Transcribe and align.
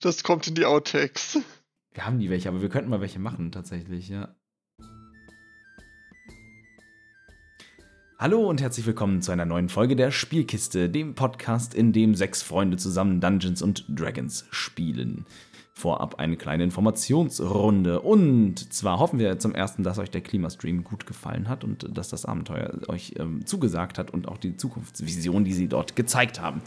Das 0.00 0.22
kommt 0.22 0.46
in 0.46 0.54
die 0.54 0.66
Outtakes. 0.66 1.38
Wir 1.94 2.04
haben 2.04 2.18
die 2.18 2.28
welche, 2.28 2.50
aber 2.50 2.60
wir 2.60 2.68
könnten 2.68 2.90
mal 2.90 3.00
welche 3.00 3.18
machen, 3.18 3.50
tatsächlich, 3.50 4.10
ja. 4.10 4.36
Hallo 8.18 8.46
und 8.46 8.60
herzlich 8.60 8.84
willkommen 8.84 9.22
zu 9.22 9.32
einer 9.32 9.46
neuen 9.46 9.70
Folge 9.70 9.96
der 9.96 10.10
Spielkiste, 10.10 10.90
dem 10.90 11.14
Podcast, 11.14 11.72
in 11.72 11.94
dem 11.94 12.14
sechs 12.14 12.42
Freunde 12.42 12.76
zusammen 12.76 13.22
Dungeons 13.22 13.62
und 13.62 13.86
Dragons 13.88 14.44
spielen. 14.50 15.24
Vorab 15.72 16.16
eine 16.16 16.36
kleine 16.36 16.64
Informationsrunde. 16.64 18.00
Und 18.02 18.72
zwar 18.74 18.98
hoffen 18.98 19.18
wir 19.18 19.38
zum 19.38 19.54
ersten, 19.54 19.82
dass 19.82 19.98
euch 19.98 20.10
der 20.10 20.20
Klimastream 20.20 20.84
gut 20.84 21.06
gefallen 21.06 21.48
hat 21.48 21.64
und 21.64 21.96
dass 21.96 22.10
das 22.10 22.26
Abenteuer 22.26 22.80
euch 22.88 23.14
ähm, 23.18 23.46
zugesagt 23.46 23.98
hat 23.98 24.10
und 24.10 24.28
auch 24.28 24.36
die 24.36 24.58
Zukunftsvision, 24.58 25.44
die 25.44 25.54
sie 25.54 25.68
dort 25.68 25.96
gezeigt 25.96 26.38
haben. 26.38 26.60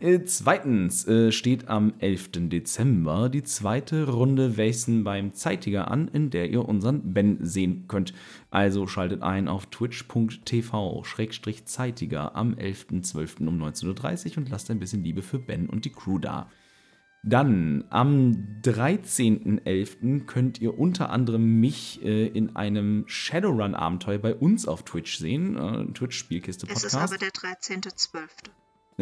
Äh, 0.00 0.24
zweitens 0.24 1.06
äh, 1.06 1.30
steht 1.30 1.68
am 1.68 1.92
11. 1.98 2.48
Dezember 2.48 3.28
die 3.28 3.42
zweite 3.42 4.08
Runde 4.08 4.56
Wesen 4.56 5.04
beim 5.04 5.34
Zeitiger 5.34 5.90
an, 5.90 6.08
in 6.08 6.30
der 6.30 6.48
ihr 6.48 6.66
unseren 6.66 7.12
Ben 7.12 7.44
sehen 7.44 7.84
könnt. 7.86 8.14
Also 8.50 8.86
schaltet 8.86 9.22
ein 9.22 9.46
auf 9.46 9.66
twitch.tv-zeitiger 9.66 12.34
am 12.34 12.54
11.12. 12.54 13.46
um 13.46 13.62
19.30 13.62 14.30
Uhr 14.30 14.38
und 14.38 14.48
lasst 14.48 14.70
ein 14.70 14.80
bisschen 14.80 15.04
Liebe 15.04 15.20
für 15.20 15.38
Ben 15.38 15.68
und 15.68 15.84
die 15.84 15.92
Crew 15.92 16.18
da. 16.18 16.48
Dann 17.22 17.84
am 17.90 18.62
13.11. 18.62 20.24
könnt 20.24 20.58
ihr 20.62 20.78
unter 20.78 21.10
anderem 21.10 21.60
mich 21.60 22.02
äh, 22.02 22.28
in 22.28 22.56
einem 22.56 23.04
Shadowrun-Abenteuer 23.06 24.16
bei 24.16 24.34
uns 24.34 24.66
auf 24.66 24.84
Twitch 24.84 25.18
sehen. 25.18 25.56
Äh, 25.56 25.92
Twitch-Spielkiste-Podcast. 25.92 26.86
Es 26.86 26.94
ist 26.94 26.98
aber 26.98 27.18
der 27.18 27.32
13.12. 27.32 28.30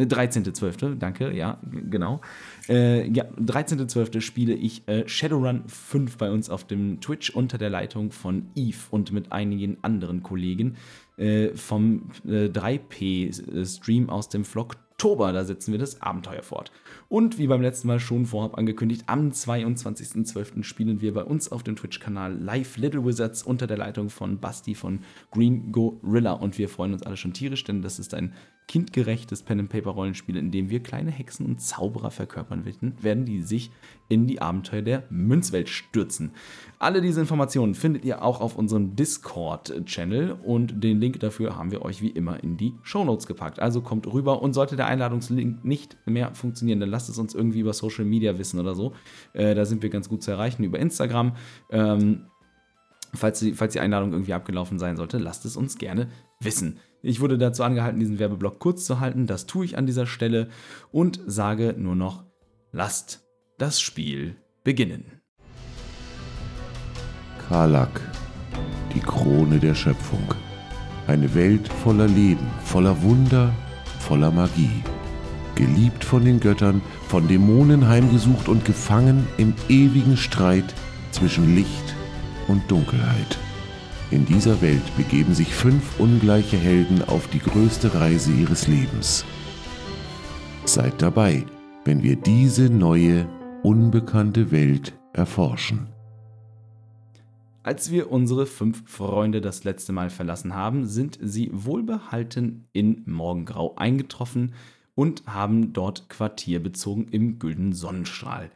13.12., 0.05 0.95
danke, 0.95 1.31
ja, 1.35 1.59
genau. 1.89 2.21
Äh, 2.67 3.07
ja, 3.09 3.25
13.12. 3.39 4.21
spiele 4.21 4.53
ich 4.53 4.87
äh, 4.87 5.07
Shadowrun 5.07 5.63
5 5.67 6.17
bei 6.17 6.31
uns 6.31 6.49
auf 6.49 6.65
dem 6.65 7.01
Twitch 7.01 7.29
unter 7.29 7.57
der 7.57 7.69
Leitung 7.69 8.11
von 8.11 8.47
Eve 8.55 8.77
und 8.91 9.11
mit 9.11 9.31
einigen 9.31 9.77
anderen 9.81 10.23
Kollegen 10.23 10.77
äh, 11.17 11.49
vom 11.55 12.11
3P-Stream 12.25 14.07
äh, 14.07 14.11
aus 14.11 14.29
dem 14.29 14.45
Vlog 14.45 14.77
Oktober, 14.99 15.31
da 15.31 15.45
setzen 15.45 15.71
wir 15.71 15.79
das 15.79 16.01
Abenteuer 16.01 16.43
fort. 16.43 16.73
Und 17.09 17.39
wie 17.39 17.47
beim 17.47 17.63
letzten 17.63 17.87
Mal 17.87 17.99
schon 17.99 18.27
vorab 18.27 18.55
angekündigt, 18.55 19.05
am 19.07 19.31
22.12. 19.31 20.61
spielen 20.61 21.01
wir 21.01 21.11
bei 21.15 21.23
uns 21.23 21.51
auf 21.51 21.63
dem 21.63 21.75
Twitch-Kanal 21.75 22.37
Live 22.37 22.77
Little 22.77 23.03
Wizards 23.03 23.41
unter 23.41 23.65
der 23.65 23.79
Leitung 23.79 24.11
von 24.11 24.39
Basti 24.39 24.75
von 24.75 24.99
Green 25.31 25.71
Gorilla. 25.71 26.33
Und 26.33 26.59
wir 26.59 26.69
freuen 26.69 26.93
uns 26.93 27.01
alle 27.01 27.17
schon 27.17 27.33
tierisch, 27.33 27.63
denn 27.63 27.81
das 27.81 27.97
ist 27.97 28.13
ein 28.13 28.33
kindgerechtes 28.67 29.41
Pen-and-Paper-Rollenspiel, 29.41 30.37
in 30.37 30.51
dem 30.51 30.69
wir 30.69 30.83
kleine 30.83 31.09
Hexen 31.09 31.43
und 31.47 31.59
Zauberer 31.59 32.11
verkörpern 32.11 32.63
werden, 33.01 33.25
die 33.25 33.41
sich 33.41 33.71
in 34.09 34.27
die 34.27 34.43
Abenteuer 34.43 34.83
der 34.83 35.03
Münzwelt 35.09 35.69
stürzen. 35.69 36.33
Alle 36.77 37.01
diese 37.01 37.19
Informationen 37.19 37.73
findet 37.73 38.05
ihr 38.05 38.23
auch 38.23 38.41
auf 38.41 38.55
unserem 38.55 38.95
Discord-Channel 38.95 40.33
und 40.43 40.83
den 40.83 40.99
Link 40.99 41.19
dafür 41.19 41.57
haben 41.57 41.71
wir 41.71 41.81
euch 41.81 42.03
wie 42.03 42.09
immer 42.09 42.43
in 42.43 42.57
die 42.57 42.75
Shownotes 42.83 43.25
gepackt. 43.25 43.59
Also 43.59 43.81
kommt 43.81 44.05
rüber 44.05 44.43
und 44.43 44.53
sollte 44.53 44.75
der 44.75 44.85
Einladungslink 44.85 45.65
nicht 45.65 45.97
mehr 46.05 46.35
funktionieren, 46.35 46.79
dann 46.79 46.89
lasst 46.89 46.98
es 47.07 47.17
uns 47.17 47.33
irgendwie 47.33 47.59
über 47.59 47.71
Social 47.73 48.03
Media 48.03 48.37
wissen 48.37 48.59
oder 48.59 48.75
so. 48.75 48.93
Äh, 49.33 49.55
da 49.55 49.65
sind 49.65 49.81
wir 49.83 49.89
ganz 49.89 50.09
gut 50.09 50.23
zu 50.23 50.31
erreichen 50.31 50.63
über 50.63 50.79
Instagram. 50.79 51.35
Ähm, 51.69 52.25
falls, 53.13 53.39
die, 53.39 53.53
falls 53.53 53.73
die 53.73 53.79
Einladung 53.79 54.11
irgendwie 54.11 54.33
abgelaufen 54.33 54.79
sein 54.79 54.97
sollte, 54.97 55.17
lasst 55.17 55.45
es 55.45 55.55
uns 55.55 55.77
gerne 55.77 56.09
wissen. 56.41 56.79
Ich 57.01 57.21
wurde 57.21 57.37
dazu 57.37 57.63
angehalten, 57.63 57.99
diesen 57.99 58.19
Werbeblock 58.19 58.59
kurz 58.59 58.85
zu 58.85 58.99
halten. 58.99 59.27
Das 59.27 59.45
tue 59.45 59.65
ich 59.65 59.77
an 59.77 59.85
dieser 59.85 60.05
Stelle 60.05 60.49
und 60.91 61.21
sage 61.25 61.75
nur 61.77 61.95
noch, 61.95 62.25
lasst 62.71 63.25
das 63.57 63.79
Spiel 63.79 64.35
beginnen. 64.63 65.21
Karlak, 67.47 68.01
die 68.93 68.99
Krone 68.99 69.59
der 69.59 69.75
Schöpfung. 69.75 70.23
Eine 71.07 71.33
Welt 71.33 71.67
voller 71.67 72.07
Leben, 72.07 72.45
voller 72.63 73.01
Wunder, 73.01 73.51
voller 73.99 74.31
Magie. 74.31 74.83
Geliebt 75.59 76.05
von 76.05 76.23
den 76.23 76.39
Göttern, 76.39 76.81
von 77.09 77.27
Dämonen 77.27 77.89
heimgesucht 77.89 78.47
und 78.47 78.63
gefangen 78.63 79.27
im 79.37 79.53
ewigen 79.67 80.15
Streit 80.15 80.73
zwischen 81.11 81.53
Licht 81.53 81.95
und 82.47 82.61
Dunkelheit. 82.71 83.37
In 84.09 84.25
dieser 84.25 84.61
Welt 84.61 84.81
begeben 84.95 85.33
sich 85.33 85.53
fünf 85.53 85.99
ungleiche 85.99 86.55
Helden 86.55 87.03
auf 87.03 87.27
die 87.27 87.39
größte 87.39 87.93
Reise 87.93 88.31
ihres 88.31 88.69
Lebens. 88.69 89.25
Seid 90.63 91.01
dabei, 91.01 91.45
wenn 91.83 92.03
wir 92.03 92.15
diese 92.15 92.69
neue, 92.69 93.27
unbekannte 93.61 94.51
Welt 94.51 94.93
erforschen. 95.11 95.89
Als 97.63 97.91
wir 97.91 98.09
unsere 98.09 98.45
fünf 98.45 98.89
Freunde 98.89 99.41
das 99.41 99.65
letzte 99.65 99.91
Mal 99.91 100.09
verlassen 100.09 100.55
haben, 100.55 100.85
sind 100.85 101.19
sie 101.21 101.49
wohlbehalten 101.51 102.69
in 102.71 103.03
Morgengrau 103.05 103.75
eingetroffen 103.75 104.53
und 104.99 105.23
haben 105.27 105.71
dort 105.71 106.09
Quartier 106.09 106.61
bezogen 106.61 107.07
im 107.09 107.39
Gülden 107.39 107.71
Sonnenstrahl. 107.71 108.51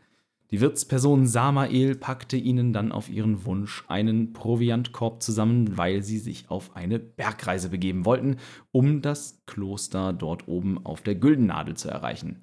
Die 0.52 0.59
Wirtsperson 0.59 1.26
Samael 1.26 1.96
packte 1.96 2.36
ihnen 2.36 2.74
dann 2.74 2.92
auf 2.92 3.09
ihren 3.09 3.46
Wunsch 3.46 3.86
einen 3.88 4.34
Proviantkorb 4.34 5.24
zusammen, 5.24 5.78
weil 5.78 6.04
sie 6.04 6.18
sich 6.18 6.50
auf 6.50 6.76
eine 6.76 7.00
Bergreise 7.00 7.70
begeben 7.70 8.04
wollten, 8.04 8.40
um 8.74 9.02
das 9.02 9.42
Kloster 9.46 10.12
dort 10.12 10.50
oben 10.50 10.86
auf 10.86 11.02
der 11.02 11.16
Güldennadel 11.16 11.78
zu 11.78 11.88
erreichen. 11.88 12.40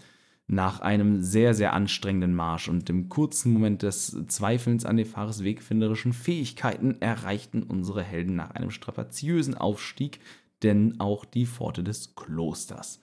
Nach 0.46 0.80
einem 0.80 1.20
sehr, 1.20 1.52
sehr 1.52 1.74
anstrengenden 1.74 2.34
Marsch 2.34 2.70
und 2.70 2.88
dem 2.88 3.10
kurzen 3.10 3.52
Moment 3.52 3.82
des 3.82 4.16
Zweifelns 4.28 4.86
an 4.86 4.96
Nefares 4.96 5.44
wegfinderischen 5.44 6.14
Fähigkeiten 6.14 6.96
erreichten 7.00 7.64
unsere 7.64 8.02
Helden 8.02 8.34
nach 8.34 8.52
einem 8.52 8.70
strapaziösen 8.70 9.54
Aufstieg 9.54 10.20
denn 10.62 11.00
auch 11.00 11.24
die 11.24 11.46
Pforte 11.46 11.82
des 11.82 12.14
Klosters. 12.14 13.00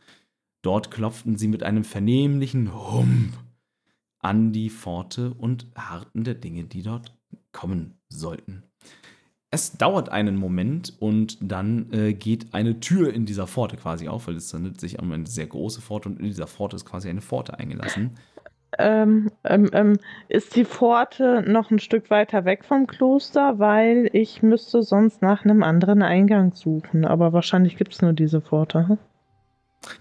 Dort 0.62 0.92
klopften 0.92 1.38
sie 1.38 1.48
mit 1.48 1.64
einem 1.64 1.84
vernehmlichen 1.84 2.74
Hump 2.74 3.34
an 4.20 4.52
die 4.52 4.70
Pforte 4.70 5.34
und 5.34 5.68
harrten 5.76 6.24
der 6.24 6.36
Dinge, 6.36 6.66
die 6.66 6.82
dort 6.82 7.18
kommen 7.52 8.00
sollten. 8.10 8.64
Es 9.50 9.78
dauert 9.78 10.10
einen 10.10 10.36
Moment 10.36 10.94
und 11.00 11.38
dann 11.42 11.92
äh, 11.94 12.14
geht 12.14 12.54
eine 12.54 12.82
Tür 12.82 13.14
in 13.14 13.26
dieser 13.26 13.48
Pforte 13.48 13.78
quasi 13.78 14.10
auf, 14.10 14.28
weil 14.28 14.36
es 14.36 14.54
handelt 14.54 14.82
sich 14.82 15.00
um 15.00 15.12
eine 15.12 15.26
sehr 15.26 15.48
große 15.48 15.82
Pforte 15.82 16.10
und 16.10 16.20
in 16.20 16.26
dieser 16.26 16.48
Pforte 16.48 16.76
ist 16.76 16.86
quasi 16.86 17.10
eine 17.10 17.22
Pforte 17.22 17.58
eingelassen. 17.58 18.18
Ähm, 18.78 19.32
ähm, 19.46 19.70
ähm, 19.72 19.98
ist 20.28 20.56
die 20.58 20.66
Pforte 20.66 21.44
noch 21.48 21.72
ein 21.72 21.80
Stück 21.80 22.10
weiter 22.10 22.44
weg 22.44 22.66
vom 22.66 22.86
Kloster, 22.86 23.60
weil 23.60 24.10
ich 24.12 24.44
müsste 24.44 24.84
sonst 24.84 25.22
nach 25.22 25.46
einem 25.46 25.64
anderen 25.64 26.02
Eingang 26.02 26.54
suchen. 26.54 27.06
Aber 27.06 27.32
wahrscheinlich 27.32 27.78
gibt 27.78 27.94
es 27.94 28.02
nur 28.02 28.14
diese 28.14 28.42
Pforte. 28.42 28.98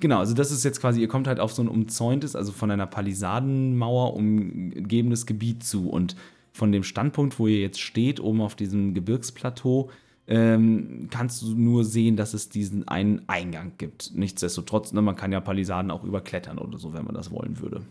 Genau, 0.00 0.18
also 0.18 0.34
das 0.34 0.50
ist 0.50 0.64
jetzt 0.64 0.80
quasi, 0.80 1.00
ihr 1.00 1.08
kommt 1.08 1.26
halt 1.26 1.40
auf 1.40 1.52
so 1.52 1.62
ein 1.62 1.68
umzäuntes, 1.68 2.34
also 2.34 2.52
von 2.52 2.70
einer 2.70 2.86
Palisadenmauer 2.86 4.14
umgebenes 4.14 5.26
Gebiet 5.26 5.62
zu. 5.64 5.88
Und 5.88 6.16
von 6.52 6.72
dem 6.72 6.82
Standpunkt, 6.82 7.38
wo 7.38 7.46
ihr 7.46 7.60
jetzt 7.60 7.80
steht, 7.80 8.18
oben 8.20 8.40
auf 8.40 8.54
diesem 8.54 8.94
Gebirgsplateau, 8.94 9.90
ähm, 10.26 11.08
kannst 11.10 11.42
du 11.42 11.54
nur 11.54 11.84
sehen, 11.84 12.16
dass 12.16 12.34
es 12.34 12.48
diesen 12.48 12.88
einen 12.88 13.28
Eingang 13.28 13.72
gibt. 13.78 14.12
Nichtsdestotrotz, 14.14 14.92
ne, 14.92 15.02
man 15.02 15.16
kann 15.16 15.32
ja 15.32 15.40
Palisaden 15.40 15.90
auch 15.90 16.02
überklettern 16.02 16.58
oder 16.58 16.78
so, 16.78 16.92
wenn 16.94 17.04
man 17.04 17.14
das 17.14 17.30
wollen 17.30 17.60
würde. 17.60 17.82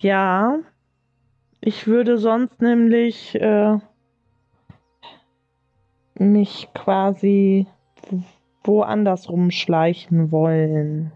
Ja, 0.00 0.58
ich 1.60 1.86
würde 1.86 2.18
sonst 2.18 2.60
nämlich 2.60 3.34
äh, 3.34 3.78
mich 6.20 6.68
quasi 6.74 7.66
woanders 8.62 9.28
rumschleichen 9.28 10.30
wollen, 10.30 11.12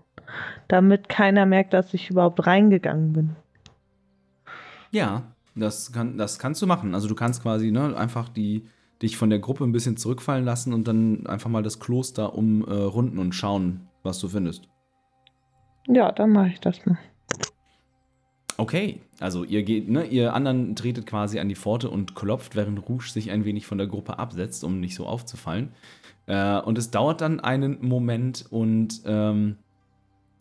damit 0.66 1.08
keiner 1.08 1.46
merkt, 1.46 1.74
dass 1.74 1.92
ich 1.94 2.10
überhaupt 2.10 2.46
reingegangen 2.46 3.12
bin. 3.12 3.36
Ja, 4.90 5.22
das, 5.54 5.92
kann, 5.92 6.16
das 6.16 6.38
kannst 6.38 6.62
du 6.62 6.66
machen. 6.66 6.94
Also 6.94 7.08
du 7.08 7.14
kannst 7.14 7.42
quasi 7.42 7.70
ne, 7.70 7.96
einfach 7.96 8.28
die, 8.28 8.66
dich 9.02 9.16
von 9.16 9.30
der 9.30 9.40
Gruppe 9.40 9.64
ein 9.64 9.72
bisschen 9.72 9.96
zurückfallen 9.96 10.44
lassen 10.44 10.72
und 10.72 10.88
dann 10.88 11.26
einfach 11.26 11.50
mal 11.50 11.62
das 11.62 11.80
Kloster 11.80 12.34
umrunden 12.34 13.18
äh, 13.18 13.20
und 13.20 13.34
schauen, 13.34 13.88
was 14.02 14.18
du 14.20 14.28
findest. 14.28 14.68
Ja, 15.86 16.12
dann 16.12 16.30
mache 16.30 16.48
ich 16.48 16.60
das 16.60 16.86
mal. 16.86 16.98
Okay, 18.56 19.00
also 19.18 19.42
ihr 19.42 19.64
geht, 19.64 19.88
ne, 19.88 20.06
ihr 20.06 20.32
anderen 20.32 20.76
tretet 20.76 21.06
quasi 21.06 21.40
an 21.40 21.48
die 21.48 21.56
Pforte 21.56 21.90
und 21.90 22.14
klopft, 22.14 22.54
während 22.54 22.88
Rouge 22.88 23.10
sich 23.10 23.30
ein 23.30 23.44
wenig 23.44 23.66
von 23.66 23.78
der 23.78 23.88
Gruppe 23.88 24.18
absetzt, 24.18 24.62
um 24.62 24.78
nicht 24.78 24.94
so 24.94 25.06
aufzufallen. 25.06 25.70
Äh, 26.26 26.60
und 26.60 26.78
es 26.78 26.90
dauert 26.90 27.20
dann 27.20 27.40
einen 27.40 27.84
Moment 27.84 28.46
und 28.50 29.02
ähm, 29.06 29.56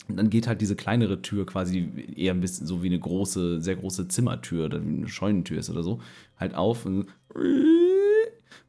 dann 0.08 0.30
geht 0.30 0.46
halt 0.46 0.60
diese 0.60 0.76
kleinere 0.76 1.22
Tür 1.22 1.46
quasi 1.46 1.88
eher 2.16 2.34
ein 2.34 2.40
bisschen 2.40 2.66
so 2.66 2.82
wie 2.82 2.88
eine 2.88 2.98
große, 2.98 3.60
sehr 3.60 3.76
große 3.76 4.06
Zimmertür 4.08 4.66
oder 4.66 4.78
eine 4.78 5.08
Scheunentür 5.08 5.58
ist 5.58 5.70
oder 5.70 5.82
so, 5.82 6.00
halt 6.38 6.54
auf 6.54 6.84
und, 6.84 7.06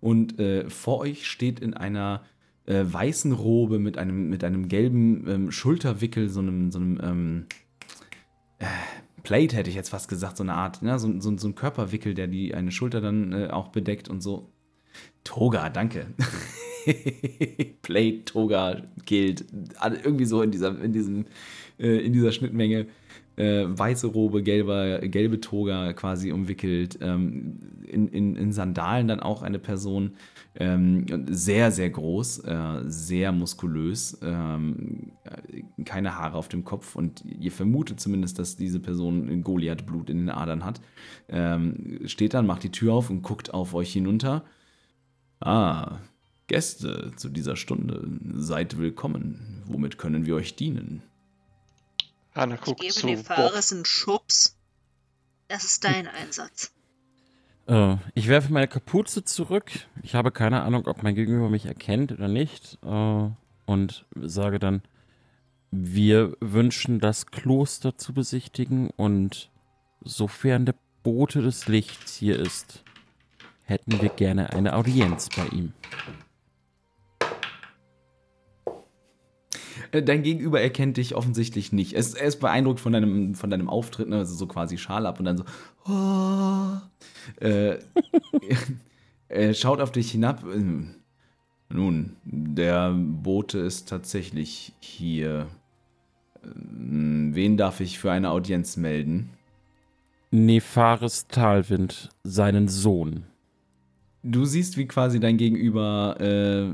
und 0.02 0.40
äh, 0.40 0.70
vor 0.70 1.00
euch 1.00 1.28
steht 1.28 1.60
in 1.60 1.74
einer 1.74 2.24
äh, 2.66 2.84
weißen 2.86 3.32
Robe 3.32 3.80
mit 3.80 3.98
einem, 3.98 4.30
mit 4.30 4.44
einem 4.44 4.70
gelben 4.70 5.28
ähm, 5.28 5.52
Schulterwickel, 5.52 6.30
so 6.30 6.40
einem, 6.40 6.72
so 6.72 6.80
einem 6.80 7.00
ähm, 7.04 7.46
äh, 8.60 8.66
Plate 9.26 9.56
hätte 9.58 9.70
ich 9.70 9.76
jetzt 9.76 9.90
fast 9.90 10.08
gesagt, 10.08 10.38
so 10.38 10.44
eine 10.44 10.54
Art, 10.54 10.82
ja, 10.82 10.98
so, 11.00 11.20
so, 11.20 11.36
so 11.38 11.48
ein 11.48 11.56
Körperwickel, 11.56 12.14
der 12.14 12.28
die 12.28 12.54
eine 12.54 12.72
Schulter 12.72 13.02
dann 13.02 13.34
äh, 13.34 13.48
auch 13.48 13.70
bedeckt 13.70 14.08
und 14.08 14.22
so. 14.22 14.50
Toga, 15.24 15.70
danke. 15.70 16.06
Plate, 17.82 18.26
Toga, 18.26 18.84
gilt. 19.06 19.46
Irgendwie 20.04 20.26
so 20.26 20.42
in 20.44 20.52
dieser, 20.52 20.80
in 20.80 20.94
diesem, 20.94 21.26
äh, 21.80 22.06
in 22.06 22.14
dieser 22.14 22.32
Schnittmenge. 22.32 22.86
Äh, 23.38 23.66
weiße 23.68 24.08
Robe, 24.08 24.44
gelber, 24.44 25.00
gelbe 25.00 25.42
Toga 25.42 25.92
quasi 25.94 26.32
umwickelt. 26.32 27.00
Ähm, 27.02 27.60
in, 27.86 28.08
in, 28.08 28.36
in 28.38 28.54
Sandalen 28.54 29.08
dann 29.08 29.20
auch 29.20 29.42
eine 29.42 29.60
Person. 29.60 30.14
Ähm, 30.58 31.06
sehr, 31.30 31.72
sehr 31.72 31.90
groß, 31.90 32.40
äh, 32.46 32.84
sehr 32.86 33.34
muskulös, 33.34 34.18
ähm, 34.22 35.12
keine 35.84 36.16
Haare 36.16 36.38
auf 36.38 36.48
dem 36.48 36.64
Kopf 36.64 36.96
und 36.96 37.26
ihr 37.26 37.52
vermutet 37.52 38.00
zumindest, 38.00 38.40
dass 38.40 38.56
diese 38.56 38.80
Person 38.80 39.44
Goliath-Blut 39.44 40.10
in 40.10 40.20
den 40.20 40.30
Adern 40.30 40.64
hat. 40.64 40.80
Ähm, 41.28 42.00
steht 42.06 42.34
dann, 42.34 42.46
macht 42.46 42.64
die 42.64 42.72
Tür 42.72 42.94
auf 42.94 43.10
und 43.10 43.22
guckt 43.22 43.54
auf 43.54 43.74
euch 43.74 43.92
hinunter. 43.92 44.46
Ah, 45.42 46.00
Gäste 46.48 47.12
zu 47.18 47.30
dieser 47.30 47.56
Stunde, 47.56 48.08
seid 48.36 48.78
willkommen. 48.78 49.64
Womit 49.66 49.98
können 49.98 50.26
wir 50.26 50.36
euch 50.36 50.56
dienen? 50.56 51.04
Hanna 52.34 52.56
Ich 52.56 52.62
guckt 52.62 52.82
gebe 52.82 52.94
zu 52.94 53.08
dem. 53.08 53.24
Fares 53.24 53.74
einen 53.74 53.86
Schubs. 53.86 54.56
Das 55.48 55.64
ist 55.66 55.84
dein 55.84 56.08
Einsatz. 56.08 56.72
Äh, 57.68 57.98
ich 58.14 58.28
werfe 58.28 58.54
meine 58.54 58.68
Kapuze 58.68 59.24
zurück. 59.24 59.72
Ich 60.04 60.16
habe 60.16 60.32
keine 60.32 60.64
Ahnung, 60.64 60.88
ob 60.88 61.04
mein 61.04 61.16
Gegenüber 61.16 61.50
mich 61.50 61.66
erkennt 61.66 62.12
oder 62.12 62.28
nicht. 62.28 62.80
Äh, 62.84 63.30
und 63.66 64.06
sage 64.16 64.60
dann, 64.60 64.82
wir 65.72 66.38
wünschen 66.40 67.00
das 67.00 67.26
Kloster 67.28 67.98
zu 67.98 68.14
besichtigen 68.14 68.90
und 68.92 69.50
sofern 70.02 70.66
der 70.66 70.76
Bote 71.04 71.42
des 71.42 71.68
Lichts 71.68 72.16
hier 72.16 72.40
ist, 72.40 72.84
hätten 73.64 74.02
wir 74.02 74.10
gerne 74.10 74.54
eine 74.54 74.76
Audienz 74.76 75.30
bei 75.36 75.46
ihm. 75.48 75.74
Dein 80.02 80.24
Gegenüber 80.24 80.62
erkennt 80.62 80.98
dich 80.98 81.16
offensichtlich 81.16 81.72
nicht. 81.72 81.94
Es, 81.94 82.14
er 82.14 82.28
ist 82.28 82.40
beeindruckt 82.40 82.80
von 82.80 82.94
deinem, 82.94 83.36
von 83.36 83.50
deinem 83.50 83.70
Auftritt, 83.70 84.10
ne? 84.10 84.18
also 84.18 84.36
so 84.36 84.48
quasi 84.48 84.78
Schal 84.78 85.06
ab 85.06 85.20
und 85.20 85.26
dann 85.26 85.38
so. 85.38 85.44
Oh. 85.88 87.44
Äh, 87.46 87.78
er 89.28 89.54
schaut 89.54 89.82
auf 89.82 89.92
dich 89.92 90.12
hinab. 90.12 90.44
Ähm, 90.44 90.96
Nun, 91.70 92.16
der 92.24 92.94
Bote 92.94 93.60
ist 93.60 93.90
tatsächlich 93.90 94.74
hier. 94.80 95.48
Ähm, 96.44 97.32
Wen 97.34 97.58
darf 97.58 97.80
ich 97.80 98.00
für 98.00 98.12
eine 98.12 98.32
Audienz 98.32 98.78
melden? 98.78 99.30
Nefaris 100.32 101.28
Talwind, 101.28 102.10
seinen 102.24 102.68
Sohn. 102.68 103.24
Du 104.24 104.46
siehst, 104.46 104.76
wie 104.78 104.88
quasi 104.88 105.20
dein 105.20 105.38
Gegenüber 105.38 106.18
äh, 106.20 106.74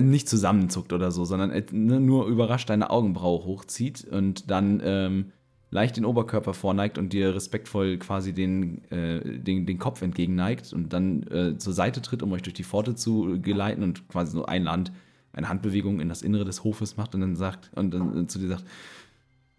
nicht 0.00 0.28
zusammenzuckt 0.28 0.92
oder 0.92 1.10
so, 1.10 1.24
sondern 1.24 1.50
äh, 1.50 1.64
ne, 1.72 2.00
nur 2.00 2.26
überrascht 2.26 2.70
deine 2.70 2.90
Augenbraue 2.90 3.44
hochzieht 3.44 4.04
und 4.04 4.50
dann 4.50 4.82
ähm, 4.84 5.32
leicht 5.70 5.96
den 5.96 6.04
Oberkörper 6.04 6.52
vorneigt 6.52 6.98
und 6.98 7.12
dir 7.12 7.34
respektvoll 7.34 7.96
quasi 7.98 8.32
den, 8.32 8.84
äh, 8.90 9.38
den, 9.38 9.66
den 9.66 9.78
Kopf 9.78 10.02
entgegenneigt 10.02 10.72
und 10.72 10.92
dann 10.92 11.22
äh, 11.28 11.56
zur 11.56 11.72
Seite 11.72 12.02
tritt, 12.02 12.22
um 12.22 12.32
euch 12.32 12.42
durch 12.42 12.54
die 12.54 12.64
Pforte 12.64 12.94
zu 12.94 13.40
geleiten 13.40 13.82
und 13.82 14.08
quasi 14.08 14.32
so 14.32 14.44
einladend 14.44 14.92
eine 15.32 15.48
Handbewegung 15.48 16.00
in 16.00 16.08
das 16.08 16.22
Innere 16.22 16.44
des 16.44 16.64
Hofes 16.64 16.96
macht 16.96 17.14
und 17.14 17.20
dann 17.20 17.36
sagt 17.36 17.70
und 17.74 17.94
dann 17.94 18.28
zu 18.28 18.38
dir 18.38 18.48
sagt, 18.48 18.64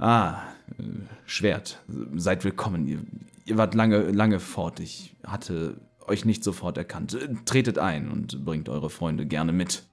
Ah, 0.02 0.42
äh, 0.80 0.84
Schwert, 1.28 1.80
seid 2.16 2.44
willkommen. 2.44 2.88
Ihr, 2.88 3.02
ihr 3.46 3.58
wart 3.58 3.76
lange, 3.76 4.10
lange 4.10 4.40
fort. 4.40 4.80
Ich 4.80 5.16
hatte 5.24 5.80
euch 6.08 6.26
nicht 6.26 6.44
sofort 6.44 6.80
erkannt. 6.80 7.14
Äh, 7.14 7.36
Tretet 7.46 7.78
ein 7.78 8.10
und 8.10 8.44
bringt 8.44 8.68
eure 8.68 8.90
Freunde 8.90 9.28
gerne 9.28 9.52
mit. 9.52 9.84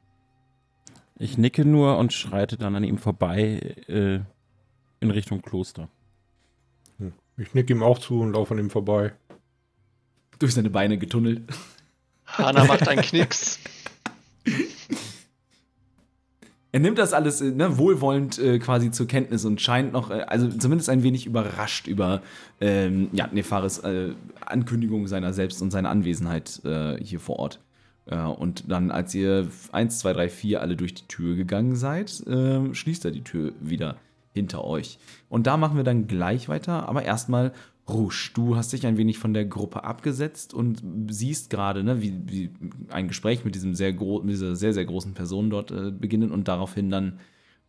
Ich 1.18 1.36
nicke 1.36 1.64
nur 1.64 1.98
und 1.98 2.12
schreite 2.12 2.56
dann 2.56 2.76
an 2.76 2.84
ihm 2.84 2.98
vorbei 2.98 3.74
äh, 3.88 4.20
in 5.00 5.10
Richtung 5.10 5.42
Kloster. 5.42 5.88
Ich 7.36 7.54
nick 7.54 7.70
ihm 7.70 7.82
auch 7.82 7.98
zu 7.98 8.20
und 8.20 8.32
laufe 8.32 8.54
an 8.54 8.60
ihm 8.60 8.70
vorbei. 8.70 9.12
Durch 10.38 10.54
seine 10.54 10.70
Beine 10.70 10.98
getunnelt. 10.98 11.42
Hanna 12.26 12.64
macht 12.64 12.88
einen 12.88 13.02
Knicks. 13.02 13.58
Er 16.70 16.80
nimmt 16.80 16.98
das 16.98 17.12
alles 17.12 17.40
äh, 17.40 17.50
ne, 17.50 17.78
wohlwollend 17.78 18.38
äh, 18.38 18.58
quasi 18.58 18.90
zur 18.90 19.06
Kenntnis 19.06 19.44
und 19.44 19.60
scheint 19.60 19.92
noch, 19.92 20.10
äh, 20.10 20.20
also 20.26 20.48
zumindest 20.48 20.90
ein 20.90 21.02
wenig 21.02 21.26
überrascht 21.26 21.86
über 21.86 22.22
ähm, 22.60 23.08
ja, 23.12 23.26
Nefaris 23.32 23.78
äh, 23.78 24.12
Ankündigung 24.44 25.06
seiner 25.06 25.32
selbst 25.32 25.62
und 25.62 25.70
seiner 25.70 25.88
Anwesenheit 25.88 26.60
äh, 26.64 27.02
hier 27.02 27.20
vor 27.20 27.38
Ort. 27.38 27.60
Äh, 28.08 28.22
und 28.22 28.70
dann, 28.70 28.90
als 28.90 29.14
ihr 29.14 29.48
1, 29.72 29.98
2, 30.00 30.12
3, 30.12 30.28
4 30.28 30.60
alle 30.60 30.76
durch 30.76 30.94
die 30.94 31.06
Tür 31.06 31.36
gegangen 31.36 31.76
seid, 31.76 32.26
äh, 32.26 32.74
schließt 32.74 33.04
er 33.04 33.10
die 33.10 33.24
Tür 33.24 33.52
wieder 33.60 33.96
hinter 34.32 34.64
euch. 34.64 34.98
Und 35.28 35.46
da 35.46 35.56
machen 35.56 35.76
wir 35.76 35.84
dann 35.84 36.06
gleich 36.06 36.48
weiter, 36.48 36.88
aber 36.88 37.02
erstmal 37.02 37.52
Rouge, 37.88 38.30
du 38.34 38.56
hast 38.56 38.72
dich 38.72 38.86
ein 38.86 38.98
wenig 38.98 39.18
von 39.18 39.32
der 39.32 39.46
Gruppe 39.46 39.84
abgesetzt 39.84 40.52
und 40.52 40.82
siehst 41.08 41.48
gerade, 41.48 41.82
ne, 41.82 42.02
wie, 42.02 42.20
wie 42.26 42.50
ein 42.90 43.08
Gespräch 43.08 43.44
mit, 43.44 43.54
diesem 43.54 43.74
sehr 43.74 43.92
mit 43.92 44.28
dieser 44.28 44.56
sehr, 44.56 44.74
sehr 44.74 44.84
großen 44.84 45.14
Person 45.14 45.48
dort 45.48 45.70
äh, 45.70 45.90
beginnen 45.90 46.30
und 46.30 46.48
daraufhin 46.48 46.90
dann 46.90 47.18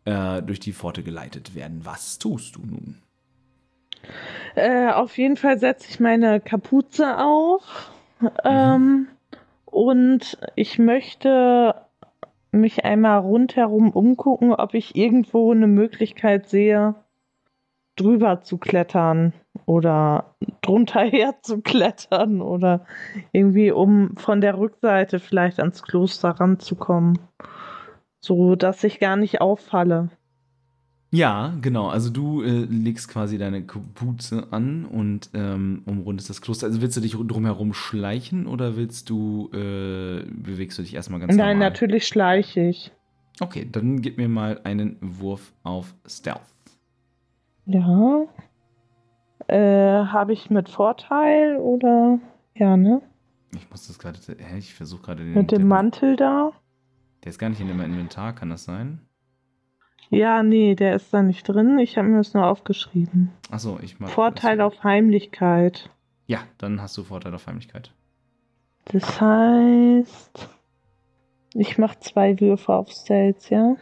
äh, 0.05 0.41
durch 0.41 0.59
die 0.59 0.73
Pforte 0.73 1.03
geleitet 1.03 1.55
werden. 1.55 1.81
Was 1.83 2.19
tust 2.19 2.57
du 2.57 2.65
nun? 2.65 2.97
Äh, 4.55 4.91
auf 4.91 5.17
jeden 5.17 5.37
Fall 5.37 5.57
setze 5.57 5.87
ich 5.89 5.99
meine 5.99 6.41
Kapuze 6.41 7.17
auf. 7.17 7.91
Ähm, 8.43 9.07
und 9.71 10.37
ich 10.55 10.79
möchte 10.79 11.75
mich 12.51 12.85
einmal 12.85 13.19
rundherum 13.19 13.91
umgucken, 13.91 14.53
ob 14.53 14.73
ich 14.73 14.95
irgendwo 14.95 15.51
eine 15.51 15.67
Möglichkeit 15.67 16.47
sehe, 16.47 16.95
drüber 17.95 18.41
zu 18.41 18.57
klettern 18.57 19.33
oder 19.65 20.35
drunter 20.61 21.01
her 21.01 21.35
zu 21.41 21.61
klettern 21.61 22.41
oder 22.41 22.85
irgendwie, 23.31 23.71
um 23.71 24.15
von 24.17 24.41
der 24.41 24.57
Rückseite 24.57 25.19
vielleicht 25.19 25.59
ans 25.59 25.83
Kloster 25.83 26.29
ranzukommen. 26.29 27.19
So 28.21 28.55
dass 28.55 28.83
ich 28.83 28.99
gar 28.99 29.15
nicht 29.15 29.41
auffalle. 29.41 30.09
Ja, 31.11 31.55
genau. 31.61 31.87
Also 31.87 32.11
du 32.11 32.43
äh, 32.43 32.65
legst 32.65 33.09
quasi 33.09 33.37
deine 33.39 33.63
Kapuze 33.63 34.47
an 34.51 34.85
und 34.85 35.31
ähm, 35.33 35.81
umrundest 35.85 36.29
das 36.29 36.41
Kloster. 36.41 36.67
Also 36.67 36.81
willst 36.81 36.97
du 36.97 37.01
dich 37.01 37.13
drumherum 37.13 37.73
schleichen 37.73 38.45
oder 38.45 38.75
willst 38.75 39.09
du, 39.09 39.49
äh, 39.53 40.23
bewegst 40.29 40.77
du 40.77 40.83
dich 40.83 40.93
erstmal 40.93 41.19
ganz 41.19 41.35
Nein, 41.35 41.57
normal? 41.57 41.69
natürlich 41.71 42.07
schleiche 42.07 42.61
ich. 42.61 42.91
Okay, 43.39 43.67
dann 43.71 44.01
gib 44.01 44.17
mir 44.17 44.29
mal 44.29 44.61
einen 44.63 44.97
Wurf 45.01 45.53
auf 45.63 45.95
Stealth. 46.05 46.41
Ja. 47.65 48.25
Äh, 49.47 50.05
habe 50.05 50.33
ich 50.33 50.51
mit 50.51 50.69
Vorteil 50.69 51.57
oder? 51.57 52.19
Ja, 52.55 52.77
ne? 52.77 53.01
Ich 53.55 53.69
muss 53.71 53.87
das 53.87 53.97
gerade, 53.97 54.19
hä, 54.37 54.57
ich 54.59 54.75
versuche 54.75 55.01
gerade 55.01 55.23
den. 55.23 55.33
Mit 55.33 55.51
dem 55.51 55.59
der, 55.59 55.65
Mantel 55.65 56.15
da? 56.15 56.51
Der 57.23 57.31
ist 57.31 57.39
gar 57.39 57.49
nicht 57.49 57.61
in 57.61 57.67
dem 57.67 57.81
Inventar, 57.81 58.33
kann 58.33 58.49
das 58.49 58.65
sein? 58.65 59.01
Ja, 60.09 60.41
nee, 60.43 60.75
der 60.75 60.95
ist 60.95 61.13
da 61.13 61.21
nicht 61.21 61.43
drin. 61.47 61.77
Ich 61.79 61.97
habe 61.97 62.07
mir 62.07 62.17
das 62.17 62.33
nur 62.33 62.45
aufgeschrieben. 62.47 63.31
Achso, 63.51 63.79
ich 63.81 63.99
mach. 63.99 64.09
Vorteil 64.09 64.57
das. 64.57 64.65
auf 64.73 64.83
Heimlichkeit. 64.83 65.89
Ja, 66.25 66.39
dann 66.57 66.81
hast 66.81 66.97
du 66.97 67.03
Vorteil 67.03 67.33
auf 67.33 67.45
Heimlichkeit. 67.47 67.91
Das 68.85 69.21
heißt, 69.21 70.49
ich 71.53 71.77
mache 71.77 71.99
zwei 71.99 72.39
Würfe 72.39 72.73
auf 72.73 72.89
Stealth, 72.91 73.49
ja? 73.51 73.75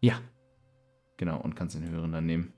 Ja. 0.00 0.14
Genau, 1.18 1.40
und 1.40 1.56
kannst 1.56 1.74
den 1.76 1.88
höheren 1.90 2.12
dann 2.12 2.24
nehmen. 2.26 2.52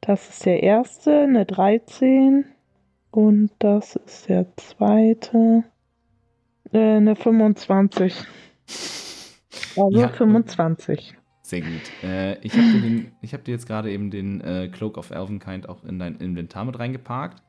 Das 0.00 0.28
ist 0.30 0.46
der 0.46 0.62
erste, 0.62 1.20
eine 1.22 1.44
13. 1.44 2.46
Und 3.10 3.50
das 3.58 3.96
ist 3.96 4.28
der 4.28 4.46
zweite, 4.56 5.64
äh, 6.72 6.96
eine 6.96 7.14
25. 7.16 8.14
Also 9.76 9.98
Ja. 9.98 10.08
25. 10.08 11.16
Sehr 11.44 11.60
gut. 11.60 11.80
Äh, 12.02 12.38
ich 12.40 12.54
habe 12.54 12.72
dir, 12.72 12.80
den- 12.80 13.12
ich 13.20 13.34
hab 13.34 13.44
dir 13.44 13.52
jetzt 13.52 13.66
gerade 13.66 13.92
eben 13.92 14.10
den 14.10 14.40
äh, 14.40 14.68
Cloak 14.72 14.96
of 14.96 15.10
Elvenkind 15.10 15.68
auch 15.68 15.84
in 15.84 15.98
dein 15.98 16.16
Inventar 16.16 16.64
mit 16.64 16.78
reingeparkt. 16.78 17.42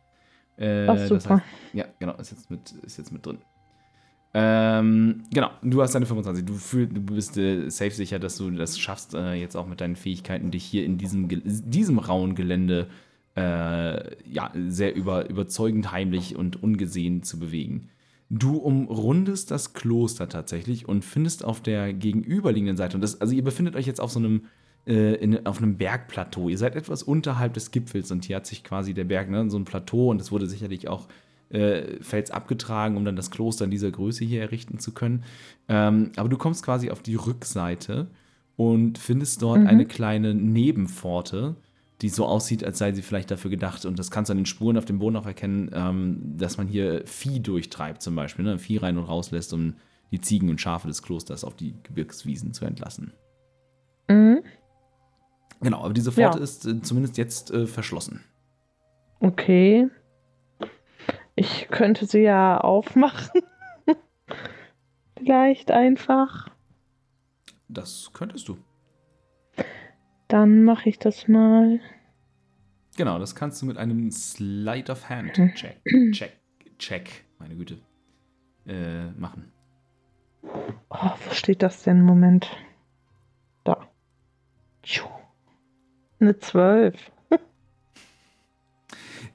Äh, 0.57 0.87
Ach, 0.87 0.95
das 0.95 1.07
super. 1.07 1.35
heißt, 1.37 1.43
ja, 1.73 1.85
genau, 1.99 2.13
ist 2.17 2.31
jetzt 2.31 2.51
mit, 2.51 2.71
ist 2.85 2.97
jetzt 2.97 3.13
mit 3.13 3.25
drin. 3.25 3.37
Ähm, 4.33 5.23
genau, 5.33 5.49
du 5.63 5.81
hast 5.81 5.95
deine 5.95 6.05
25. 6.05 6.45
Du, 6.45 6.55
fühl, 6.55 6.87
du 6.87 6.99
bist 6.99 7.37
äh, 7.37 7.69
safe 7.69 7.91
sicher, 7.91 8.19
dass 8.19 8.35
du 8.35 8.51
das 8.51 8.77
schaffst, 8.77 9.13
äh, 9.13 9.33
jetzt 9.35 9.55
auch 9.55 9.65
mit 9.65 9.79
deinen 9.79 9.95
Fähigkeiten, 9.95 10.51
dich 10.51 10.65
hier 10.65 10.83
in 10.83 10.97
diesem, 10.97 11.29
diesem 11.29 11.97
rauen 11.99 12.35
Gelände 12.35 12.89
äh, 13.37 14.29
ja, 14.29 14.51
sehr 14.67 14.93
über, 14.93 15.29
überzeugend 15.29 15.93
heimlich 15.93 16.35
und 16.35 16.61
ungesehen 16.61 17.23
zu 17.23 17.39
bewegen. 17.39 17.89
Du 18.29 18.57
umrundest 18.57 19.51
das 19.51 19.73
Kloster 19.73 20.27
tatsächlich 20.27 20.87
und 20.87 21.05
findest 21.05 21.45
auf 21.45 21.61
der 21.61 21.93
gegenüberliegenden 21.93 22.75
Seite, 22.77 22.97
und 22.97 23.01
das, 23.01 23.21
also 23.21 23.33
ihr 23.33 23.43
befindet 23.43 23.75
euch 23.75 23.85
jetzt 23.85 24.01
auf 24.01 24.11
so 24.11 24.19
einem, 24.19 24.45
äh, 24.87 25.13
in, 25.15 25.45
auf 25.45 25.59
einem 25.59 25.77
Bergplateau. 25.77 26.49
Ihr 26.49 26.57
seid 26.57 26.75
etwas 26.75 27.03
unterhalb 27.03 27.53
des 27.53 27.69
Gipfels 27.71 28.11
und 28.11 28.25
hier 28.25 28.37
hat 28.37 28.47
sich 28.47 28.63
quasi 28.63 28.93
der 28.95 29.03
Berg, 29.03 29.29
ne, 29.29 29.49
so 29.49 29.57
ein 29.57 29.65
Plateau 29.65 30.09
und 30.09 30.19
es 30.21 30.31
wurde 30.31 30.47
sicherlich 30.47 30.87
auch 30.87 31.07
äh, 31.49 32.01
Fels 32.01 32.31
abgetragen, 32.31 32.97
um 32.97 33.05
dann 33.05 33.15
das 33.15 33.29
Kloster 33.29 33.65
in 33.65 33.71
dieser 33.71 33.91
Größe 33.91 34.25
hier 34.25 34.41
errichten 34.41 34.79
zu 34.79 34.91
können. 34.93 35.23
Ähm, 35.69 36.11
aber 36.15 36.27
du 36.27 36.37
kommst 36.37 36.63
quasi 36.65 36.89
auf 36.89 37.03
die 37.03 37.15
Rückseite 37.15 38.07
und 38.57 38.97
findest 38.97 39.43
dort 39.43 39.59
Mhm. 39.61 39.67
eine 39.67 39.85
kleine 39.85 40.33
Nebenpforte, 40.33 41.55
die 42.01 42.09
so 42.09 42.25
aussieht, 42.25 42.63
als 42.63 42.77
sei 42.77 42.91
sie 42.91 43.01
vielleicht 43.01 43.31
dafür 43.31 43.49
gedacht. 43.51 43.85
Und 43.85 43.97
das 43.99 44.11
kannst 44.11 44.29
du 44.29 44.33
an 44.33 44.37
den 44.37 44.45
Spuren 44.45 44.77
auf 44.77 44.85
dem 44.85 44.99
Boden 44.99 45.15
auch 45.15 45.25
erkennen, 45.25 45.69
ähm, 45.73 46.33
dass 46.37 46.57
man 46.57 46.67
hier 46.67 47.03
Vieh 47.05 47.39
durchtreibt, 47.39 48.01
zum 48.01 48.15
Beispiel. 48.15 48.43
Ne? 48.45 48.59
Vieh 48.59 48.77
rein 48.77 48.97
und 48.97 49.05
rauslässt, 49.05 49.53
um 49.53 49.75
die 50.11 50.19
Ziegen 50.21 50.49
und 50.49 50.59
Schafe 50.61 50.87
des 50.87 51.01
Klosters 51.01 51.43
auf 51.43 51.55
die 51.55 51.75
Gebirgswiesen 51.83 52.53
zu 52.53 52.65
entlassen. 52.65 53.13
Mhm. 54.09 54.43
Genau, 55.61 55.83
aber 55.83 55.93
diese 55.93 56.11
Pforte 56.11 56.37
Ja. 56.37 56.43
ist 56.43 56.65
äh, 56.65 56.81
zumindest 56.81 57.17
jetzt 57.17 57.51
äh, 57.51 57.65
verschlossen. 57.65 58.23
Okay. 59.19 59.87
Ich 61.35 61.67
könnte 61.69 62.05
sie 62.05 62.19
ja 62.21 62.59
aufmachen. 62.59 63.41
Vielleicht 65.17 65.71
einfach. 65.71 66.49
Das 67.67 68.11
könntest 68.13 68.47
du. 68.47 68.57
Dann 70.27 70.63
mache 70.63 70.89
ich 70.89 70.99
das 70.99 71.27
mal. 71.27 71.79
Genau, 72.97 73.19
das 73.19 73.35
kannst 73.35 73.61
du 73.61 73.65
mit 73.65 73.77
einem 73.77 74.11
Slide 74.11 74.91
of 74.91 75.09
Hand 75.09 75.33
Check, 75.33 75.81
Check, 76.11 76.33
Check, 76.79 77.25
meine 77.39 77.55
Güte, 77.55 77.77
äh, 78.65 79.11
machen. 79.11 79.51
Oh, 80.89 81.11
wo 81.25 81.33
steht 81.33 81.61
das 81.61 81.83
denn? 81.83 82.01
Moment. 82.01 82.47
Da. 83.63 83.89
Eine 86.19 86.37
12. 86.37 87.11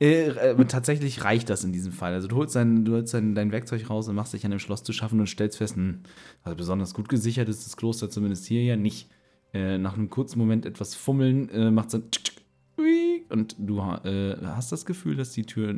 Äh, 0.02 0.28
äh, 0.28 0.64
tatsächlich 0.64 1.25
reicht 1.25 1.50
das 1.50 1.62
in 1.62 1.73
diesem 1.73 1.92
Fall. 1.92 2.14
Also 2.14 2.26
du 2.26 2.37
holst, 2.37 2.56
dein, 2.56 2.87
du 2.87 2.92
holst 2.92 3.12
dein, 3.12 3.35
dein 3.35 3.52
Werkzeug 3.52 3.90
raus 3.90 4.09
und 4.09 4.14
machst 4.14 4.32
dich 4.32 4.47
an 4.47 4.50
dem 4.50 4.59
Schloss 4.59 4.82
zu 4.82 4.94
schaffen 4.94 5.20
und 5.20 5.26
stellst 5.26 5.59
fest, 5.59 5.76
hm, 5.76 6.04
also 6.42 6.56
besonders 6.56 6.94
gut 6.94 7.11
gesichert 7.11 7.50
ist 7.50 7.66
das 7.66 7.76
Kloster 7.76 8.09
zumindest 8.09 8.47
hier 8.47 8.62
ja 8.62 8.76
nicht. 8.76 9.11
Äh, 9.52 9.78
nach 9.78 9.95
einem 9.95 10.11
kurzen 10.11 10.38
Moment 10.38 10.64
etwas 10.64 10.95
fummeln, 10.95 11.49
äh, 11.50 11.71
macht 11.71 11.90
so 11.90 11.99
ein 11.99 12.11
und 13.30 13.54
du 13.59 13.78
äh, 13.78 14.37
hast 14.45 14.73
das 14.73 14.85
Gefühl, 14.85 15.16
dass 15.16 15.33
die 15.33 15.45
Tür 15.45 15.73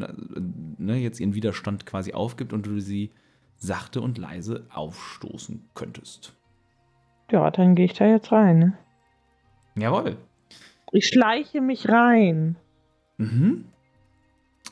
ne, 0.78 0.96
jetzt 0.96 1.20
ihren 1.20 1.34
Widerstand 1.34 1.84
quasi 1.86 2.14
aufgibt 2.14 2.52
und 2.52 2.66
du 2.66 2.80
sie 2.80 3.10
sachte 3.56 4.00
und 4.00 4.18
leise 4.18 4.66
aufstoßen 4.72 5.68
könntest. 5.74 6.34
Ja, 7.30 7.50
dann 7.50 7.74
gehe 7.74 7.84
ich 7.84 7.94
da 7.94 8.06
jetzt 8.06 8.32
rein. 8.32 8.58
Ne? 8.58 8.78
Jawohl. 9.76 10.16
Ich 10.92 11.06
schleiche 11.06 11.60
mich 11.60 11.88
rein. 11.88 12.56
Mhm. 13.18 13.66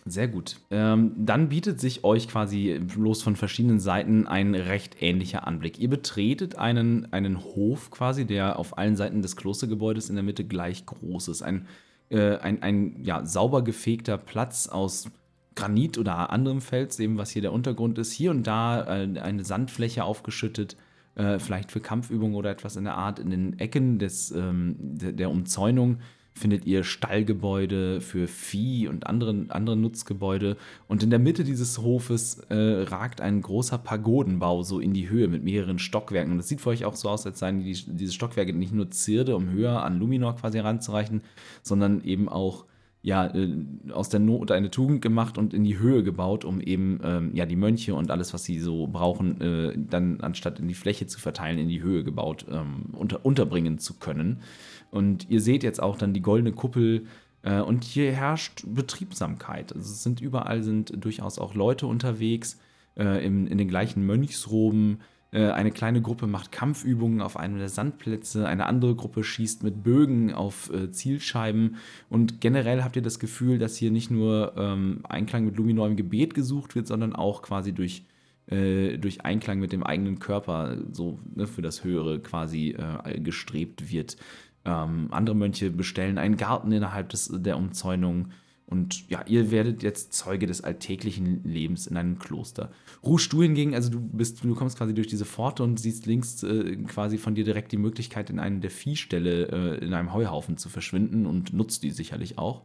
Sehr 0.07 0.29
gut. 0.29 0.57
Ähm, 0.71 1.13
dann 1.17 1.51
bietet 1.51 1.79
sich 1.79 2.05
euch 2.05 2.29
quasi 2.29 2.79
bloß 2.79 3.23
von 3.23 3.37
verschiedenen 3.37 3.81
Seiten 3.81 4.27
ein 4.27 4.55
recht 4.55 5.03
ähnlicher 5.03 5.47
Anblick. 5.47 5.79
Ihr 5.79 5.91
betretet 5.91 6.57
einen, 6.57 7.13
einen 7.13 7.39
Hof 7.39 7.91
quasi, 7.91 8.25
der 8.25 8.59
auf 8.59 8.79
allen 8.79 8.97
Seiten 8.97 9.21
des 9.21 9.37
Klostergebäudes 9.37 10.09
in 10.09 10.17
der 10.17 10.25
Mitte 10.25 10.45
gleich 10.45 10.87
groß 10.87 11.29
ist. 11.29 11.43
Ein, 11.43 11.67
äh, 12.09 12.37
ein, 12.39 12.63
ein 12.63 13.03
ja, 13.03 13.25
sauber 13.27 13.63
gefegter 13.63 14.17
Platz 14.17 14.69
aus 14.69 15.11
Granit 15.55 15.99
oder 15.99 16.31
anderem 16.31 16.63
Fels, 16.63 16.99
eben 16.99 17.19
was 17.19 17.31
hier 17.31 17.43
der 17.43 17.53
Untergrund 17.53 17.99
ist. 17.99 18.13
Hier 18.13 18.31
und 18.31 18.47
da 18.47 19.03
äh, 19.03 19.19
eine 19.21 19.45
Sandfläche 19.45 20.05
aufgeschüttet, 20.05 20.77
äh, 21.15 21.39
vielleicht 21.39 21.71
für 21.71 21.81
Kampfübungen 21.81 22.37
oder 22.37 22.51
etwas 22.51 22.77
in 22.77 22.85
der 22.85 22.95
Art. 22.95 23.19
In 23.19 23.31
den 23.31 23.59
Ecken 23.59 23.99
des, 23.99 24.31
ähm, 24.31 24.77
der, 24.79 25.13
der 25.13 25.31
Umzäunung 25.31 25.99
findet 26.35 26.65
ihr 26.65 26.85
Stallgebäude 26.85 28.01
für 28.01 28.27
Vieh 28.27 28.89
und 28.89 29.07
andere, 29.07 29.47
andere 29.49 29.77
Nutzgebäude. 29.77 30.57
Und 30.89 31.03
in 31.03 31.11
der 31.11 31.19
Mitte 31.19 31.45
dieses 31.45 31.79
Hofes 31.79 32.41
äh, 32.49 32.55
ragt 32.55 33.21
ein 33.21 33.43
großer 33.43 33.79
Pagodenbau 33.79 34.63
so 34.63 34.81
in 34.81 34.95
die 34.95 35.09
Höhe 35.09 35.29
mit 35.29 35.45
mehreren 35.45 35.79
Stockwerken. 35.79 36.33
Und 36.33 36.39
das 36.39 36.49
sieht 36.49 36.61
für 36.61 36.71
euch 36.71 36.85
auch 36.85 36.97
so 36.97 37.09
aus, 37.09 37.27
als 37.27 37.41
seien 37.41 37.63
die, 37.63 37.73
diese 37.73 38.13
Stockwerke 38.13 38.53
nicht 38.53 38.73
nur 38.73 38.91
Zierde, 38.91 39.37
um 39.37 39.51
höher 39.51 39.83
an 39.83 39.99
Luminor 39.99 40.37
quasi 40.37 40.59
heranzureichen, 40.59 41.23
sondern 41.63 42.03
eben 42.05 42.29
auch 42.29 42.65
ja, 43.03 43.27
äh, 43.35 43.65
aus 43.93 44.11
der 44.11 44.21
Not 44.21 44.51
eine 44.51 44.71
Tugend 44.71 45.01
gemacht 45.01 45.39
und 45.39 45.55
in 45.55 45.65
die 45.65 45.79
Höhe 45.79 46.03
gebaut, 46.03 46.45
um 46.45 46.61
eben 46.61 47.01
ähm, 47.03 47.31
ja, 47.35 47.47
die 47.47 47.57
Mönche 47.57 47.95
und 47.95 48.11
alles, 48.11 48.35
was 48.35 48.45
sie 48.45 48.59
so 48.59 48.87
brauchen, 48.87 49.41
äh, 49.41 49.73
dann 49.77 50.21
anstatt 50.21 50.59
in 50.61 50.69
die 50.69 50.75
Fläche 50.75 51.07
zu 51.07 51.19
verteilen, 51.19 51.59
in 51.59 51.69
die 51.69 51.83
Höhe 51.83 52.05
gebaut, 52.05 52.45
ähm, 52.51 52.91
unter, 52.93 53.25
unterbringen 53.25 53.79
zu 53.79 53.95
können. 53.95 54.41
Und 54.91 55.29
ihr 55.31 55.41
seht 55.41 55.63
jetzt 55.63 55.83
auch 55.83 55.97
dann 55.97 56.13
die 56.13 56.23
goldene 56.23 56.53
Kuppel 56.53 57.07
äh, 57.43 57.61
und 57.61 57.85
hier 57.85 58.13
herrscht 58.13 58.65
Betriebsamkeit. 58.67 59.73
Also 59.73 59.93
es 59.93 60.03
sind 60.03 60.21
überall 60.21 60.63
sind 60.63 60.93
durchaus 61.03 61.39
auch 61.39 61.55
Leute 61.55 61.87
unterwegs 61.87 62.59
äh, 62.97 63.25
in, 63.25 63.47
in 63.47 63.59
den 63.59 63.69
gleichen 63.69 64.05
Mönchsroben. 64.05 65.01
Äh, 65.33 65.51
eine 65.51 65.71
kleine 65.71 66.03
Gruppe 66.03 66.27
macht 66.27 66.53
Kampfübungen 66.53 67.21
auf 67.21 67.37
einem 67.37 67.59
der 67.59 67.69
Sandplätze, 67.69 68.47
eine 68.47 68.67
andere 68.67 68.97
Gruppe 68.97 69.23
schießt 69.23 69.63
mit 69.63 69.83
Bögen 69.83 70.33
auf 70.33 70.73
äh, 70.73 70.91
Zielscheiben 70.91 71.77
und 72.09 72.41
generell 72.41 72.83
habt 72.83 72.97
ihr 72.97 73.03
das 73.03 73.21
Gefühl, 73.21 73.59
dass 73.59 73.77
hier 73.77 73.93
nicht 73.93 74.11
nur 74.11 74.55
ähm, 74.57 75.01
Einklang 75.09 75.45
mit 75.45 75.57
Luminor 75.57 75.87
im 75.87 75.97
Gebet 75.97 76.35
gesucht 76.35 76.75
wird, 76.75 76.89
sondern 76.89 77.15
auch 77.15 77.43
quasi 77.43 77.73
durch, 77.73 78.05
äh, 78.47 78.99
durch 78.99 79.25
Einklang 79.25 79.61
mit 79.61 79.71
dem 79.71 79.85
eigenen 79.85 80.19
Körper 80.19 80.79
so 80.91 81.21
ne, 81.37 81.47
für 81.47 81.63
das 81.63 81.85
Höhere 81.85 82.19
quasi 82.19 82.71
äh, 82.71 83.21
gestrebt 83.21 83.93
wird. 83.93 84.17
Ähm, 84.65 85.09
andere 85.11 85.37
Mönche 85.37 85.71
bestellen 85.71 86.19
einen 86.19 86.37
Garten 86.37 86.73
innerhalb 86.73 87.09
des, 87.09 87.31
der 87.33 87.57
Umzäunung. 87.57 88.31
Und 88.67 89.09
ja, 89.09 89.25
ihr 89.27 89.51
werdet 89.51 89.83
jetzt 89.83 90.13
Zeuge 90.13 90.47
des 90.47 90.63
alltäglichen 90.63 91.43
Lebens 91.43 91.89
in 91.89 91.97
einem 91.97 92.21
Kloster. 92.21 92.71
Ruhst 93.03 93.33
du 93.33 93.43
hingegen, 93.43 93.75
also 93.75 93.91
du 93.91 94.01
bist, 94.01 94.45
du 94.45 94.55
kommst 94.55 94.79
quasi 94.79 94.95
durch 94.95 95.09
diese 95.09 95.25
Pforte 95.25 95.65
und 95.65 95.81
siehst 95.81 96.07
links 96.07 96.43
äh, 96.45 96.77
quasi 96.77 97.19
von 97.19 97.35
dir 97.35 97.43
direkt 97.43 97.73
die 97.73 97.79
Möglichkeit, 97.79 98.31
in 98.31 98.39
einen 98.39 98.61
der 98.61 98.71
Viehställe 98.71 99.49
äh, 99.49 99.85
in 99.85 99.93
einem 99.93 100.13
Heuhaufen 100.13 100.57
zu 100.57 100.69
verschwinden 100.69 101.27
und 101.27 101.53
nutzt 101.53 101.83
die 101.83 101.91
sicherlich 101.91 102.39
auch, 102.39 102.65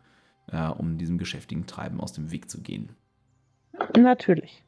äh, 0.52 0.68
um 0.68 1.00
diesem 1.00 1.18
geschäftigen 1.18 1.66
Treiben 1.66 2.00
aus 2.00 2.14
dem 2.14 2.30
Weg 2.30 2.52
zu 2.52 2.62
gehen. 2.62 2.90
Natürlich. 3.98 4.64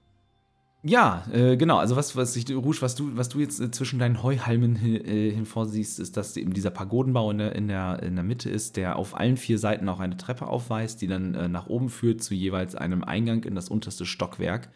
Ja, 0.89 1.25
äh, 1.33 1.57
genau. 1.57 1.77
Also 1.79 1.97
was, 1.97 2.15
was 2.15 2.33
ich, 2.37 2.49
Rouge, 2.49 2.81
was 2.81 2.95
du, 2.95 3.17
was 3.17 3.27
du 3.27 3.39
jetzt 3.39 3.59
äh, 3.59 3.71
zwischen 3.71 3.99
deinen 3.99 4.23
Heuhalmen 4.23 4.75
hin, 4.77 5.03
äh, 5.03 5.31
hinvorsiehst, 5.31 5.99
ist, 5.99 6.15
dass 6.15 6.37
eben 6.37 6.53
dieser 6.53 6.69
Pagodenbau 6.69 7.29
in 7.31 7.39
der, 7.39 7.55
in, 7.55 7.67
der, 7.67 8.01
in 8.03 8.15
der 8.15 8.23
Mitte 8.23 8.49
ist, 8.49 8.77
der 8.77 8.95
auf 8.95 9.17
allen 9.17 9.35
vier 9.35 9.59
Seiten 9.59 9.89
auch 9.89 9.99
eine 9.99 10.15
Treppe 10.15 10.47
aufweist, 10.47 11.01
die 11.01 11.07
dann 11.07 11.35
äh, 11.35 11.49
nach 11.49 11.67
oben 11.67 11.89
führt 11.89 12.23
zu 12.23 12.33
jeweils 12.33 12.75
einem 12.75 13.03
Eingang 13.03 13.43
in 13.43 13.53
das 13.53 13.67
unterste 13.67 14.05
Stockwerk. 14.05 14.69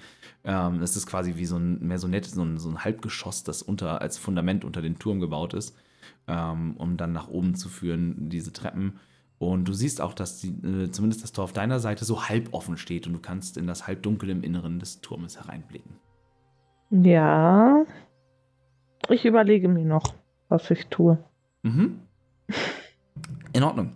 Ähm, 0.44 0.82
das 0.82 0.98
ist 0.98 1.08
quasi 1.08 1.36
wie 1.38 1.46
so 1.46 1.56
ein 1.56 1.88
Maisonett, 1.88 2.25
so 2.25 2.44
ein, 2.44 2.58
so 2.58 2.70
ein 2.70 2.84
Halbgeschoss, 2.84 3.44
das 3.44 3.62
unter, 3.62 4.01
als 4.01 4.18
Fundament 4.18 4.65
unter 4.65 4.82
den 4.82 5.00
Turm 5.00 5.22
gebaut 5.22 5.53
ist, 5.53 5.77
ähm, 6.27 6.75
um 6.77 6.98
dann 6.98 7.13
nach 7.13 7.30
oben 7.30 7.56
zu 7.56 7.70
führen, 7.70 8.27
diese 8.27 8.51
Treppen. 8.51 9.00
Und 9.41 9.67
du 9.67 9.74
siehst 9.74 10.01
auch, 10.01 10.13
dass 10.13 10.38
die, 10.38 10.50
äh, 10.50 10.91
zumindest 10.91 11.24
das 11.24 11.31
Tor 11.31 11.45
auf 11.45 11.51
deiner 11.51 11.79
Seite 11.79 12.05
so 12.05 12.29
halb 12.29 12.53
offen 12.53 12.77
steht 12.77 13.07
und 13.07 13.13
du 13.13 13.19
kannst 13.19 13.57
in 13.57 13.65
das 13.65 13.88
Halbdunkel 13.88 14.29
im 14.29 14.43
Inneren 14.43 14.77
des 14.77 15.01
Turmes 15.01 15.39
hereinblicken. 15.39 15.93
Ja. 16.91 17.83
Ich 19.10 19.25
überlege 19.25 19.67
mir 19.67 19.83
noch, 19.83 20.13
was 20.48 20.69
ich 20.69 20.86
tue. 20.88 21.17
Mhm. 21.63 22.01
In 23.53 23.63
Ordnung. 23.63 23.93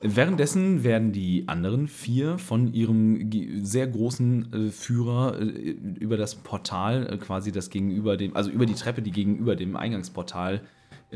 Währenddessen 0.00 0.82
werden 0.82 1.12
die 1.12 1.44
anderen 1.46 1.86
vier 1.86 2.36
von 2.36 2.72
ihrem 2.74 3.30
sehr 3.62 3.86
großen 3.86 4.52
äh, 4.52 4.70
Führer 4.72 5.40
äh, 5.40 5.46
über 5.46 6.16
das 6.16 6.34
Portal, 6.34 7.06
äh, 7.06 7.16
quasi 7.18 7.52
das 7.52 7.70
gegenüber 7.70 8.16
dem, 8.16 8.34
also 8.34 8.50
über 8.50 8.66
die 8.66 8.74
Treppe, 8.74 9.00
die 9.00 9.12
gegenüber 9.12 9.54
dem 9.54 9.76
Eingangsportal 9.76 10.60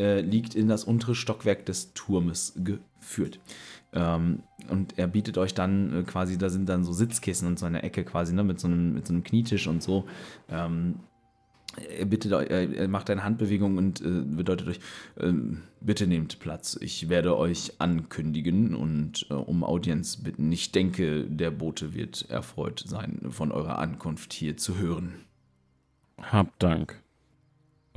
äh, 0.00 0.21
liegt, 0.23 0.54
in 0.54 0.69
das 0.69 0.85
untere 0.85 1.14
Stockwerk 1.14 1.66
des 1.66 1.92
Turmes 1.92 2.54
geführt. 2.57 3.38
Ähm, 3.92 4.42
und 4.69 4.99
er 4.99 5.09
bietet 5.09 5.37
euch 5.37 5.52
dann 5.52 5.95
äh, 5.95 6.02
quasi, 6.04 6.38
da 6.38 6.49
sind 6.49 6.69
dann 6.69 6.85
so 6.85 6.92
Sitzkissen 6.92 7.47
und 7.47 7.59
so 7.59 7.66
eine 7.66 7.83
Ecke 7.83 8.04
quasi, 8.04 8.33
ne, 8.33 8.45
mit 8.45 8.59
so 8.59 8.69
einem, 8.69 8.95
mit 8.95 9.07
so 9.07 9.12
einem 9.12 9.25
Knietisch 9.25 9.66
und 9.66 9.83
so. 9.83 10.07
Ähm, 10.49 10.97
er 11.76 12.04
bittet 12.04 12.33
er 12.33 12.88
macht 12.88 13.11
eine 13.11 13.23
Handbewegung 13.23 13.78
und 13.78 14.00
äh, 14.00 14.23
bedeutet 14.23 14.69
euch, 14.69 14.80
ähm, 15.21 15.62
bitte 15.80 16.07
nehmt 16.07 16.40
Platz. 16.40 16.76
Ich 16.80 17.09
werde 17.09 17.37
euch 17.37 17.75
ankündigen 17.78 18.75
und 18.75 19.26
äh, 19.30 19.35
um 19.35 19.62
Audienz 19.62 20.16
bitten. 20.16 20.50
Ich 20.50 20.73
denke, 20.73 21.25
der 21.25 21.52
Bote 21.52 21.95
wird 21.95 22.28
erfreut 22.28 22.83
sein, 22.87 23.21
von 23.30 23.52
eurer 23.52 23.78
Ankunft 23.78 24.33
hier 24.33 24.57
zu 24.57 24.78
hören. 24.78 25.14
Hab 26.21 26.59
Dank. 26.59 27.00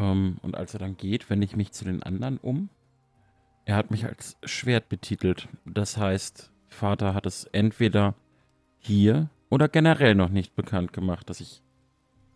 Ähm, 0.03 0.37
und 0.41 0.55
als 0.55 0.73
er 0.73 0.79
dann 0.79 0.97
geht, 0.97 1.29
wende 1.29 1.45
ich 1.45 1.55
mich 1.55 1.71
zu 1.71 1.85
den 1.85 2.03
anderen 2.03 2.37
um. 2.37 2.69
Er 3.65 3.77
hat 3.77 3.91
mich 3.91 4.05
als 4.05 4.37
Schwert 4.43 4.89
betitelt. 4.89 5.47
Das 5.65 5.97
heißt, 5.97 6.51
Vater 6.67 7.13
hat 7.13 7.25
es 7.25 7.45
entweder 7.45 8.13
hier 8.79 9.29
oder 9.49 9.69
generell 9.69 10.15
noch 10.15 10.29
nicht 10.29 10.55
bekannt 10.55 10.91
gemacht, 10.91 11.29
dass 11.29 11.39
ich 11.39 11.61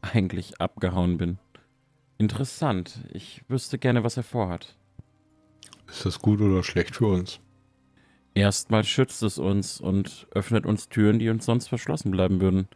eigentlich 0.01 0.61
abgehauen 0.61 1.17
bin. 1.17 1.37
Interessant. 2.17 2.99
Ich 3.11 3.43
wüsste 3.49 3.77
gerne, 3.77 4.03
was 4.03 4.15
er 4.15 4.23
vorhat. 4.23 4.77
Ist 5.87 6.05
das 6.05 6.19
gut 6.19 6.39
oder 6.39 6.63
schlecht 6.63 6.95
für 6.95 7.07
uns? 7.07 7.39
Erstmal 8.33 8.83
schützt 8.83 9.23
es 9.23 9.37
uns 9.39 9.81
und 9.81 10.27
öffnet 10.31 10.65
uns 10.65 10.89
Türen, 10.89 11.19
die 11.19 11.29
uns 11.29 11.45
sonst 11.45 11.67
verschlossen 11.67 12.11
bleiben 12.11 12.39
würden. 12.39 12.67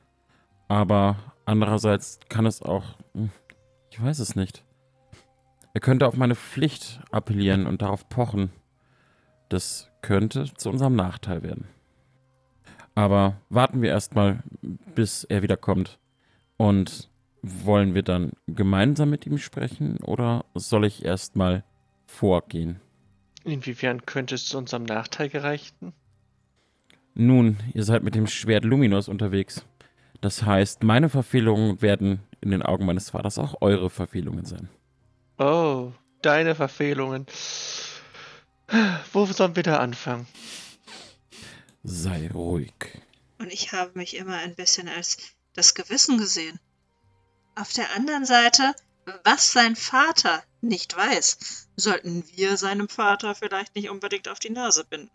Aber 0.67 1.17
andererseits 1.45 2.19
kann 2.29 2.45
es 2.45 2.61
auch. 2.61 2.97
hm, 3.13 3.29
Ich 3.91 4.01
weiß 4.01 4.19
es 4.19 4.35
nicht. 4.35 4.65
Er 5.73 5.81
könnte 5.81 6.07
auf 6.07 6.17
meine 6.17 6.35
Pflicht 6.35 6.99
appellieren 7.11 7.65
und 7.65 7.81
darauf 7.81 8.09
pochen. 8.09 8.51
Das 9.49 9.89
könnte 10.01 10.45
zu 10.55 10.69
unserem 10.69 10.95
Nachteil 10.95 11.43
werden. 11.43 11.67
Aber 12.95 13.37
warten 13.49 13.81
wir 13.81 13.89
erstmal, 13.89 14.43
bis 14.61 15.23
er 15.23 15.41
wiederkommt. 15.41 15.99
Und 16.57 17.09
wollen 17.41 17.95
wir 17.95 18.03
dann 18.03 18.33
gemeinsam 18.47 19.09
mit 19.09 19.25
ihm 19.25 19.37
sprechen 19.37 19.97
oder 19.97 20.45
soll 20.53 20.85
ich 20.85 21.03
erstmal 21.03 21.63
vorgehen? 22.05 22.79
Inwiefern 23.43 24.05
könnte 24.05 24.35
es 24.35 24.45
zu 24.45 24.57
unserem 24.57 24.83
Nachteil 24.83 25.29
gereichen? 25.29 25.93
Nun, 27.13 27.57
ihr 27.73 27.83
seid 27.83 28.03
mit 28.03 28.15
dem 28.15 28.27
Schwert 28.27 28.63
Luminous 28.63 29.09
unterwegs. 29.09 29.65
Das 30.21 30.45
heißt, 30.45 30.83
meine 30.83 31.09
Verfehlungen 31.09 31.81
werden 31.81 32.19
in 32.41 32.51
den 32.51 32.61
Augen 32.61 32.85
meines 32.85 33.09
Vaters 33.09 33.39
auch 33.39 33.55
eure 33.61 33.89
Verfehlungen 33.89 34.45
sein. 34.45 34.69
Oh, 35.41 35.91
deine 36.21 36.53
Verfehlungen. 36.53 37.25
Wo 39.11 39.25
sollen 39.25 39.55
wir 39.55 39.63
da 39.63 39.79
anfangen? 39.79 40.27
Sei 41.83 42.29
ruhig. 42.31 43.01
Und 43.39 43.51
ich 43.51 43.71
habe 43.73 43.97
mich 43.97 44.15
immer 44.17 44.37
ein 44.37 44.53
bisschen 44.53 44.87
als 44.87 45.17
das 45.53 45.73
Gewissen 45.73 46.19
gesehen. 46.19 46.59
Auf 47.55 47.73
der 47.73 47.91
anderen 47.95 48.23
Seite, 48.23 48.75
was 49.23 49.51
sein 49.51 49.75
Vater 49.75 50.43
nicht 50.61 50.95
weiß, 50.95 51.67
sollten 51.75 52.23
wir 52.35 52.55
seinem 52.55 52.87
Vater 52.87 53.33
vielleicht 53.33 53.73
nicht 53.73 53.89
unbedingt 53.89 54.27
auf 54.27 54.37
die 54.37 54.51
Nase 54.51 54.85
binden. 54.85 55.09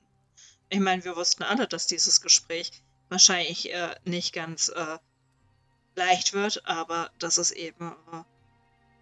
Ich 0.71 0.81
meine, 0.81 1.05
wir 1.05 1.15
wussten 1.15 1.45
alle, 1.45 1.69
dass 1.69 1.87
dieses 1.87 2.21
Gespräch 2.21 2.73
wahrscheinlich 3.11 3.73
äh, 3.73 3.95
nicht 4.05 4.33
ganz 4.33 4.71
äh, 4.71 4.99
leicht 5.95 6.33
wird, 6.33 6.67
aber 6.67 7.13
dass 7.21 7.39
es 7.39 7.53
eben 7.53 7.93
äh, 8.13 8.25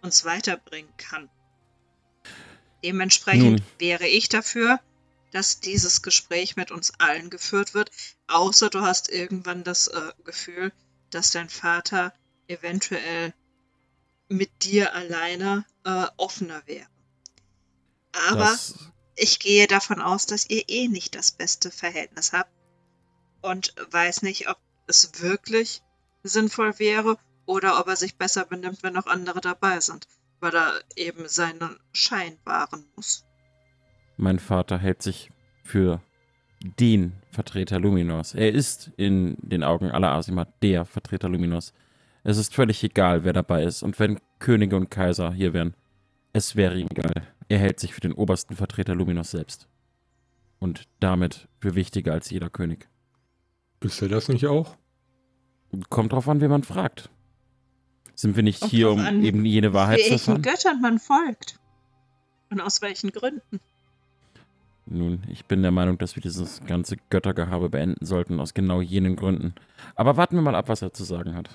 uns 0.05 0.23
weiterbringen 0.23 0.93
kann. 0.97 1.29
Dementsprechend 2.83 3.59
Nun. 3.59 3.65
wäre 3.79 4.07
ich 4.07 4.29
dafür, 4.29 4.79
dass 5.31 5.59
dieses 5.59 6.01
Gespräch 6.01 6.55
mit 6.55 6.71
uns 6.71 6.93
allen 6.99 7.29
geführt 7.29 7.73
wird, 7.73 7.91
außer 8.27 8.69
du 8.69 8.81
hast 8.81 9.09
irgendwann 9.09 9.63
das 9.63 9.87
äh, 9.87 10.11
Gefühl, 10.23 10.71
dass 11.09 11.31
dein 11.31 11.49
Vater 11.49 12.13
eventuell 12.47 13.33
mit 14.29 14.63
dir 14.63 14.93
alleine 14.93 15.65
äh, 15.83 16.05
offener 16.17 16.61
wäre. 16.67 16.87
Aber 18.29 18.45
Das, 18.45 18.75
ich 19.15 19.39
gehe 19.39 19.67
davon 19.67 20.01
aus, 20.01 20.25
dass 20.25 20.49
ihr 20.49 20.63
eh 20.69 20.87
nicht 20.87 21.15
das 21.15 21.31
beste 21.31 21.71
Verhältnis 21.71 22.31
habt 22.31 22.51
und 23.41 23.73
weiß 23.91 24.21
nicht, 24.21 24.47
ob 24.47 24.57
es 24.87 25.21
wirklich 25.21 25.81
sinnvoll 26.23 26.77
wäre 26.79 27.17
oder 27.45 27.79
ob 27.79 27.87
er 27.87 27.95
sich 27.95 28.17
besser 28.17 28.45
benimmt, 28.45 28.83
wenn 28.83 28.93
noch 28.93 29.07
andere 29.07 29.41
dabei 29.41 29.79
sind, 29.79 30.07
weil 30.39 30.55
er 30.55 30.73
eben 30.95 31.27
seinen 31.27 31.77
Schein 31.93 32.37
wahren 32.43 32.85
muss. 32.95 33.25
mein 34.17 34.39
Vater 34.39 34.77
hält 34.77 35.01
sich 35.01 35.29
für 35.63 36.01
den 36.79 37.13
Vertreter 37.31 37.79
Luminos. 37.79 38.33
Er 38.33 38.51
ist 38.51 38.91
in 38.97 39.35
den 39.41 39.63
Augen 39.63 39.91
aller 39.91 40.11
Asima 40.11 40.47
der 40.61 40.85
Vertreter 40.85 41.29
Luminos. 41.29 41.73
Es 42.23 42.37
ist 42.37 42.55
völlig 42.55 42.83
egal, 42.83 43.23
wer 43.23 43.33
dabei 43.33 43.63
ist. 43.63 43.83
Und 43.83 43.99
wenn 43.99 44.19
Könige 44.39 44.75
und 44.75 44.89
Kaiser 44.89 45.31
hier 45.31 45.53
wären, 45.53 45.75
es 46.33 46.55
wäre 46.55 46.77
ihm 46.77 46.87
egal. 46.89 47.27
Er 47.49 47.59
hält 47.59 47.79
sich 47.79 47.93
für 47.93 48.01
den 48.01 48.13
obersten 48.13 48.55
Vertreter 48.55 48.95
Luminos 48.95 49.31
selbst. 49.31 49.67
Und 50.59 50.87
damit 50.99 51.47
für 51.59 51.75
wichtiger 51.75 52.13
als 52.13 52.29
jeder 52.29 52.49
König. 52.49 52.87
Ist 53.81 54.01
er 54.01 54.09
das 54.09 54.29
nicht 54.29 54.47
auch? 54.47 54.75
Kommt 55.89 56.13
drauf 56.13 56.27
an, 56.27 56.41
wen 56.41 56.49
man 56.49 56.63
fragt. 56.63 57.09
Sind 58.15 58.35
wir 58.35 58.43
nicht 58.43 58.61
Kommt 58.61 58.71
hier, 58.71 58.89
um 58.91 58.99
an, 58.99 59.23
eben 59.23 59.45
jene 59.45 59.73
Wahrheit 59.73 59.99
zu 59.99 60.11
Welchen 60.11 60.13
erfahren? 60.13 60.41
Göttern 60.41 60.81
man 60.81 60.99
folgt. 60.99 61.59
Und 62.49 62.61
aus 62.61 62.81
welchen 62.81 63.11
Gründen. 63.11 63.59
Nun, 64.85 65.23
ich 65.29 65.45
bin 65.45 65.61
der 65.63 65.71
Meinung, 65.71 65.97
dass 65.97 66.15
wir 66.15 66.21
dieses 66.21 66.63
ganze 66.65 66.95
Göttergehabe 67.09 67.69
beenden 67.69 68.05
sollten, 68.05 68.39
aus 68.39 68.53
genau 68.53 68.81
jenen 68.81 69.15
Gründen. 69.15 69.55
Aber 69.95 70.15
warten 70.15 70.35
wir 70.35 70.41
mal 70.43 70.55
ab, 70.55 70.69
was 70.69 70.81
er 70.83 70.93
zu 70.93 71.03
sagen 71.03 71.33
hat. 71.35 71.49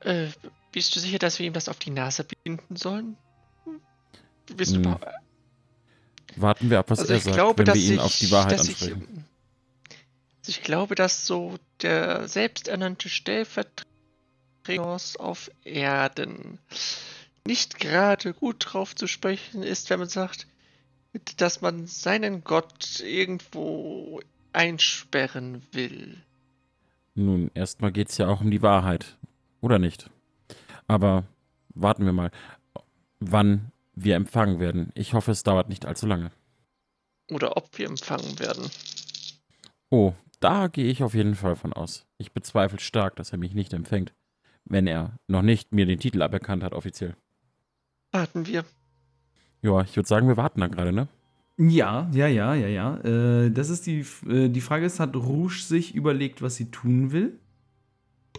Äh, 0.00 0.26
bist 0.72 0.94
du 0.96 1.00
sicher, 1.00 1.18
dass 1.20 1.38
wir 1.38 1.46
ihm 1.46 1.52
das 1.52 1.68
auf 1.68 1.78
die 1.78 1.90
Nase 1.90 2.26
binden 2.44 2.76
sollen? 2.76 3.16
Bist 4.56 4.72
du 4.72 4.76
Hm, 4.76 4.82
überhaupt- 4.82 5.06
Warten 6.36 6.68
wir 6.70 6.80
ab, 6.80 6.90
was 6.90 6.98
also 6.98 7.12
er 7.12 7.16
ich 7.18 7.22
sagt, 7.24 7.36
glaube, 7.36 7.58
wenn 7.58 7.66
dass 7.66 7.76
wir 7.76 7.84
ihn 7.84 7.92
ich, 7.94 8.00
auf 8.00 8.16
die 8.18 8.30
Wahrheit 8.32 8.54
ich, 8.54 8.60
ansprechen. 8.70 9.02
ähm, 9.08 9.24
also 10.40 10.50
ich 10.50 10.62
glaube, 10.62 10.96
dass 10.96 11.26
so 11.26 11.54
der 11.80 12.26
selbsternannte 12.26 13.08
Stellvertreter 13.08 13.84
auf 15.18 15.50
Erden 15.64 16.58
nicht 17.46 17.78
gerade 17.78 18.32
gut 18.32 18.66
drauf 18.72 18.94
zu 18.94 19.06
sprechen 19.06 19.62
ist, 19.62 19.90
wenn 19.90 19.98
man 19.98 20.08
sagt, 20.08 20.46
dass 21.36 21.60
man 21.60 21.86
seinen 21.86 22.42
Gott 22.42 23.00
irgendwo 23.00 24.20
einsperren 24.52 25.62
will. 25.72 26.22
Nun, 27.14 27.50
erstmal 27.54 27.92
geht 27.92 28.10
es 28.10 28.18
ja 28.18 28.28
auch 28.28 28.40
um 28.40 28.50
die 28.50 28.62
Wahrheit. 28.62 29.16
Oder 29.60 29.78
nicht? 29.78 30.10
Aber 30.86 31.24
warten 31.74 32.04
wir 32.04 32.12
mal, 32.12 32.30
wann 33.20 33.70
wir 33.94 34.16
empfangen 34.16 34.58
werden. 34.58 34.90
Ich 34.94 35.14
hoffe, 35.14 35.30
es 35.30 35.44
dauert 35.44 35.68
nicht 35.68 35.86
allzu 35.86 36.06
lange. 36.06 36.32
Oder 37.30 37.56
ob 37.56 37.78
wir 37.78 37.86
empfangen 37.86 38.38
werden. 38.38 38.68
Oh, 39.90 40.14
da 40.40 40.66
gehe 40.66 40.90
ich 40.90 41.02
auf 41.02 41.14
jeden 41.14 41.36
Fall 41.36 41.56
von 41.56 41.72
aus. 41.72 42.04
Ich 42.18 42.32
bezweifle 42.32 42.80
stark, 42.80 43.16
dass 43.16 43.32
er 43.32 43.38
mich 43.38 43.54
nicht 43.54 43.72
empfängt, 43.72 44.12
wenn 44.64 44.86
er 44.86 45.18
noch 45.28 45.42
nicht 45.42 45.72
mir 45.72 45.86
den 45.86 45.98
Titel 45.98 46.22
aberkannt 46.22 46.62
hat, 46.62 46.72
offiziell. 46.72 47.14
Warten 48.12 48.46
wir. 48.46 48.64
Ja, 49.62 49.82
ich 49.82 49.96
würde 49.96 50.08
sagen, 50.08 50.28
wir 50.28 50.36
warten 50.36 50.60
da 50.60 50.68
gerade, 50.68 50.92
ne? 50.92 51.08
Ja, 51.56 52.08
ja, 52.12 52.26
ja, 52.26 52.54
ja, 52.54 52.68
ja. 52.68 52.96
Äh, 52.98 53.50
das 53.50 53.70
ist 53.70 53.86
die, 53.86 54.04
äh, 54.28 54.48
die 54.48 54.60
Frage 54.60 54.86
ist, 54.86 55.00
hat 55.00 55.14
Rouge 55.14 55.62
sich 55.62 55.94
überlegt, 55.94 56.42
was 56.42 56.56
sie 56.56 56.70
tun 56.70 57.12
will? 57.12 57.38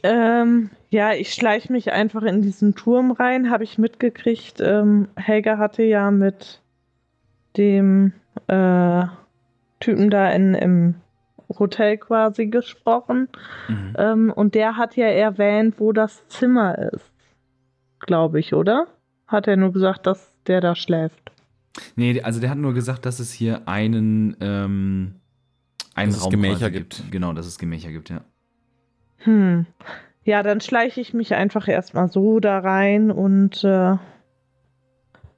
Ähm, 0.04 0.70
ja, 0.90 1.14
ich 1.14 1.34
schleiche 1.34 1.72
mich 1.72 1.92
einfach 1.92 2.24
in 2.24 2.42
diesen 2.42 2.76
Turm 2.76 3.12
rein, 3.12 3.50
habe 3.50 3.64
ich 3.64 3.78
mitgekriegt. 3.78 4.60
Ähm, 4.60 5.08
Helga 5.16 5.58
hatte 5.58 5.84
ja 5.84 6.12
mit 6.12 6.62
dem 7.58 8.12
äh, 8.48 9.06
Typen 9.80 10.10
da 10.10 10.30
in, 10.32 10.54
im 10.54 10.96
Hotel 11.50 11.98
quasi 11.98 12.48
gesprochen. 12.48 13.30
Mhm. 13.68 13.94
Ähm, 13.98 14.34
und 14.34 14.56
der 14.56 14.78
hat 14.78 14.96
ja 14.96 15.08
erwähnt, 15.08 15.76
wo 15.80 15.92
das 15.92 16.28
Zimmer 16.28 16.78
ist. 16.78 17.12
Glaube 18.00 18.40
ich, 18.40 18.54
oder? 18.54 18.88
Hat 19.28 19.48
er 19.48 19.58
nur 19.58 19.74
gesagt, 19.74 20.06
dass 20.08 20.34
der 20.48 20.62
da 20.62 20.76
schläft. 20.76 21.32
Nee, 21.96 22.22
also 22.22 22.40
der 22.40 22.50
hat 22.50 22.58
nur 22.58 22.74
gesagt, 22.74 23.06
dass 23.06 23.20
es 23.20 23.34
hier 23.34 23.68
einen, 23.68 24.38
ähm, 24.40 25.16
einen 25.94 26.12
Dass 26.12 26.18
es 26.18 26.24
Raum 26.24 26.32
Gemächer 26.32 26.58
quasi 26.60 26.72
gibt. 26.72 27.04
Genau, 27.12 27.34
dass 27.34 27.46
es 27.46 27.58
Gemächer 27.58 27.92
gibt, 27.92 28.10
ja. 28.10 28.22
Hm. 29.18 29.66
Ja, 30.24 30.42
dann 30.42 30.62
schleiche 30.62 31.02
ich 31.02 31.14
mich 31.14 31.36
einfach 31.36 31.68
erstmal 31.68 32.10
so 32.10 32.40
da 32.40 32.60
rein 32.60 33.12
und 33.12 33.64
äh, 33.64 33.98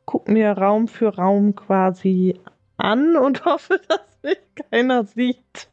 guck 0.05 0.29
mir 0.29 0.51
Raum 0.51 0.87
für 0.87 1.15
Raum 1.15 1.55
quasi 1.55 2.39
an 2.77 3.17
und 3.17 3.45
hoffe, 3.45 3.79
dass 3.87 4.19
mich 4.23 4.39
keiner 4.71 5.03
sieht. 5.05 5.69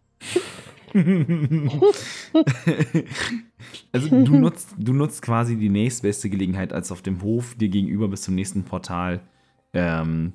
Also 3.93 4.09
du 4.09 4.37
nutzt, 4.39 4.75
du 4.79 4.93
nutzt 4.93 5.23
quasi 5.23 5.57
die 5.57 5.69
nächstbeste 5.69 6.31
Gelegenheit, 6.31 6.73
als 6.73 6.93
auf 6.93 7.03
dem 7.03 7.21
Hof 7.23 7.57
dir 7.57 7.69
gegenüber 7.69 8.09
bis 8.09 8.23
zum 8.23 8.35
nächsten 8.37 8.65
Portal 8.65 9.21
ähm, 9.73 10.35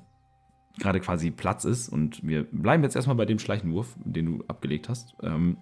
gerade 0.79 0.99
quasi 0.99 1.31
Platz 1.31 1.65
ist. 1.65 1.89
Und 1.89 2.25
wir 2.27 2.43
bleiben 2.43 2.83
jetzt 2.83 2.95
erstmal 2.95 3.15
bei 3.15 3.25
dem 3.25 3.39
Schleichenwurf, 3.39 3.95
den 4.03 4.25
du 4.25 4.43
abgelegt 4.47 4.89
hast. 4.89 5.15
Ähm, 5.23 5.57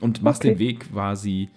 und 0.00 0.22
machst 0.22 0.40
Okay. 0.40 0.54
den 0.54 0.58
Weg 0.58 0.90
quasi 0.90 1.50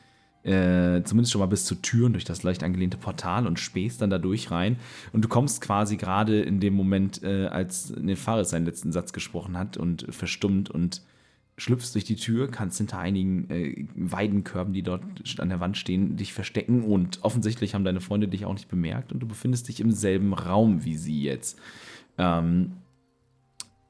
äh, 0.43 1.03
zumindest 1.03 1.31
schon 1.31 1.39
mal 1.39 1.47
bis 1.47 1.65
zur 1.65 1.81
Tür 1.81 2.05
und 2.05 2.13
durch 2.13 2.23
das 2.23 2.43
leicht 2.43 2.63
angelehnte 2.63 2.97
Portal 2.97 3.47
und 3.47 3.59
spähst 3.59 4.01
dann 4.01 4.09
da 4.09 4.17
durch 4.17 4.51
rein. 4.51 4.77
Und 5.11 5.23
du 5.23 5.27
kommst 5.27 5.61
quasi 5.61 5.97
gerade 5.97 6.41
in 6.41 6.59
dem 6.59 6.73
Moment, 6.73 7.23
äh, 7.23 7.47
als 7.47 7.93
Nefaris 7.97 8.49
seinen 8.49 8.65
letzten 8.65 8.91
Satz 8.91 9.11
gesprochen 9.11 9.57
hat 9.57 9.77
und 9.77 10.05
verstummt 10.09 10.69
und 10.69 11.01
schlüpfst 11.57 11.93
durch 11.93 12.05
die 12.05 12.15
Tür, 12.15 12.49
kannst 12.49 12.77
hinter 12.77 12.99
einigen 12.99 13.49
äh, 13.49 13.85
Weidenkörben, 13.95 14.73
die 14.73 14.83
dort 14.83 15.03
an 15.39 15.49
der 15.49 15.59
Wand 15.59 15.75
stehen, 15.75 16.15
dich 16.15 16.33
verstecken 16.33 16.83
und 16.83 17.23
offensichtlich 17.23 17.73
haben 17.73 17.83
deine 17.83 17.99
Freunde 17.99 18.27
dich 18.27 18.45
auch 18.45 18.53
nicht 18.53 18.69
bemerkt 18.69 19.11
und 19.11 19.19
du 19.19 19.27
befindest 19.27 19.67
dich 19.67 19.79
im 19.79 19.91
selben 19.91 20.33
Raum 20.33 20.85
wie 20.85 20.95
sie 20.95 21.23
jetzt. 21.23 21.59
Ähm, 22.19 22.73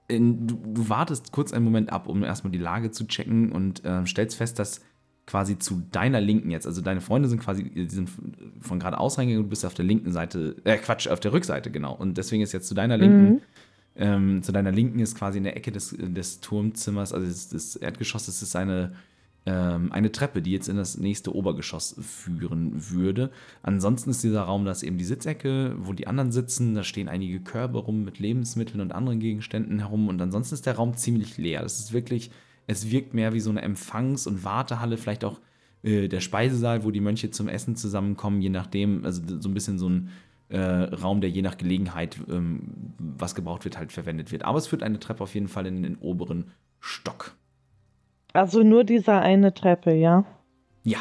in, 0.07 0.47
du, 0.47 0.55
du 0.65 0.87
wartest 0.87 1.33
kurz 1.33 1.51
einen 1.51 1.65
Moment 1.65 1.91
ab, 1.91 2.07
um 2.07 2.23
erstmal 2.23 2.51
die 2.51 2.57
Lage 2.57 2.91
zu 2.91 3.05
checken 3.05 3.51
und 3.51 3.83
äh, 3.83 4.05
stellst 4.05 4.37
fest, 4.37 4.59
dass 4.59 4.81
quasi 5.25 5.59
zu 5.59 5.83
deiner 5.91 6.21
Linken 6.21 6.49
jetzt. 6.49 6.65
Also 6.65 6.81
deine 6.81 7.01
Freunde 7.01 7.27
sind 7.27 7.39
quasi, 7.41 7.69
die 7.69 7.89
sind 7.89 8.09
von 8.61 8.79
geradeaus 8.79 9.17
reingegangen 9.17 9.43
du 9.43 9.49
bist 9.49 9.65
auf 9.65 9.73
der 9.73 9.83
linken 9.83 10.13
Seite, 10.13 10.55
äh 10.63 10.77
Quatsch, 10.77 11.09
auf 11.09 11.19
der 11.19 11.33
Rückseite, 11.33 11.69
genau. 11.69 11.93
Und 11.93 12.17
deswegen 12.17 12.41
ist 12.41 12.53
jetzt 12.53 12.69
zu 12.69 12.73
deiner 12.73 12.97
Linken, 12.97 13.25
Mhm. 13.25 13.41
Ähm, 13.97 14.43
zu 14.43 14.51
deiner 14.51 14.71
Linken 14.71 14.99
ist 14.99 15.15
quasi 15.15 15.39
in 15.39 15.43
der 15.43 15.57
Ecke 15.57 15.71
des, 15.71 15.95
des 15.97 16.39
Turmzimmers, 16.39 17.13
also 17.13 17.25
des, 17.25 17.49
des 17.49 17.75
Erdgeschosses, 17.75 18.41
ist 18.41 18.55
eine, 18.55 18.93
ähm, 19.47 19.91
eine 19.91 20.11
Treppe, 20.11 20.41
die 20.41 20.51
jetzt 20.51 20.69
in 20.69 20.77
das 20.77 20.97
nächste 20.97 21.35
Obergeschoss 21.35 21.95
führen 21.99 22.73
würde. 22.91 23.31
Ansonsten 23.63 24.11
ist 24.11 24.23
dieser 24.23 24.43
Raum, 24.43 24.65
da 24.65 24.71
ist 24.71 24.83
eben 24.83 24.97
die 24.97 25.05
Sitzecke, 25.05 25.75
wo 25.79 25.93
die 25.93 26.05
anderen 26.05 26.31
sitzen. 26.31 26.75
Da 26.75 26.83
stehen 26.83 27.09
einige 27.09 27.39
Körbe 27.39 27.79
rum 27.79 28.03
mit 28.03 28.19
Lebensmitteln 28.19 28.81
und 28.81 28.91
anderen 28.91 29.19
Gegenständen 29.19 29.79
herum. 29.79 30.09
Und 30.09 30.21
ansonsten 30.21 30.53
ist 30.53 30.67
der 30.67 30.75
Raum 30.75 30.95
ziemlich 30.95 31.37
leer. 31.37 31.63
Das 31.63 31.79
ist 31.79 31.91
wirklich, 31.91 32.29
es 32.67 32.91
wirkt 32.91 33.15
mehr 33.15 33.33
wie 33.33 33.39
so 33.39 33.49
eine 33.49 33.63
Empfangs- 33.63 34.27
und 34.27 34.43
Wartehalle, 34.43 34.97
vielleicht 34.97 35.25
auch 35.25 35.39
äh, 35.81 36.07
der 36.07 36.19
Speisesaal, 36.19 36.83
wo 36.83 36.91
die 36.91 37.01
Mönche 37.01 37.31
zum 37.31 37.47
Essen 37.47 37.75
zusammenkommen, 37.75 38.41
je 38.41 38.49
nachdem, 38.49 39.05
also 39.05 39.21
so 39.39 39.49
ein 39.49 39.53
bisschen 39.53 39.79
so 39.79 39.89
ein 39.89 40.09
äh, 40.49 40.59
Raum, 40.59 41.21
der 41.21 41.29
je 41.29 41.41
nach 41.41 41.57
Gelegenheit, 41.57 42.17
ähm, 42.29 42.93
was 42.99 43.35
gebraucht 43.35 43.65
wird, 43.65 43.77
halt 43.77 43.91
verwendet 43.91 44.31
wird. 44.31 44.43
Aber 44.45 44.57
es 44.57 44.67
führt 44.67 44.83
eine 44.83 44.99
Treppe 44.99 45.23
auf 45.23 45.33
jeden 45.33 45.47
Fall 45.49 45.65
in 45.65 45.83
den 45.83 45.97
oberen 45.97 46.51
Stock. 46.79 47.35
Also 48.33 48.63
nur 48.63 48.83
diese 48.83 49.13
eine 49.13 49.53
Treppe, 49.53 49.93
ja. 49.93 50.23
Ja, 50.83 50.99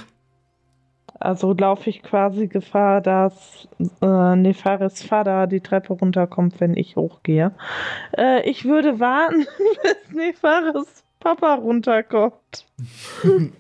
Also 1.21 1.53
laufe 1.53 1.91
ich 1.91 2.03
quasi 2.03 2.49
Gefahr, 2.49 3.01
dass 3.01 3.69
äh, 4.03 4.37
Nefaris 4.37 5.03
Vater 5.03 5.47
die 5.47 5.61
Treppe 5.61 5.93
runterkommt, 5.93 6.61
wenn 6.61 6.77
ich 6.77 6.97
hochgehe. 6.97 7.53
Äh, 8.17 8.49
ich 8.49 8.65
würde 8.65 8.99
warten, 9.01 9.47
bis 9.83 10.15
Nefaris 10.15 11.05
Papa 11.21 11.55
runterkommt. 11.55 12.67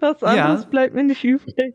Was 0.00 0.20
Ja. 0.20 0.28
anderes 0.28 0.66
bleibt 0.66 0.94
mir 0.94 1.04
nicht 1.04 1.24
übrig. 1.24 1.74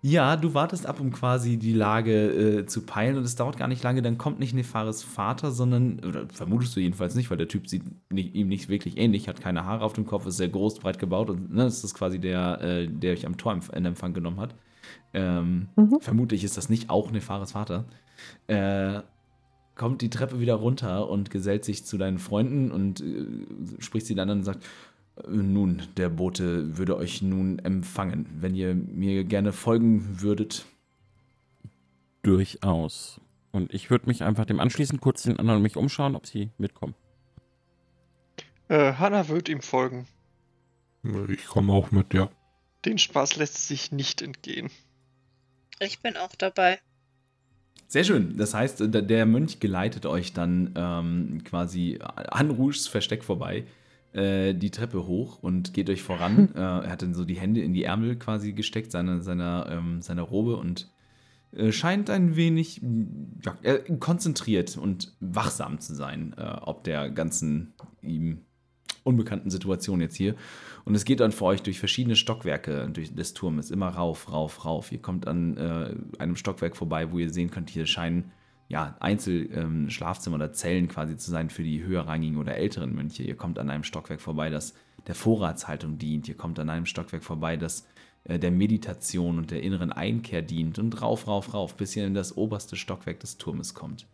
Ja, 0.00 0.36
du 0.36 0.54
wartest 0.54 0.86
ab, 0.86 1.00
um 1.00 1.10
quasi 1.10 1.56
die 1.56 1.72
Lage 1.72 2.60
äh, 2.60 2.66
zu 2.66 2.82
peilen 2.82 3.16
und 3.16 3.24
es 3.24 3.34
dauert 3.34 3.56
gar 3.56 3.66
nicht 3.66 3.82
lange, 3.82 4.00
dann 4.00 4.16
kommt 4.16 4.38
nicht 4.38 4.54
Nefaris 4.54 5.02
Vater, 5.02 5.50
sondern, 5.50 5.98
oder 6.04 6.28
vermutest 6.32 6.76
du 6.76 6.80
jedenfalls 6.80 7.16
nicht, 7.16 7.30
weil 7.30 7.36
der 7.36 7.48
Typ 7.48 7.68
sieht 7.68 7.82
nicht, 8.08 8.34
ihm 8.36 8.46
nicht 8.46 8.68
wirklich 8.68 8.96
ähnlich, 8.96 9.28
hat 9.28 9.40
keine 9.40 9.64
Haare 9.64 9.84
auf 9.84 9.94
dem 9.94 10.06
Kopf, 10.06 10.24
ist 10.26 10.36
sehr 10.36 10.48
groß, 10.48 10.78
breit 10.78 11.00
gebaut 11.00 11.30
und 11.30 11.52
ne, 11.52 11.64
das 11.64 11.82
ist 11.82 11.94
quasi 11.94 12.20
der, 12.20 12.60
äh, 12.60 12.86
der 12.86 13.12
euch 13.12 13.26
am 13.26 13.36
Tor 13.36 13.58
in 13.74 13.84
Empfang 13.84 14.14
genommen 14.14 14.38
hat. 14.38 14.54
Ähm, 15.14 15.68
Mhm. 15.74 15.98
Vermutlich 16.00 16.44
ist 16.44 16.56
das 16.56 16.68
nicht 16.68 16.90
auch 16.90 17.10
Nefaris 17.10 17.52
Vater. 17.52 17.84
Äh, 18.46 19.00
kommt 19.74 20.02
die 20.02 20.10
Treppe 20.10 20.38
wieder 20.38 20.54
runter 20.54 21.08
und 21.08 21.30
gesellt 21.30 21.64
sich 21.64 21.84
zu 21.84 21.98
deinen 21.98 22.18
Freunden 22.18 22.70
und 22.70 23.00
äh, 23.00 23.26
spricht 23.80 24.06
sie 24.06 24.14
dann 24.14 24.30
an 24.30 24.38
und 24.38 24.44
sagt, 24.44 24.64
nun, 25.26 25.82
der 25.96 26.08
Bote 26.08 26.76
würde 26.78 26.96
euch 26.96 27.22
nun 27.22 27.58
empfangen. 27.58 28.26
Wenn 28.40 28.54
ihr 28.54 28.74
mir 28.74 29.24
gerne 29.24 29.52
folgen 29.52 30.20
würdet. 30.20 30.66
Durchaus. 32.22 33.20
Und 33.52 33.72
ich 33.72 33.90
würde 33.90 34.06
mich 34.06 34.22
einfach 34.22 34.44
dem 34.44 34.60
anschließen, 34.60 35.00
kurz 35.00 35.22
den 35.22 35.38
anderen 35.38 35.62
mich 35.62 35.76
umschauen, 35.76 36.14
ob 36.14 36.26
sie 36.26 36.50
mitkommen. 36.58 36.94
Äh, 38.68 38.94
Hannah 38.94 39.28
wird 39.28 39.48
ihm 39.48 39.62
folgen. 39.62 40.06
Ich 41.28 41.46
komme 41.46 41.72
auch 41.72 41.90
mit, 41.90 42.12
ja. 42.12 42.28
Den 42.84 42.98
Spaß 42.98 43.36
lässt 43.36 43.66
sich 43.66 43.92
nicht 43.92 44.20
entgehen. 44.20 44.70
Ich 45.80 46.00
bin 46.00 46.16
auch 46.16 46.34
dabei. 46.36 46.78
Sehr 47.86 48.04
schön. 48.04 48.36
Das 48.36 48.52
heißt, 48.52 48.82
der 48.82 49.26
Mönch 49.26 49.60
geleitet 49.60 50.04
euch 50.04 50.34
dann 50.34 50.74
ähm, 50.76 51.42
quasi 51.44 51.98
an 52.02 52.50
Rouges 52.50 52.86
Versteck 52.86 53.24
vorbei, 53.24 53.64
äh, 54.12 54.54
die 54.54 54.70
Treppe 54.70 55.06
hoch 55.06 55.42
und 55.42 55.74
geht 55.74 55.90
euch 55.90 56.02
voran. 56.02 56.50
äh, 56.54 56.60
er 56.60 56.90
hat 56.90 57.02
dann 57.02 57.14
so 57.14 57.24
die 57.24 57.38
Hände 57.38 57.60
in 57.60 57.72
die 57.72 57.84
Ärmel 57.84 58.16
quasi 58.16 58.52
gesteckt, 58.52 58.92
seiner, 58.92 59.20
seiner, 59.20 59.68
ähm, 59.70 60.02
seiner 60.02 60.22
Robe 60.22 60.56
und 60.56 60.88
äh, 61.52 61.72
scheint 61.72 62.10
ein 62.10 62.36
wenig 62.36 62.80
ja, 63.44 63.56
äh, 63.62 63.78
konzentriert 63.98 64.76
und 64.76 65.14
wachsam 65.20 65.80
zu 65.80 65.94
sein, 65.94 66.34
äh, 66.36 66.56
ob 66.60 66.84
der 66.84 67.10
ganzen 67.10 67.74
ihm 68.02 68.42
unbekannten 69.04 69.50
Situation 69.50 70.00
jetzt 70.00 70.16
hier. 70.16 70.34
Und 70.84 70.94
es 70.94 71.04
geht 71.04 71.20
dann 71.20 71.32
für 71.32 71.46
euch 71.46 71.62
durch 71.62 71.78
verschiedene 71.78 72.16
Stockwerke 72.16 72.88
durch 72.92 73.14
des 73.14 73.34
Turmes, 73.34 73.70
immer 73.70 73.88
rauf, 73.88 74.30
rauf, 74.30 74.64
rauf. 74.64 74.92
Ihr 74.92 75.00
kommt 75.00 75.26
an 75.26 75.56
äh, 75.56 75.94
einem 76.18 76.36
Stockwerk 76.36 76.76
vorbei, 76.76 77.10
wo 77.10 77.18
ihr 77.18 77.30
sehen 77.30 77.50
könnt, 77.50 77.70
hier 77.70 77.86
scheinen 77.86 78.30
ja, 78.68 78.96
Einzelschlafzimmer 79.00 80.36
oder 80.36 80.52
Zellen 80.52 80.88
quasi 80.88 81.16
zu 81.16 81.30
sein 81.30 81.48
für 81.50 81.62
die 81.62 81.82
höherrangigen 81.82 82.38
oder 82.38 82.56
älteren 82.56 82.94
Mönche. 82.94 83.22
Ihr 83.22 83.36
kommt 83.36 83.58
an 83.58 83.70
einem 83.70 83.84
Stockwerk 83.84 84.20
vorbei, 84.20 84.50
das 84.50 84.74
der 85.06 85.14
Vorratshaltung 85.14 85.96
dient. 85.96 86.28
Ihr 86.28 86.36
kommt 86.36 86.58
an 86.58 86.68
einem 86.68 86.84
Stockwerk 86.84 87.24
vorbei, 87.24 87.56
das 87.56 87.86
äh, 88.24 88.38
der 88.38 88.50
Meditation 88.50 89.38
und 89.38 89.50
der 89.50 89.62
inneren 89.62 89.90
Einkehr 89.90 90.42
dient. 90.42 90.78
Und 90.78 91.00
rauf, 91.00 91.26
rauf, 91.26 91.54
rauf, 91.54 91.76
bis 91.76 91.96
ihr 91.96 92.06
in 92.06 92.14
das 92.14 92.36
oberste 92.36 92.76
Stockwerk 92.76 93.20
des 93.20 93.38
Turmes 93.38 93.72
kommt. 93.72 94.06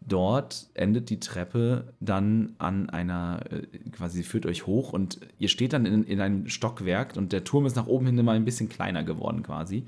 Dort 0.00 0.70
endet 0.74 1.10
die 1.10 1.18
Treppe 1.18 1.92
dann 1.98 2.54
an 2.58 2.88
einer, 2.88 3.40
äh, 3.50 3.66
quasi 3.90 4.22
führt 4.22 4.46
euch 4.46 4.66
hoch 4.66 4.92
und 4.92 5.18
ihr 5.38 5.48
steht 5.48 5.72
dann 5.72 5.86
in, 5.86 6.04
in 6.04 6.20
einem 6.20 6.46
Stockwerk 6.46 7.16
und 7.16 7.32
der 7.32 7.42
Turm 7.42 7.66
ist 7.66 7.74
nach 7.74 7.88
oben 7.88 8.06
hin 8.06 8.18
immer 8.18 8.32
ein 8.32 8.44
bisschen 8.44 8.68
kleiner 8.68 9.02
geworden 9.02 9.42
quasi. 9.42 9.86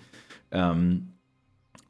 Ähm, 0.50 1.12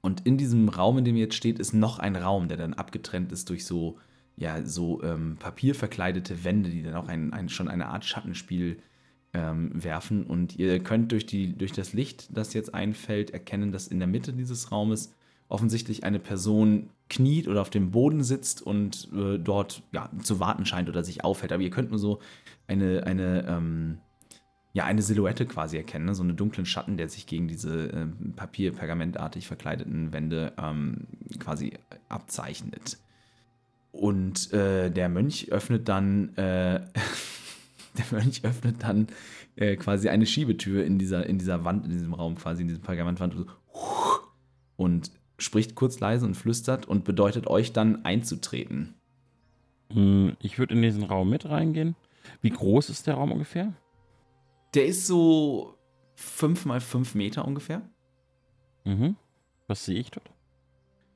und 0.02 0.26
in 0.26 0.38
diesem 0.38 0.68
Raum, 0.68 0.98
in 0.98 1.04
dem 1.04 1.16
ihr 1.16 1.24
jetzt 1.24 1.34
steht, 1.36 1.58
ist 1.58 1.72
noch 1.72 1.98
ein 1.98 2.16
Raum, 2.16 2.48
der 2.48 2.56
dann 2.56 2.74
abgetrennt 2.74 3.32
ist 3.32 3.48
durch 3.50 3.64
so, 3.64 3.98
ja, 4.36 4.64
so 4.64 5.02
ähm, 5.02 5.36
papierverkleidete 5.38 6.44
Wände, 6.44 6.70
die 6.70 6.82
dann 6.82 6.94
auch 6.94 7.08
ein, 7.08 7.32
ein, 7.32 7.48
schon 7.48 7.68
eine 7.68 7.88
Art 7.88 8.04
Schattenspiel 8.04 8.78
ähm, 9.34 9.70
werfen. 9.74 10.24
Und 10.24 10.58
ihr 10.58 10.82
könnt 10.82 11.12
durch, 11.12 11.26
die, 11.26 11.56
durch 11.56 11.72
das 11.72 11.92
Licht, 11.92 12.28
das 12.36 12.54
jetzt 12.54 12.74
einfällt, 12.74 13.30
erkennen, 13.30 13.72
dass 13.72 13.88
in 13.88 13.98
der 13.98 14.08
Mitte 14.08 14.32
dieses 14.32 14.72
Raumes 14.72 15.14
offensichtlich 15.48 16.04
eine 16.04 16.20
Person 16.20 16.90
kniet 17.08 17.48
oder 17.48 17.60
auf 17.60 17.70
dem 17.70 17.90
Boden 17.90 18.22
sitzt 18.22 18.62
und 18.62 19.08
äh, 19.12 19.36
dort 19.36 19.82
ja, 19.92 20.08
zu 20.22 20.40
warten 20.40 20.64
scheint 20.64 20.88
oder 20.88 21.04
sich 21.04 21.24
aufhält. 21.24 21.52
Aber 21.52 21.62
ihr 21.62 21.70
könnt 21.70 21.90
nur 21.90 21.98
so 21.98 22.20
eine, 22.68 23.04
eine, 23.04 23.46
ähm, 23.48 23.98
ja, 24.72 24.85
eine 24.85 25.02
Silhouette 25.02 25.46
quasi 25.46 25.76
erkennen, 25.76 26.04
ne? 26.06 26.14
so 26.14 26.22
einen 26.22 26.37
dunklen 26.37 26.66
Schatten, 26.66 26.96
der 26.96 27.09
sich 27.09 27.26
gegen 27.26 27.48
diese 27.48 27.87
ähm, 27.88 28.35
Papier, 28.37 28.72
pergamentartig 28.72 29.46
verkleideten 29.46 30.12
Wände 30.12 30.52
ähm, 30.59 31.06
quasi 31.40 31.72
abzeichnet. 32.09 32.98
Und 33.92 34.52
äh, 34.52 34.90
der 34.90 35.09
Mönch 35.09 35.50
öffnet 35.50 35.88
dann, 35.88 36.37
äh, 36.37 36.80
der 37.98 38.04
Mönch 38.12 38.44
öffnet 38.44 38.76
dann 38.85 39.09
äh, 39.56 39.74
quasi 39.74 40.09
eine 40.09 40.26
Schiebetür 40.26 40.85
in 40.85 40.98
dieser, 40.98 41.26
in 41.26 41.38
dieser 41.38 41.64
Wand, 41.64 41.85
in 41.87 41.90
diesem 41.90 42.14
Raum 42.14 42.37
quasi, 42.37 42.62
in 42.62 42.68
diesem 42.68 42.83
Pergamentwand. 42.83 43.35
Und, 43.35 43.46
so, 43.46 43.80
und 44.76 45.11
spricht 45.38 45.74
kurz 45.74 45.98
leise 45.98 46.26
und 46.26 46.37
flüstert 46.37 46.87
und 46.87 47.04
bedeutet 47.04 47.48
euch 47.48 47.72
dann 47.72 48.04
einzutreten. 48.04 48.94
Hm, 49.92 50.37
Ich 50.40 50.61
würde 50.61 50.74
in 50.74 50.83
diesen 50.83 51.02
Raum 51.02 51.28
mit 51.28 51.48
reingehen. 51.48 51.96
Wie 52.40 52.50
groß 52.50 52.90
ist 52.90 53.09
der 53.09 53.14
Raum 53.14 53.33
ungefähr? 53.33 53.72
Der 54.74 54.87
ist 54.87 55.06
so 55.06 55.74
fünf 56.14 56.64
mal 56.66 56.80
fünf 56.80 57.14
Meter 57.14 57.46
ungefähr. 57.46 57.83
Mhm. 58.85 59.16
Was 59.66 59.85
sehe 59.85 59.98
ich 59.98 60.11
dort? 60.11 60.30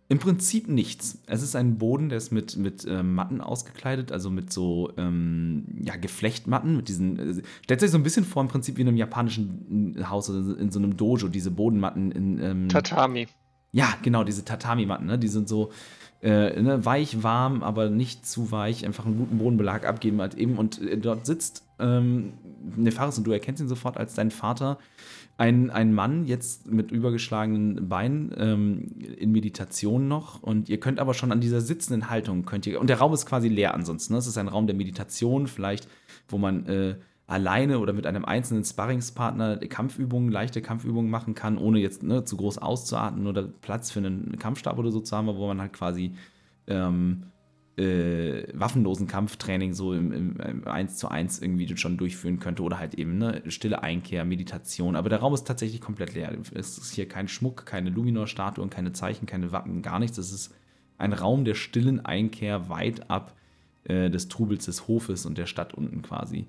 Im 0.08 0.18
Prinzip 0.18 0.68
nichts. 0.68 1.22
Es 1.26 1.42
ist 1.42 1.56
ein 1.56 1.78
Boden, 1.78 2.10
der 2.10 2.18
ist 2.18 2.30
mit, 2.30 2.56
mit 2.56 2.84
äh, 2.84 3.02
Matten 3.02 3.40
ausgekleidet, 3.40 4.12
also 4.12 4.30
mit 4.30 4.52
so 4.52 4.92
ähm, 4.98 5.64
ja, 5.82 5.96
Geflechtmatten, 5.96 6.76
mit 6.76 6.88
diesen. 6.88 7.18
Äh, 7.18 7.42
stellt 7.62 7.82
euch 7.82 7.90
so 7.90 7.96
ein 7.96 8.02
bisschen 8.02 8.24
vor, 8.24 8.42
im 8.42 8.48
Prinzip 8.48 8.76
wie 8.76 8.82
in 8.82 8.88
einem 8.88 8.98
japanischen 8.98 10.04
Haus 10.08 10.28
oder 10.28 10.58
in 10.58 10.70
so 10.70 10.78
einem 10.78 10.96
Dojo, 10.96 11.28
diese 11.28 11.50
Bodenmatten 11.50 12.12
in. 12.12 12.40
Ähm, 12.40 12.68
Tatami. 12.68 13.28
Ja, 13.72 13.94
genau, 14.02 14.22
diese 14.24 14.44
Tatami-Matten, 14.44 15.06
ne? 15.06 15.18
Die 15.18 15.26
sind 15.26 15.48
so 15.48 15.72
äh, 16.22 16.62
ne, 16.62 16.84
weich, 16.84 17.22
warm, 17.22 17.62
aber 17.62 17.90
nicht 17.90 18.26
zu 18.26 18.52
weich, 18.52 18.86
einfach 18.86 19.06
einen 19.06 19.18
guten 19.18 19.38
Bodenbelag 19.38 19.86
abgeben 19.86 20.20
halt 20.20 20.34
eben. 20.34 20.58
Und 20.58 20.80
äh, 20.80 20.96
dort 20.96 21.26
sitzt 21.26 21.63
ähm, 21.78 22.34
Nefaris 22.76 23.18
und 23.18 23.26
du 23.26 23.32
erkennst 23.32 23.60
ihn 23.60 23.68
sofort 23.68 23.96
als 23.96 24.14
dein 24.14 24.30
Vater. 24.30 24.78
Ein, 25.36 25.70
ein 25.70 25.92
Mann 25.92 26.26
jetzt 26.26 26.70
mit 26.70 26.92
übergeschlagenen 26.92 27.88
Beinen 27.88 28.32
ähm, 28.36 29.00
in 29.18 29.32
Meditation 29.32 30.06
noch 30.06 30.42
und 30.42 30.68
ihr 30.68 30.78
könnt 30.78 31.00
aber 31.00 31.12
schon 31.12 31.32
an 31.32 31.40
dieser 31.40 31.60
sitzenden 31.60 32.08
Haltung 32.08 32.44
könnt 32.44 32.66
ihr 32.68 32.80
und 32.80 32.88
der 32.88 32.98
Raum 32.98 33.12
ist 33.12 33.26
quasi 33.26 33.48
leer 33.48 33.74
ansonsten. 33.74 34.12
Ne? 34.12 34.20
Es 34.20 34.28
ist 34.28 34.38
ein 34.38 34.46
Raum 34.46 34.68
der 34.68 34.76
Meditation 34.76 35.48
vielleicht, 35.48 35.88
wo 36.28 36.38
man 36.38 36.66
äh, 36.66 36.96
alleine 37.26 37.78
oder 37.78 37.92
mit 37.92 38.06
einem 38.06 38.24
einzelnen 38.24 38.64
Sparringspartner 38.64 39.56
Kampfübungen, 39.56 40.30
leichte 40.30 40.60
Kampfübungen 40.62 41.10
machen 41.10 41.34
kann, 41.34 41.58
ohne 41.58 41.78
jetzt 41.80 42.02
ne, 42.02 42.24
zu 42.24 42.36
groß 42.36 42.58
auszuatmen 42.58 43.26
oder 43.26 43.42
Platz 43.42 43.90
für 43.90 44.00
einen 44.00 44.38
Kampfstab 44.38 44.78
oder 44.78 44.90
so 44.90 45.00
zu 45.00 45.16
haben, 45.16 45.26
wo 45.26 45.46
man 45.46 45.60
halt 45.60 45.72
quasi 45.72 46.14
ähm, 46.66 47.24
äh, 47.76 48.46
waffenlosen 48.52 49.08
Kampftraining 49.08 49.72
so 49.72 49.94
im, 49.94 50.12
im, 50.12 50.36
im 50.36 50.68
1 50.68 50.96
zu 50.96 51.08
1 51.08 51.42
irgendwie 51.42 51.76
schon 51.76 51.96
durchführen 51.96 52.38
könnte 52.38 52.62
oder 52.62 52.78
halt 52.78 52.94
eben 52.94 53.18
ne, 53.18 53.42
stille 53.48 53.82
Einkehr, 53.82 54.24
Meditation. 54.24 54.94
Aber 54.94 55.08
der 55.08 55.18
Raum 55.18 55.34
ist 55.34 55.46
tatsächlich 55.46 55.80
komplett 55.80 56.14
leer. 56.14 56.36
Es 56.54 56.78
ist 56.78 56.92
hier 56.92 57.08
kein 57.08 57.26
Schmuck, 57.26 57.66
keine 57.66 57.90
Luminor-Statuen, 57.90 58.70
keine 58.70 58.92
Zeichen, 58.92 59.26
keine 59.26 59.50
Wappen, 59.50 59.82
gar 59.82 59.98
nichts. 59.98 60.18
Es 60.18 60.32
ist 60.32 60.54
ein 60.98 61.12
Raum 61.12 61.44
der 61.44 61.54
stillen 61.54 62.04
Einkehr 62.04 62.68
weit 62.68 63.10
ab 63.10 63.34
äh, 63.84 64.08
des 64.08 64.28
Trubels 64.28 64.66
des 64.66 64.86
Hofes 64.86 65.26
und 65.26 65.36
der 65.36 65.46
Stadt 65.46 65.74
unten 65.74 66.02
quasi. 66.02 66.46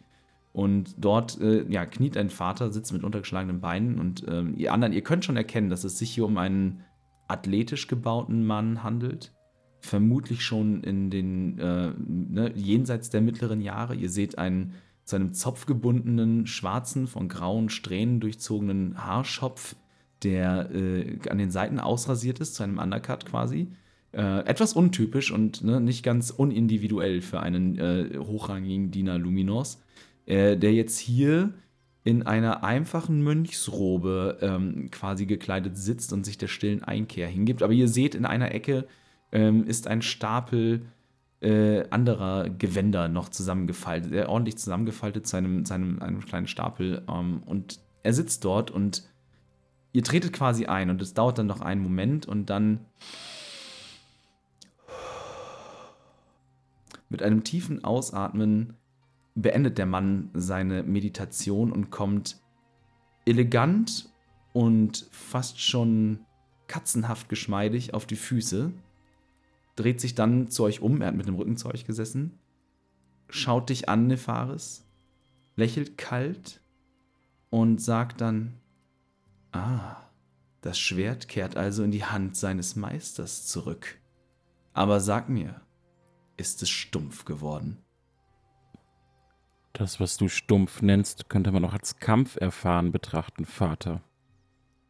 Und 0.54 0.96
dort 0.98 1.42
äh, 1.42 1.66
ja, 1.70 1.86
kniet 1.86 2.16
ein 2.16 2.30
Vater, 2.30 2.72
sitzt 2.72 2.94
mit 2.94 3.04
untergeschlagenen 3.04 3.60
Beinen 3.60 4.00
und 4.00 4.24
ähm, 4.28 4.54
ihr 4.56 4.72
anderen, 4.72 4.94
ihr 4.94 5.02
könnt 5.02 5.26
schon 5.26 5.36
erkennen, 5.36 5.70
dass 5.70 5.84
es 5.84 5.98
sich 5.98 6.12
hier 6.12 6.26
um 6.26 6.38
einen 6.38 6.86
athletisch 7.28 7.88
gebauten 7.88 8.46
Mann 8.46 8.82
handelt. 8.82 9.35
Vermutlich 9.86 10.44
schon 10.44 10.84
in 10.84 11.12
den 11.12 11.60
äh, 11.60 11.92
ne, 11.98 12.52
jenseits 12.56 13.12
der 13.12 13.22
mittleren 13.22 13.62
Jahre. 13.62 13.94
Ihr 13.94 14.10
seht 14.10 14.38
einen 14.38 14.74
zu 15.04 15.16
einem 15.16 15.34
Zopf 15.34 15.68
gebundenen, 15.68 16.48
schwarzen, 16.48 17.06
von 17.06 17.30
grauen 17.30 17.70
Strähnen 17.70 18.20
durchzogenen 18.20 18.98
Haarschopf, 18.98 19.76
der 20.24 20.72
äh, 20.74 21.20
an 21.30 21.38
den 21.38 21.52
Seiten 21.52 21.80
ausrasiert 21.80 22.40
ist, 22.40 22.56
zu 22.56 22.64
einem 22.64 22.80
Undercut 22.80 23.28
quasi. 23.28 23.68
Äh, 24.12 24.46
etwas 24.46 24.74
untypisch 24.74 25.32
und 25.32 25.64
ne, 25.64 25.80
nicht 25.80 26.02
ganz 26.02 26.32
unindividuell 26.32 27.22
für 27.22 27.42
einen 27.42 27.78
äh, 27.78 28.18
hochrangigen 28.18 28.90
Diener 28.90 29.20
Luminos, 29.20 29.84
äh, 30.26 30.58
der 30.58 30.74
jetzt 30.74 30.98
hier 30.98 31.54
in 32.04 32.24
einer 32.24 32.64
einfachen 32.64 33.24
Mönchsrobe 33.24 34.40
ähm, 34.42 34.90
quasi 34.90 35.28
gekleidet 35.28 35.78
sitzt 35.78 36.12
und 36.12 36.26
sich 36.26 36.40
der 36.40 36.48
stillen 36.48 36.84
Einkehr 36.84 37.28
hingibt. 37.28 37.62
Aber 37.62 37.74
ihr 37.74 37.88
seht, 37.88 38.16
in 38.16 38.26
einer 38.26 38.52
Ecke 38.54 38.88
ähm, 39.36 39.68
ist 39.68 39.88
ein 39.88 40.02
Stapel 40.02 40.86
äh, 41.42 41.88
anderer 41.90 42.50
Gewänder 42.50 43.10
noch 43.10 43.28
zusammengefaltet, 43.28 44.14
äh, 44.14 44.24
ordentlich 44.24 44.58
zusammengefaltet 44.58 45.28
zu 45.28 45.36
einem, 45.36 45.66
zu 45.66 45.74
einem, 45.74 46.02
einem 46.02 46.22
kleinen 46.22 46.48
Stapel. 46.48 47.04
Ähm, 47.10 47.44
und 47.46 47.82
er 48.02 48.14
sitzt 48.14 48.46
dort 48.46 48.72
und 48.72 49.04
ihr 49.92 50.04
tretet 50.04 50.32
quasi 50.32 50.68
ein 50.68 50.90
und 50.90 51.02
es 51.02 51.14
dauert 51.14 51.38
dann 51.38 51.48
noch 51.48 51.60
einen 51.60 51.84
Moment 51.84 52.26
und 52.26 52.50
dann 52.50 52.80
mit 57.10 57.22
einem 57.22 57.44
tiefen 57.44 57.84
Ausatmen 57.84 58.76
beendet 59.36 59.78
der 59.78 59.86
Mann 59.86 60.30
seine 60.34 60.84
Meditation 60.84 61.74
und 61.74 61.92
kommt 61.92 62.38
elegant 63.26 64.10
und 64.54 65.08
fast 65.12 65.60
schon 65.60 66.20
katzenhaft 66.68 67.28
geschmeidig 67.28 67.94
auf 67.94 68.06
die 68.06 68.16
Füße, 68.16 68.72
dreht 69.76 70.02
sich 70.02 70.16
dann 70.16 70.50
zu 70.50 70.64
euch 70.64 70.82
um, 70.82 71.02
er 71.02 71.08
hat 71.08 71.16
mit 71.16 71.28
dem 71.28 71.36
Rücken 71.36 71.58
zu 71.58 71.70
euch 71.70 71.86
gesessen, 71.86 72.40
schaut 73.30 73.70
dich 73.70 73.90
an, 73.90 74.08
Nefaris, 74.08 74.86
lächelt 75.56 75.98
kalt 75.98 76.62
und 77.50 77.82
sagt 77.82 78.22
dann, 78.22 78.54
ah, 79.52 79.98
das 80.62 80.80
Schwert 80.80 81.28
kehrt 81.28 81.58
also 81.58 81.84
in 81.84 81.92
die 81.92 82.06
Hand 82.06 82.36
seines 82.36 82.76
Meisters 82.76 83.46
zurück. 83.46 84.00
Aber 84.74 85.00
sag 85.00 85.30
mir, 85.30 85.62
ist 86.38 86.62
es 86.64 86.70
stumpf 86.70 87.26
geworden? 87.26 87.78
Das, 89.74 90.00
was 90.00 90.18
du 90.18 90.30
stumpf 90.30 90.82
nennst, 90.82 91.30
könnte 91.30 91.52
man 91.52 91.66
auch 91.66 91.74
als 91.74 91.98
Kampferfahren 91.98 92.92
betrachten, 92.92 93.46
Vater. 93.46 94.02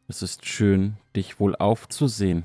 Es 0.08 0.22
ist 0.22 0.46
schön, 0.46 0.98
dich 1.16 1.40
wohl 1.40 1.56
aufzusehen. 1.56 2.44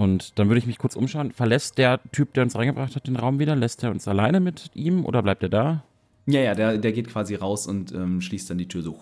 Und 0.00 0.38
dann 0.38 0.48
würde 0.48 0.60
ich 0.60 0.66
mich 0.66 0.78
kurz 0.78 0.96
umschauen. 0.96 1.30
Verlässt 1.30 1.76
der 1.76 2.00
Typ, 2.10 2.32
der 2.32 2.44
uns 2.44 2.56
reingebracht 2.56 2.96
hat, 2.96 3.06
den 3.06 3.16
Raum 3.16 3.38
wieder? 3.38 3.54
Lässt 3.54 3.82
er 3.82 3.90
uns 3.90 4.08
alleine 4.08 4.40
mit 4.40 4.70
ihm 4.72 5.04
oder 5.04 5.22
bleibt 5.22 5.42
er 5.42 5.50
da? 5.50 5.84
Ja, 6.24 6.40
ja, 6.40 6.54
der, 6.54 6.78
der 6.78 6.92
geht 6.92 7.08
quasi 7.08 7.34
raus 7.34 7.66
und 7.66 7.92
ähm, 7.92 8.22
schließt 8.22 8.48
dann 8.48 8.56
die 8.56 8.66
Tür 8.66 8.80
so. 8.80 8.98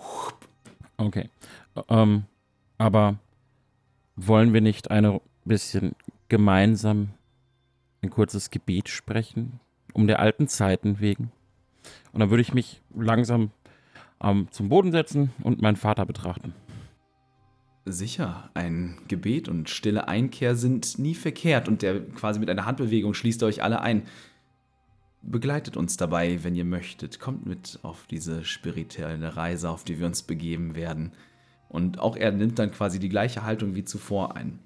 Okay. 0.97 1.29
Ähm, 1.87 2.23
aber 2.77 3.15
wollen 4.17 4.51
wir 4.51 4.59
nicht 4.59 4.91
eine 4.91 5.21
bisschen 5.45 5.95
gemeinsam 6.27 7.11
ein 8.01 8.09
kurzes 8.09 8.49
Gebet 8.49 8.89
sprechen? 8.89 9.61
Um 9.93 10.05
der 10.05 10.19
alten 10.19 10.49
Zeiten 10.49 10.99
wegen? 10.99 11.31
Und 12.11 12.19
dann 12.19 12.29
würde 12.29 12.41
ich 12.41 12.53
mich 12.53 12.81
langsam 12.93 13.51
ähm, 14.21 14.49
zum 14.51 14.67
Boden 14.67 14.91
setzen 14.91 15.31
und 15.43 15.61
meinen 15.61 15.77
Vater 15.77 16.05
betrachten. 16.05 16.53
Sicher, 17.85 18.49
ein 18.53 18.97
Gebet 19.07 19.49
und 19.49 19.69
stille 19.69 20.07
Einkehr 20.07 20.55
sind 20.55 20.99
nie 20.99 21.15
verkehrt 21.15 21.67
und 21.67 21.81
der 21.81 22.01
quasi 22.09 22.39
mit 22.39 22.49
einer 22.49 22.65
Handbewegung 22.65 23.13
schließt 23.13 23.41
euch 23.43 23.63
alle 23.63 23.81
ein. 23.81 24.03
Begleitet 25.21 25.75
uns 25.75 25.97
dabei, 25.97 26.43
wenn 26.43 26.55
ihr 26.55 26.65
möchtet. 26.65 27.19
Kommt 27.19 27.45
mit 27.45 27.79
auf 27.81 28.05
diese 28.07 28.45
spirituelle 28.45 29.35
Reise, 29.35 29.69
auf 29.69 29.83
die 29.83 29.99
wir 29.99 30.07
uns 30.07 30.23
begeben 30.23 30.75
werden. 30.75 31.13
Und 31.67 31.99
auch 31.99 32.15
er 32.15 32.31
nimmt 32.31 32.59
dann 32.59 32.71
quasi 32.71 32.99
die 32.99 33.09
gleiche 33.09 33.43
Haltung 33.43 33.75
wie 33.75 33.83
zuvor 33.83 34.35
ein. 34.35 34.59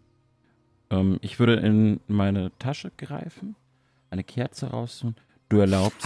Ähm, 0.90 1.18
ich 1.22 1.40
würde 1.40 1.56
in 1.56 2.00
meine 2.08 2.52
Tasche 2.60 2.92
greifen, 2.98 3.56
eine 4.10 4.24
Kerze 4.24 4.68
rausholen 4.68 5.16
du 5.54 5.60
erlaubst. 5.60 6.06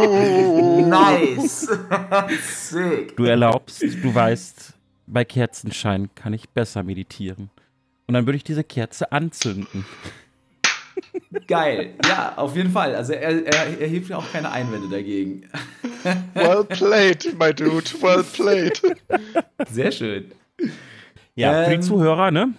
oh, 0.00 0.86
nice. 0.86 1.68
Sick. 2.70 3.16
Du 3.16 3.24
erlaubst, 3.24 3.82
du 3.82 4.14
weißt, 4.14 4.74
bei 5.08 5.24
Kerzenschein 5.24 6.10
kann 6.14 6.32
ich 6.32 6.48
besser 6.50 6.82
meditieren. 6.82 7.50
Und 8.06 8.14
dann 8.14 8.26
würde 8.26 8.36
ich 8.36 8.44
diese 8.44 8.64
Kerze 8.64 9.12
anzünden. 9.12 9.84
Geil, 11.46 11.94
ja, 12.06 12.34
auf 12.36 12.56
jeden 12.56 12.70
Fall. 12.70 12.94
Also 12.94 13.12
er, 13.12 13.46
er, 13.46 13.80
er 13.80 13.88
hebt 13.88 14.08
mir 14.08 14.18
auch 14.18 14.32
keine 14.32 14.50
Einwände 14.50 14.88
dagegen. 14.88 15.44
Well 16.34 16.64
played, 16.64 17.38
my 17.38 17.52
dude, 17.52 17.90
well 18.00 18.24
played. 18.24 18.80
Sehr 19.70 19.92
schön. 19.92 20.32
Ja, 21.34 21.60
ähm, 21.60 21.64
für 21.64 21.70
die 21.70 21.76
ähm, 21.76 21.82
Zuhörer, 21.82 22.30
ne? 22.30 22.54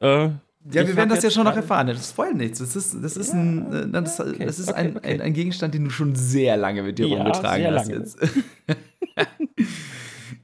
Äh, 0.00 0.28
ja, 0.70 0.86
wir 0.86 0.94
werden 0.94 1.08
das 1.08 1.22
ja 1.24 1.30
schon 1.30 1.44
noch 1.44 1.56
erfahren. 1.56 1.88
Das 1.88 2.10
spoilt 2.10 2.36
nichts. 2.36 2.60
Das 2.60 2.76
ist, 2.76 2.96
das 3.02 3.16
ist, 3.16 3.32
ein, 3.32 3.94
äh, 3.94 4.02
das, 4.02 4.20
okay, 4.20 4.44
das 4.44 4.58
ist 4.58 4.68
okay, 4.68 4.78
ein, 4.78 4.96
okay. 4.96 5.14
Ein, 5.14 5.20
ein, 5.20 5.32
Gegenstand, 5.32 5.74
den 5.74 5.84
du 5.84 5.90
schon 5.90 6.14
sehr 6.14 6.56
lange 6.56 6.82
mit 6.82 6.98
dir 6.98 7.08
ja, 7.08 7.16
rumgetragen 7.16 7.74
hast 7.74 7.88
jetzt. 7.88 8.18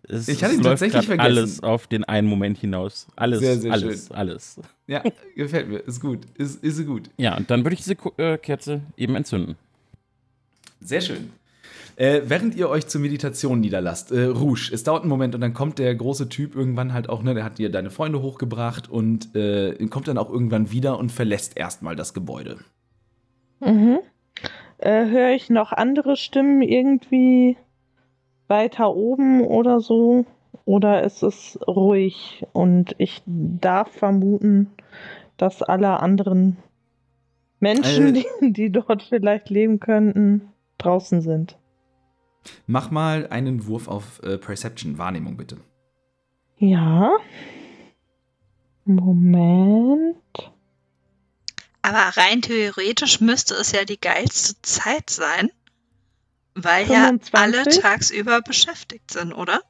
Es, 0.08 0.26
ich 0.28 0.42
hatte 0.42 0.54
ihn 0.54 0.62
tatsächlich 0.62 1.06
vergessen. 1.06 1.26
Alles 1.26 1.62
auf 1.62 1.86
den 1.86 2.04
einen 2.04 2.26
Moment 2.26 2.58
hinaus. 2.58 3.06
Alles, 3.14 3.40
sehr, 3.40 3.58
sehr 3.58 3.72
alles, 3.72 4.06
schön. 4.06 4.16
alles. 4.16 4.60
Ja, 4.86 5.02
gefällt 5.36 5.68
mir. 5.68 5.78
Ist 5.78 6.00
gut. 6.00 6.20
Ist, 6.36 6.64
ist 6.64 6.86
gut. 6.86 7.10
Ja, 7.18 7.36
und 7.36 7.50
dann 7.50 7.64
würde 7.64 7.74
ich 7.74 7.82
diese 7.82 7.96
äh, 8.16 8.38
Kerze 8.38 8.80
eben 8.96 9.14
entzünden. 9.14 9.56
Sehr 10.80 11.02
schön. 11.02 11.30
Äh, 11.96 12.22
während 12.26 12.54
ihr 12.54 12.68
euch 12.68 12.86
zur 12.86 13.00
Meditation 13.00 13.60
niederlasst, 13.60 14.12
äh, 14.12 14.26
Rouge, 14.26 14.70
es 14.72 14.84
dauert 14.84 15.02
einen 15.02 15.10
Moment 15.10 15.34
und 15.34 15.40
dann 15.40 15.52
kommt 15.52 15.80
der 15.80 15.92
große 15.94 16.28
Typ 16.28 16.54
irgendwann 16.54 16.92
halt 16.92 17.08
auch, 17.08 17.24
ne, 17.24 17.34
der 17.34 17.42
hat 17.42 17.58
dir 17.58 17.70
deine 17.70 17.90
Freunde 17.90 18.22
hochgebracht 18.22 18.88
und 18.88 19.34
äh, 19.34 19.74
kommt 19.88 20.06
dann 20.06 20.16
auch 20.16 20.30
irgendwann 20.30 20.70
wieder 20.70 20.96
und 20.96 21.10
verlässt 21.10 21.56
erstmal 21.56 21.96
das 21.96 22.14
Gebäude. 22.14 22.58
Mhm. 23.58 23.98
Äh, 24.78 25.06
Höre 25.06 25.30
ich 25.30 25.50
noch 25.50 25.72
andere 25.72 26.16
Stimmen 26.16 26.62
irgendwie 26.62 27.56
weiter 28.48 28.94
oben 28.94 29.42
oder 29.42 29.80
so? 29.80 30.24
Oder 30.64 31.04
ist 31.04 31.22
es 31.22 31.58
ruhig 31.66 32.44
und 32.52 32.94
ich 32.98 33.22
darf 33.26 33.90
vermuten, 33.90 34.70
dass 35.36 35.62
alle 35.62 36.00
anderen 36.00 36.56
Menschen, 37.60 38.14
äh. 38.14 38.24
die, 38.40 38.52
die 38.52 38.72
dort 38.72 39.02
vielleicht 39.02 39.50
leben 39.50 39.80
könnten, 39.80 40.52
draußen 40.78 41.20
sind? 41.20 41.56
Mach 42.66 42.90
mal 42.90 43.26
einen 43.28 43.66
Wurf 43.66 43.88
auf 43.88 44.22
äh, 44.22 44.38
Perception, 44.38 44.98
Wahrnehmung 44.98 45.36
bitte. 45.36 45.58
Ja. 46.58 47.10
Moment. 48.84 50.16
Aber 51.82 52.16
rein 52.16 52.42
theoretisch 52.42 53.20
müsste 53.20 53.54
es 53.54 53.72
ja 53.72 53.84
die 53.84 54.00
geilste 54.00 54.60
Zeit 54.62 55.10
sein, 55.10 55.50
weil 56.64 56.86
25? 56.86 57.32
ja 57.32 57.40
alle 57.40 57.80
tagsüber 57.80 58.40
beschäftigt 58.42 59.10
sind, 59.12 59.32
oder? 59.32 59.60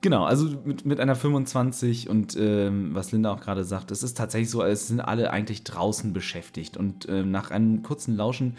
Genau, 0.00 0.24
also 0.24 0.50
mit, 0.64 0.84
mit 0.84 1.00
einer 1.00 1.16
25 1.16 2.10
und 2.10 2.36
ähm, 2.38 2.94
was 2.94 3.12
Linda 3.12 3.32
auch 3.32 3.40
gerade 3.40 3.64
sagt, 3.64 3.90
es 3.90 4.02
ist 4.02 4.18
tatsächlich 4.18 4.50
so, 4.50 4.62
es 4.62 4.88
sind 4.88 5.00
alle 5.00 5.30
eigentlich 5.30 5.64
draußen 5.64 6.12
beschäftigt 6.12 6.76
und 6.76 7.08
ähm, 7.08 7.30
nach 7.30 7.50
einem 7.50 7.82
kurzen 7.82 8.14
Lauschen 8.14 8.58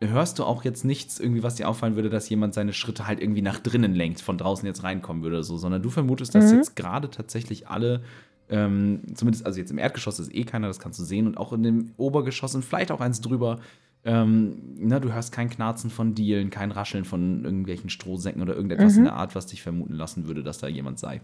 hörst 0.00 0.38
du 0.38 0.44
auch 0.44 0.64
jetzt 0.64 0.84
nichts 0.84 1.20
irgendwie, 1.20 1.42
was 1.42 1.54
dir 1.54 1.68
auffallen 1.68 1.94
würde, 1.96 2.10
dass 2.10 2.28
jemand 2.28 2.54
seine 2.54 2.72
Schritte 2.72 3.06
halt 3.06 3.20
irgendwie 3.20 3.42
nach 3.42 3.60
drinnen 3.60 3.94
lenkt, 3.94 4.20
von 4.20 4.38
draußen 4.38 4.66
jetzt 4.66 4.82
reinkommen 4.82 5.22
würde 5.22 5.36
oder 5.36 5.44
so, 5.44 5.56
sondern 5.56 5.82
du 5.82 5.90
vermutest, 5.90 6.34
dass 6.34 6.50
mhm. 6.50 6.58
jetzt 6.58 6.76
gerade 6.76 7.10
tatsächlich 7.10 7.68
alle, 7.68 8.02
ähm, 8.48 9.02
zumindest, 9.14 9.46
also 9.46 9.60
jetzt 9.60 9.70
im 9.70 9.78
Erdgeschoss 9.78 10.18
ist 10.18 10.34
eh 10.34 10.44
keiner, 10.44 10.66
das 10.66 10.80
kannst 10.80 10.98
du 10.98 11.04
sehen, 11.04 11.26
und 11.26 11.38
auch 11.38 11.52
in 11.52 11.62
dem 11.62 11.92
Obergeschoss 11.96 12.54
und 12.54 12.64
vielleicht 12.64 12.90
auch 12.90 13.00
eins 13.00 13.20
drüber, 13.20 13.60
ähm, 14.04 14.76
na, 14.78 14.98
du 14.98 15.12
hörst 15.12 15.32
kein 15.32 15.48
Knarzen 15.48 15.90
von 15.90 16.14
Dielen, 16.14 16.50
kein 16.50 16.72
Rascheln 16.72 17.04
von 17.04 17.44
irgendwelchen 17.44 17.88
Strohsäcken 17.88 18.42
oder 18.42 18.54
irgendetwas 18.54 18.94
mhm. 18.94 19.00
in 19.00 19.04
der 19.04 19.14
Art, 19.14 19.34
was 19.34 19.46
dich 19.46 19.62
vermuten 19.62 19.94
lassen 19.94 20.26
würde, 20.26 20.42
dass 20.42 20.58
da 20.58 20.66
jemand 20.66 20.98
sei. 20.98 21.20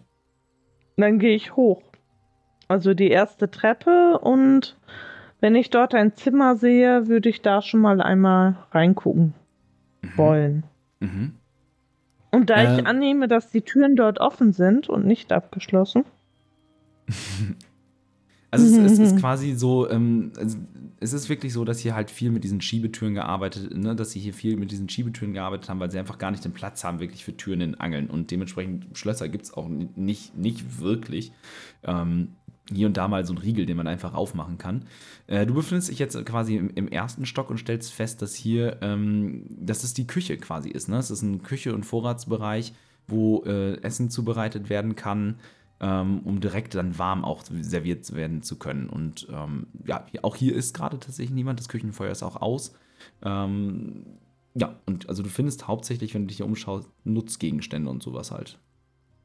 Dann 0.96 1.18
gehe 1.18 1.34
ich 1.34 1.56
hoch. 1.56 1.82
Also 2.68 2.94
die 2.94 3.08
erste 3.08 3.50
Treppe 3.50 4.18
und 4.18 4.76
wenn 5.40 5.54
ich 5.54 5.70
dort 5.70 5.94
ein 5.94 6.14
Zimmer 6.14 6.56
sehe, 6.56 7.08
würde 7.08 7.28
ich 7.28 7.42
da 7.42 7.62
schon 7.62 7.80
mal 7.80 8.00
einmal 8.00 8.56
reingucken 8.72 9.34
mhm. 10.02 10.16
wollen. 10.16 10.62
Mhm. 11.00 11.34
Und 12.30 12.50
da 12.50 12.56
äh, 12.56 12.74
ich 12.74 12.86
annehme, 12.86 13.26
dass 13.28 13.50
die 13.50 13.62
Türen 13.62 13.96
dort 13.96 14.20
offen 14.20 14.52
sind 14.52 14.88
und 14.88 15.06
nicht 15.06 15.32
abgeschlossen. 15.32 16.04
Also 18.50 18.66
es, 18.66 18.92
es 18.92 18.98
ist 18.98 19.18
quasi 19.18 19.54
so, 19.54 19.88
ähm, 19.90 20.32
es 21.00 21.12
ist 21.12 21.28
wirklich 21.28 21.52
so, 21.52 21.64
dass 21.64 21.78
hier 21.78 21.94
halt 21.94 22.11
viel 22.11 22.30
mit 22.30 22.44
diesen 22.44 22.61
Schiebetüren 22.61 23.14
gearbeitet, 23.14 23.76
ne, 23.76 23.94
dass 23.94 24.12
sie 24.12 24.20
hier 24.20 24.34
viel 24.34 24.56
mit 24.56 24.70
diesen 24.70 24.88
Schiebetüren 24.88 25.34
gearbeitet 25.34 25.68
haben, 25.68 25.80
weil 25.80 25.90
sie 25.90 25.98
einfach 25.98 26.18
gar 26.18 26.30
nicht 26.30 26.44
den 26.44 26.52
Platz 26.52 26.82
haben, 26.82 26.98
wirklich 26.98 27.24
für 27.24 27.37
Türen 27.37 27.61
in 27.61 27.74
Angeln. 27.74 28.08
Und 28.08 28.30
dementsprechend 28.30 28.96
Schlösser 28.96 29.28
gibt 29.28 29.44
es 29.44 29.54
auch 29.54 29.68
nicht, 29.68 30.37
nicht 30.37 30.80
wirklich. 30.80 31.32
Ähm, 31.84 32.28
hier 32.70 32.87
und 32.87 32.96
da 32.96 33.08
mal 33.08 33.24
so 33.24 33.32
ein 33.32 33.38
Riegel, 33.38 33.64
den 33.64 33.76
man 33.76 33.87
einfach 33.87 34.12
aufmachen 34.14 34.58
kann. 34.58 34.84
Äh, 35.26 35.46
du 35.46 35.54
befindest 35.54 35.90
dich 35.90 35.98
jetzt 35.98 36.22
quasi 36.26 36.56
im, 36.56 36.70
im, 36.74 36.88
ersten 36.88 37.24
Stock 37.26 37.48
und 37.48 37.58
stellst 37.58 37.92
fest, 37.92 38.20
dass 38.20 38.34
hier, 38.34 38.78
ähm, 38.82 39.44
dass 39.48 39.84
es 39.84 39.94
die 39.94 40.06
Küche 40.06 40.37
quasi 40.37 40.68
ist. 40.68 40.88
Ne? 40.88 40.98
Es 40.98 41.11
ist 41.11 41.22
ein 41.22 41.42
Küche- 41.42 41.74
und 41.74 41.87
Vorratsbereich, 41.87 42.74
wo 43.06 43.42
äh, 43.44 43.80
Essen 43.80 44.11
zubereitet 44.11 44.68
werden 44.68 44.96
kann 44.96 45.37
um 45.80 46.40
direkt 46.40 46.74
dann 46.74 46.98
warm 46.98 47.24
auch 47.24 47.42
serviert 47.44 48.14
werden 48.14 48.42
zu 48.42 48.58
können. 48.58 48.88
Und 48.88 49.28
ähm, 49.32 49.68
ja, 49.86 50.04
auch 50.22 50.36
hier 50.36 50.54
ist 50.54 50.74
gerade 50.74 50.98
tatsächlich 50.98 51.34
niemand. 51.34 51.60
Das 51.60 51.68
Küchenfeuer 51.68 52.10
ist 52.10 52.22
auch 52.22 52.36
aus. 52.40 52.74
Ähm, 53.22 54.04
ja, 54.54 54.74
und 54.86 55.08
also 55.08 55.22
du 55.22 55.28
findest 55.28 55.68
hauptsächlich, 55.68 56.14
wenn 56.14 56.22
du 56.22 56.28
dich 56.28 56.38
hier 56.38 56.46
umschaust, 56.46 56.88
Nutzgegenstände 57.04 57.90
und 57.90 58.02
sowas 58.02 58.32
halt. 58.32 58.58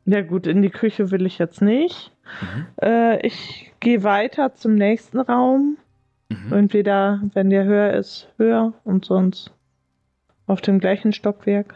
Ja 0.05 0.21
gut, 0.21 0.47
in 0.47 0.61
die 0.61 0.69
Küche 0.69 1.11
will 1.11 1.25
ich 1.25 1.37
jetzt 1.37 1.61
nicht. 1.61 2.11
Mhm. 2.41 2.65
Äh, 2.81 3.25
ich 3.25 3.71
gehe 3.79 4.03
weiter 4.03 4.53
zum 4.53 4.75
nächsten 4.75 5.19
Raum. 5.19 5.77
Mhm. 6.29 6.53
Entweder, 6.53 7.21
wenn 7.33 7.49
der 7.49 7.63
höher 7.63 7.93
ist, 7.93 8.27
höher 8.37 8.73
und 8.83 9.05
sonst 9.05 9.51
auf 10.45 10.61
dem 10.61 10.79
gleichen 10.79 11.13
Stockwerk. 11.13 11.75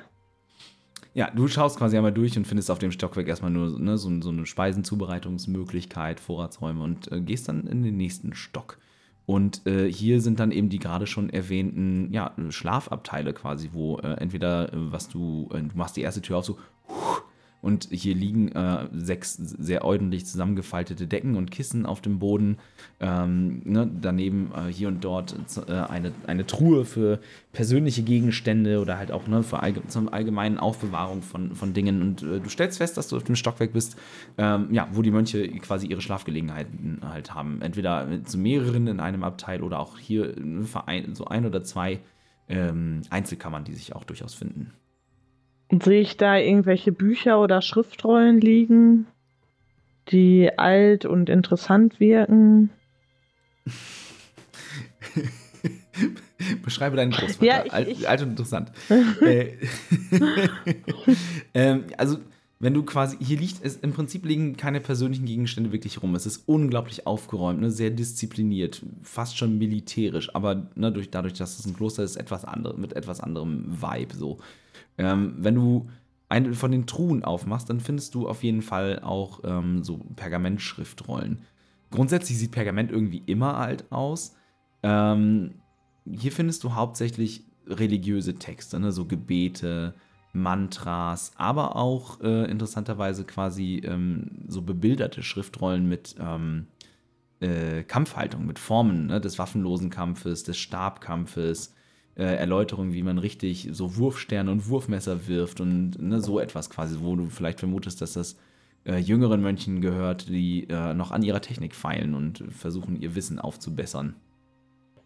Ja, 1.18 1.32
du 1.32 1.48
schaust 1.48 1.80
quasi 1.80 1.98
einmal 1.98 2.14
durch 2.14 2.38
und 2.38 2.46
findest 2.46 2.70
auf 2.70 2.78
dem 2.78 2.92
Stockwerk 2.92 3.28
erstmal 3.28 3.50
nur 3.50 3.80
ne, 3.80 3.98
so, 3.98 4.22
so, 4.22 4.30
eine 4.30 4.46
Speisenzubereitungsmöglichkeit, 4.46 6.20
Vorratsräume 6.20 6.84
und 6.84 7.12
äh, 7.12 7.22
gehst 7.22 7.48
dann 7.48 7.66
in 7.66 7.82
den 7.82 7.98
nächsten 7.98 8.36
Stock. 8.36 8.78
Und 9.26 9.66
äh, 9.66 9.92
hier 9.92 10.22
sind 10.22 10.40
dann 10.40 10.52
eben 10.52 10.70
die 10.70 10.78
gerade 10.78 11.08
schon 11.08 11.32
erwähnten 11.32 12.14
ja, 12.14 12.36
Schlafabteile 12.50 13.34
quasi, 13.34 13.72
wo 13.74 13.98
äh, 13.98 14.14
entweder 14.20 14.72
äh, 14.72 14.92
was 14.92 15.10
du, 15.10 15.50
äh, 15.54 15.60
du 15.60 15.76
machst 15.76 15.98
die 15.98 16.02
erste 16.02 16.22
Tür 16.22 16.38
auf, 16.38 16.46
so 16.46 16.60
und 17.62 17.88
hier 17.92 18.14
liegen 18.14 18.50
äh, 18.50 18.88
sechs 18.94 19.34
sehr 19.34 19.84
ordentlich 19.84 20.26
zusammengefaltete 20.26 21.08
Decken 21.08 21.36
und 21.36 21.50
Kissen 21.50 21.86
auf 21.86 22.02
dem 22.02 22.20
Boden. 22.20 22.58
Ähm, 23.00 23.62
ne, 23.66 23.90
daneben 24.02 24.52
äh, 24.56 24.72
hier 24.72 24.88
und 24.88 25.04
dort 25.04 25.36
äh, 25.68 25.72
eine, 25.72 26.12
eine 26.28 26.46
Truhe 26.46 26.86
für 26.86 27.20
persönliche 27.54 28.04
Gegenstände 28.04 28.80
oder 28.80 28.98
halt 28.98 29.12
auch 29.12 29.28
ne, 29.28 29.42
für 29.42 29.62
allge 29.62 29.86
zur 29.88 30.14
allgemeinen 30.14 30.60
Aufbewahrung 30.60 31.24
von, 31.24 31.56
von 31.56 31.74
Dingen. 31.74 32.02
Und 32.02 32.22
äh, 32.22 32.40
du 32.40 32.50
stellst 32.50 32.78
fest, 32.78 32.96
dass 32.96 33.08
du 33.08 33.18
auf 33.18 33.24
dem 33.24 33.36
Stockwerk 33.36 33.74
bist, 33.74 33.98
ähm, 34.38 34.68
ja, 34.72 34.88
wo 34.92 35.02
die 35.02 35.12
Mönche 35.12 35.48
quasi 35.60 35.88
ihre 35.88 36.02
Schlafgelegenheiten 36.02 37.00
halt 37.04 37.34
haben. 37.34 37.62
Entweder 37.62 38.08
zu 38.24 38.38
mehreren 38.38 38.88
in 38.88 39.00
einem 39.00 39.24
Abteil 39.24 39.64
oder 39.64 39.80
auch 39.80 39.98
hier 39.98 40.36
ne, 40.40 40.66
so 41.14 41.26
ein 41.26 41.46
oder 41.46 41.64
zwei 41.64 42.00
ähm, 42.48 43.02
Einzelkammern, 43.10 43.64
die 43.64 43.74
sich 43.74 43.96
auch 43.96 44.04
durchaus 44.04 44.34
finden. 44.34 44.72
Sehe 45.70 46.02
ich 46.02 46.18
da 46.18 46.38
irgendwelche 46.38 46.92
Bücher 46.92 47.42
oder 47.42 47.62
Schriftrollen 47.62 48.40
liegen, 48.40 49.08
die 50.10 50.58
alt 50.58 51.06
und 51.06 51.30
interessant 51.30 52.00
wirken? 52.00 52.70
Beschreibe 56.64 56.96
deinen 56.96 57.12
Großvater. 57.12 57.46
Ja, 57.46 57.66
ich, 57.66 57.74
alt, 57.74 57.88
ich. 57.88 58.08
alt, 58.08 58.22
und 58.22 58.30
interessant. 58.30 58.72
äh, 59.22 59.54
ähm, 61.54 61.86
also, 61.98 62.18
wenn 62.60 62.74
du 62.74 62.84
quasi, 62.84 63.18
hier 63.20 63.38
liegt 63.38 63.64
es, 63.64 63.78
im 63.78 63.94
Prinzip 63.94 64.26
liegen 64.26 64.58
keine 64.58 64.80
persönlichen 64.80 65.26
Gegenstände 65.26 65.72
wirklich 65.72 66.02
rum. 66.02 66.16
Es 66.16 66.26
ist 66.26 66.44
unglaublich 66.48 67.06
aufgeräumt, 67.06 67.62
ne, 67.62 67.72
sehr 67.72 67.90
diszipliniert, 67.90 68.84
fast 69.04 69.38
schon 69.38 69.58
militärisch, 69.58 70.34
aber 70.34 70.70
ne, 70.76 70.92
durch, 70.92 71.12
dadurch, 71.12 71.34
dass 71.34 71.60
es 71.60 71.66
ein 71.66 71.76
Kloster 71.76 72.04
ist, 72.04 72.16
etwas 72.16 72.46
andere, 72.46 72.80
mit 72.80 72.94
etwas 72.94 73.20
anderem 73.20 73.66
Vibe 73.82 74.16
so. 74.16 74.40
Ähm, 74.98 75.36
wenn 75.38 75.56
du 75.56 75.90
eine 76.30 76.54
von 76.54 76.72
den 76.72 76.88
Truhen 76.88 77.24
aufmachst, 77.24 77.70
dann 77.70 77.80
findest 77.80 78.16
du 78.16 78.28
auf 78.28 78.44
jeden 78.44 78.62
Fall 78.62 79.00
auch 79.02 79.42
ähm, 79.44 79.84
so 79.84 79.98
Pergamentschriftrollen. 80.16 81.42
Grundsätzlich 81.92 82.38
sieht 82.38 82.52
Pergament 82.52 82.92
irgendwie 82.92 83.24
immer 83.26 83.56
alt 83.56 83.92
aus. 83.92 84.36
Ähm, 84.84 85.56
hier 86.06 86.32
findest 86.32 86.64
du 86.64 86.74
hauptsächlich 86.74 87.46
religiöse 87.66 88.36
Texte, 88.36 88.80
ne? 88.80 88.92
so 88.92 89.06
Gebete, 89.06 89.94
Mantras, 90.34 91.32
aber 91.36 91.76
auch 91.76 92.22
äh, 92.22 92.50
interessanterweise 92.50 93.24
quasi 93.24 93.82
ähm, 93.84 94.44
so 94.48 94.62
bebilderte 94.62 95.24
Schriftrollen 95.24 95.88
mit 95.88 96.16
ähm, 96.20 96.68
äh, 97.40 97.84
Kampfhaltung, 97.84 98.46
mit 98.46 98.60
Formen 98.60 99.08
ne? 99.08 99.22
des 99.22 99.40
waffenlosen 99.40 99.90
Kampfes, 99.90 100.44
des 100.44 100.58
Stabkampfes, 100.58 101.74
äh, 102.18 102.24
Erläuterungen, 102.24 102.94
wie 102.94 103.04
man 103.04 103.18
richtig 103.18 103.70
so 103.72 103.98
Wurfsterne 103.98 104.52
und 104.52 104.70
Wurfmesser 104.70 105.28
wirft 105.28 105.62
und 105.62 106.02
ne, 106.02 106.20
so 106.20 106.40
etwas 106.40 106.70
quasi, 106.70 106.98
wo 107.02 107.16
du 107.16 107.28
vielleicht 107.28 107.60
vermutest, 107.60 108.02
dass 108.02 108.14
das 108.14 108.38
äh, 108.86 108.98
jüngeren 108.98 109.42
Mönchen 109.42 109.82
gehört, 109.82 110.28
die 110.28 110.68
äh, 110.70 110.94
noch 110.94 111.12
an 111.12 111.22
ihrer 111.22 111.42
Technik 111.42 111.76
feilen 111.76 112.16
und 112.16 112.44
versuchen, 112.50 113.00
ihr 113.00 113.16
Wissen 113.16 113.40
aufzubessern. 113.40 114.16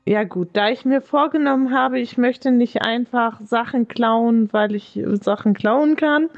Ja 0.06 0.24
gut, 0.24 0.50
da 0.54 0.69
ich 0.69 0.84
mir 0.84 1.02
vorgenommen 1.02 1.71
habe, 1.71 2.00
ich 2.00 2.17
möchte 2.17 2.52
nicht 2.52 2.82
einfach 2.82 3.39
Sachen 3.41 3.88
klauen, 3.88 4.52
weil 4.52 4.74
ich 4.74 5.00
Sachen 5.21 5.54
klauen 5.54 5.95
kann, 5.95 6.30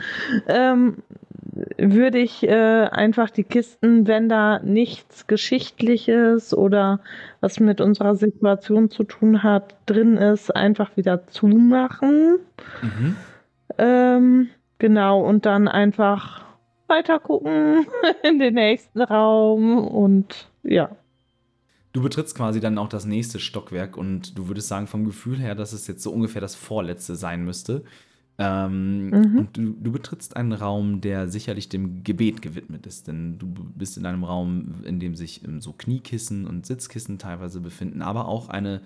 ähm, 0.47 0.97
würde 1.77 2.19
ich 2.19 2.43
äh, 2.43 2.87
einfach 2.87 3.29
die 3.29 3.43
Kisten, 3.43 4.07
wenn 4.07 4.29
da 4.29 4.59
nichts 4.59 5.27
Geschichtliches 5.27 6.53
oder 6.53 6.99
was 7.41 7.59
mit 7.59 7.81
unserer 7.81 8.15
Situation 8.15 8.89
zu 8.89 9.03
tun 9.03 9.43
hat, 9.43 9.75
drin 9.85 10.17
ist, 10.17 10.55
einfach 10.55 10.95
wieder 10.97 11.27
zumachen. 11.27 12.37
Mhm. 12.81 13.15
Ähm, 13.77 14.49
genau, 14.79 15.21
und 15.21 15.45
dann 15.45 15.67
einfach 15.67 16.43
weiter 16.87 17.19
gucken 17.19 17.85
in 18.23 18.39
den 18.39 18.53
nächsten 18.53 19.01
Raum 19.01 19.87
und 19.87 20.47
ja. 20.63 20.95
Du 21.91 22.01
betrittst 22.01 22.35
quasi 22.35 22.59
dann 22.59 22.77
auch 22.77 22.89
das 22.89 23.05
nächste 23.05 23.39
Stockwerk 23.39 23.97
und 23.97 24.37
du 24.37 24.47
würdest 24.47 24.67
sagen, 24.67 24.87
vom 24.87 25.05
Gefühl 25.05 25.37
her, 25.37 25.53
dass 25.53 25.73
es 25.73 25.87
jetzt 25.87 26.01
so 26.01 26.11
ungefähr 26.11 26.41
das 26.41 26.55
vorletzte 26.55 27.15
sein 27.15 27.45
müsste. 27.45 27.83
Ähm, 28.39 29.09
mhm. 29.09 29.37
Und 29.37 29.57
du, 29.57 29.73
du, 29.73 29.91
betrittst 29.91 30.35
einen 30.35 30.53
Raum, 30.53 31.01
der 31.01 31.29
sicherlich 31.29 31.69
dem 31.69 32.03
Gebet 32.03 32.41
gewidmet 32.41 32.87
ist, 32.87 33.07
denn 33.07 33.37
du 33.37 33.45
bist 33.47 33.95
in 33.95 34.07
einem 34.07 34.23
Raum, 34.23 34.81
in 34.85 34.99
dem 34.99 35.15
sich 35.15 35.43
ähm, 35.45 35.61
so 35.61 35.71
Kniekissen 35.71 36.47
und 36.47 36.65
Sitzkissen 36.65 37.19
teilweise 37.19 37.61
befinden, 37.61 38.01
aber 38.01 38.27
auch 38.27 38.49
eine 38.49 38.81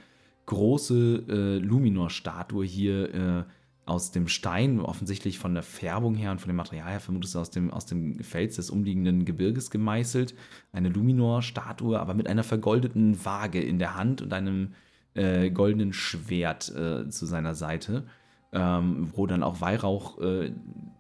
große 0.48 1.24
äh, 1.30 1.58
Luminor-Statue 1.60 2.66
hier 2.66 3.14
äh, 3.14 3.44
aus 3.86 4.12
dem 4.12 4.28
Stein, 4.28 4.82
offensichtlich 4.82 5.40
von 5.40 5.54
der 5.54 5.64
Färbung 5.64 6.16
her 6.16 6.32
und 6.32 6.42
von 6.42 6.50
dem 6.50 6.58
Material 6.58 6.90
her, 6.90 7.00
vermutest 7.00 7.36
du 7.36 7.40
aus 7.40 7.50
dem, 7.50 7.72
aus 7.72 7.86
dem 7.86 8.20
Fels 8.20 8.58
des 8.58 8.70
umliegenden 8.70 9.24
Gebirges 9.24 9.72
gemeißelt. 9.72 10.36
Eine 10.74 10.90
Luminor-Statue, 10.90 11.98
aber 11.98 12.14
mit 12.14 12.28
einer 12.28 12.44
vergoldeten 12.44 13.24
Waage 13.24 13.62
in 13.62 13.80
der 13.80 13.96
Hand 13.96 14.22
und 14.22 14.34
einem 14.34 14.74
äh, 15.14 15.50
goldenen 15.52 15.94
Schwert 15.94 16.70
äh, 16.76 17.08
zu 17.10 17.26
seiner 17.26 17.56
Seite 17.56 18.04
ähm, 18.54 19.10
wo 19.14 19.28
dann 19.28 19.44
auch 19.44 19.62
Weihrauch 19.62 20.20
äh, 20.20 20.52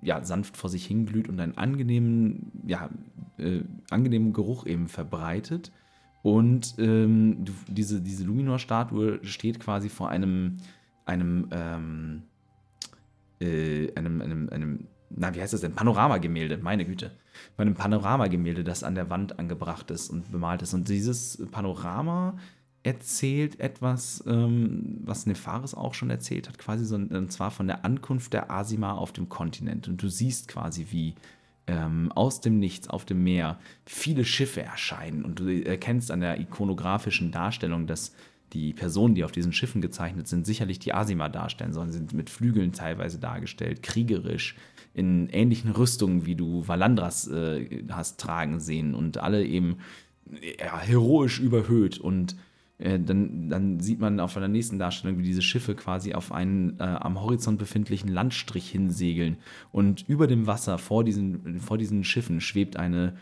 ja, 0.01 0.23
sanft 0.23 0.57
vor 0.57 0.69
sich 0.69 0.85
hinglüht 0.85 1.29
und 1.29 1.39
einen 1.39 1.57
angenehmen, 1.57 2.51
ja, 2.65 2.89
äh, 3.37 3.61
angenehmen 3.89 4.33
Geruch 4.33 4.65
eben 4.65 4.87
verbreitet. 4.87 5.71
Und 6.23 6.75
ähm, 6.77 7.45
diese, 7.67 8.01
diese 8.01 8.25
Luminor-Statue 8.25 9.23
steht 9.23 9.59
quasi 9.59 9.87
vor 9.89 10.09
einem, 10.09 10.57
einem, 11.05 11.47
ähm, 11.51 12.23
äh, 13.39 13.93
einem, 13.95 14.21
einem, 14.21 14.49
einem, 14.49 14.87
na, 15.09 15.33
wie 15.33 15.41
heißt 15.41 15.53
das 15.53 15.61
denn? 15.61 15.73
Panoramagemälde, 15.73 16.57
meine 16.57 16.85
Güte. 16.85 17.11
Bei 17.55 17.61
einem 17.61 17.75
Panoramagemälde, 17.75 18.63
das 18.63 18.83
an 18.83 18.95
der 18.95 19.09
Wand 19.09 19.39
angebracht 19.39 19.89
ist 19.91 20.09
und 20.09 20.31
bemalt 20.31 20.61
ist. 20.63 20.73
Und 20.73 20.89
dieses 20.89 21.45
Panorama 21.51 22.37
erzählt 22.87 23.59
etwas, 23.59 24.23
ähm, 24.25 25.01
was 25.03 25.25
Nefaris 25.25 25.73
auch 25.73 25.93
schon 25.93 26.09
erzählt 26.09 26.47
hat, 26.47 26.57
quasi 26.57 26.85
so, 26.85 26.95
und 26.95 27.31
zwar 27.33 27.51
von 27.51 27.67
der 27.67 27.83
Ankunft 27.83 28.31
der 28.31 28.49
Asima 28.49 28.93
auf 28.93 29.11
dem 29.11 29.27
Kontinent. 29.27 29.89
Und 29.89 30.01
du 30.01 30.07
siehst 30.07 30.47
quasi, 30.47 30.87
wie 30.89 31.15
ähm, 31.67 32.13
aus 32.13 32.39
dem 32.39 32.59
Nichts 32.59 32.89
auf 32.89 33.03
dem 33.03 33.25
Meer 33.25 33.59
viele 33.85 34.23
Schiffe 34.23 34.61
erscheinen. 34.61 35.25
Und 35.25 35.39
du 35.39 35.63
erkennst 35.63 36.11
an 36.11 36.21
der 36.21 36.39
ikonografischen 36.39 37.29
Darstellung, 37.31 37.87
dass 37.87 38.13
die 38.53 38.71
Personen, 38.71 39.15
die 39.15 39.25
auf 39.25 39.33
diesen 39.33 39.51
Schiffen 39.51 39.81
gezeichnet 39.81 40.29
sind, 40.29 40.45
sicherlich 40.45 40.79
die 40.79 40.93
Asima 40.93 41.27
darstellen 41.27 41.73
sollen, 41.73 41.91
sind 41.91 42.13
mit 42.13 42.29
Flügeln 42.29 42.71
teilweise 42.71 43.19
dargestellt, 43.19 43.83
kriegerisch, 43.83 44.55
in 44.93 45.27
ähnlichen 45.27 45.71
Rüstungen, 45.71 46.25
wie 46.25 46.35
du 46.35 46.65
Valandras 46.65 47.27
äh, 47.27 47.83
hast 47.91 48.19
tragen 48.19 48.61
sehen 48.61 48.95
und 48.95 49.17
alle 49.17 49.45
eben 49.45 49.77
ja, 50.57 50.79
heroisch 50.79 51.39
überhöht 51.39 51.99
und 51.99 52.37
äh, 52.77 52.99
dann, 52.99 53.49
dann, 53.49 53.79
sieht 53.79 53.99
man 53.99 54.19
auf 54.19 54.37
einer 54.37 54.47
nächsten 54.47 54.79
Darstellung, 54.79 55.17
wie 55.17 55.23
diese 55.23 55.41
Schiffe 55.41 55.75
quasi 55.75 56.13
auf 56.13 56.31
einen 56.31 56.79
äh, 56.79 56.83
am 56.83 57.21
Horizont 57.21 57.57
befindlichen 57.57 58.09
Landstrich 58.09 58.69
hinsegeln. 58.69 59.37
Und 59.71 60.07
über 60.07 60.27
dem 60.27 60.47
Wasser 60.47 60.77
vor 60.77 61.03
diesen, 61.03 61.59
vor 61.59 61.77
diesen 61.77 62.03
Schiffen 62.03 62.41
schwebt 62.41 62.77
eine 62.77 63.15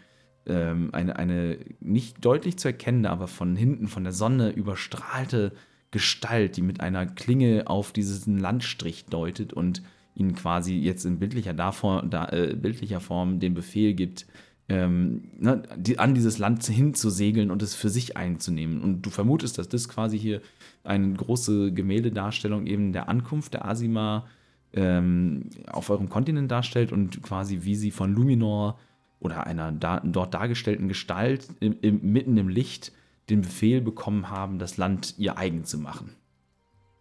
ähm, 0.47 0.89
eine, 0.93 1.15
eine 1.15 1.57
nicht 1.79 2.23
deutlich 2.23 2.57
zu 2.57 2.67
erkennende, 2.67 3.09
aber 3.09 3.27
von 3.27 3.55
hinten, 3.55 3.87
von 3.87 4.03
der 4.03 4.13
Sonne 4.13 4.51
überstrahlte 4.51 5.53
Gestalt, 5.91 6.57
die 6.57 6.61
mit 6.61 6.81
einer 6.81 7.05
Klinge 7.05 7.63
auf 7.67 7.91
diesen 7.91 8.37
Landstrich 8.37 9.05
deutet 9.05 9.53
und 9.53 9.81
ihnen 10.13 10.35
quasi 10.35 10.77
jetzt 10.77 11.05
in 11.05 11.19
bildlicher, 11.19 11.53
davor, 11.53 12.03
da, 12.03 12.29
äh, 12.29 12.55
bildlicher 12.55 12.99
Form 12.99 13.39
den 13.39 13.53
Befehl 13.53 13.93
gibt, 13.93 14.27
ähm, 14.67 15.29
ne, 15.37 15.63
die, 15.75 15.99
an 15.99 16.15
dieses 16.15 16.37
Land 16.37 16.63
hinzusegeln 16.65 17.51
und 17.51 17.61
es 17.61 17.75
für 17.75 17.89
sich 17.89 18.17
einzunehmen. 18.17 18.81
Und 18.81 19.03
du 19.03 19.09
vermutest, 19.09 19.57
dass 19.57 19.69
das 19.69 19.87
quasi 19.87 20.17
hier 20.17 20.41
eine 20.83 21.13
große 21.13 21.71
Gemäldedarstellung 21.71 22.65
eben 22.65 22.91
der 22.91 23.07
Ankunft 23.07 23.53
der 23.53 23.65
Asima 23.65 24.25
ähm, 24.73 25.49
auf 25.67 25.89
eurem 25.89 26.09
Kontinent 26.09 26.51
darstellt 26.51 26.91
und 26.91 27.21
quasi 27.21 27.59
wie 27.61 27.75
sie 27.75 27.91
von 27.91 28.13
Luminor 28.13 28.79
oder 29.19 29.47
einer 29.47 29.71
da, 29.71 30.01
dort 30.01 30.33
dargestellten 30.33 30.87
Gestalt 30.87 31.47
im, 31.59 31.77
im, 31.81 32.11
mitten 32.11 32.37
im 32.37 32.49
Licht 32.49 32.91
den 33.29 33.41
Befehl 33.41 33.81
bekommen 33.81 34.29
haben, 34.29 34.59
das 34.59 34.77
Land 34.77 35.15
ihr 35.17 35.37
eigen 35.37 35.63
zu 35.63 35.79
machen. 35.79 36.15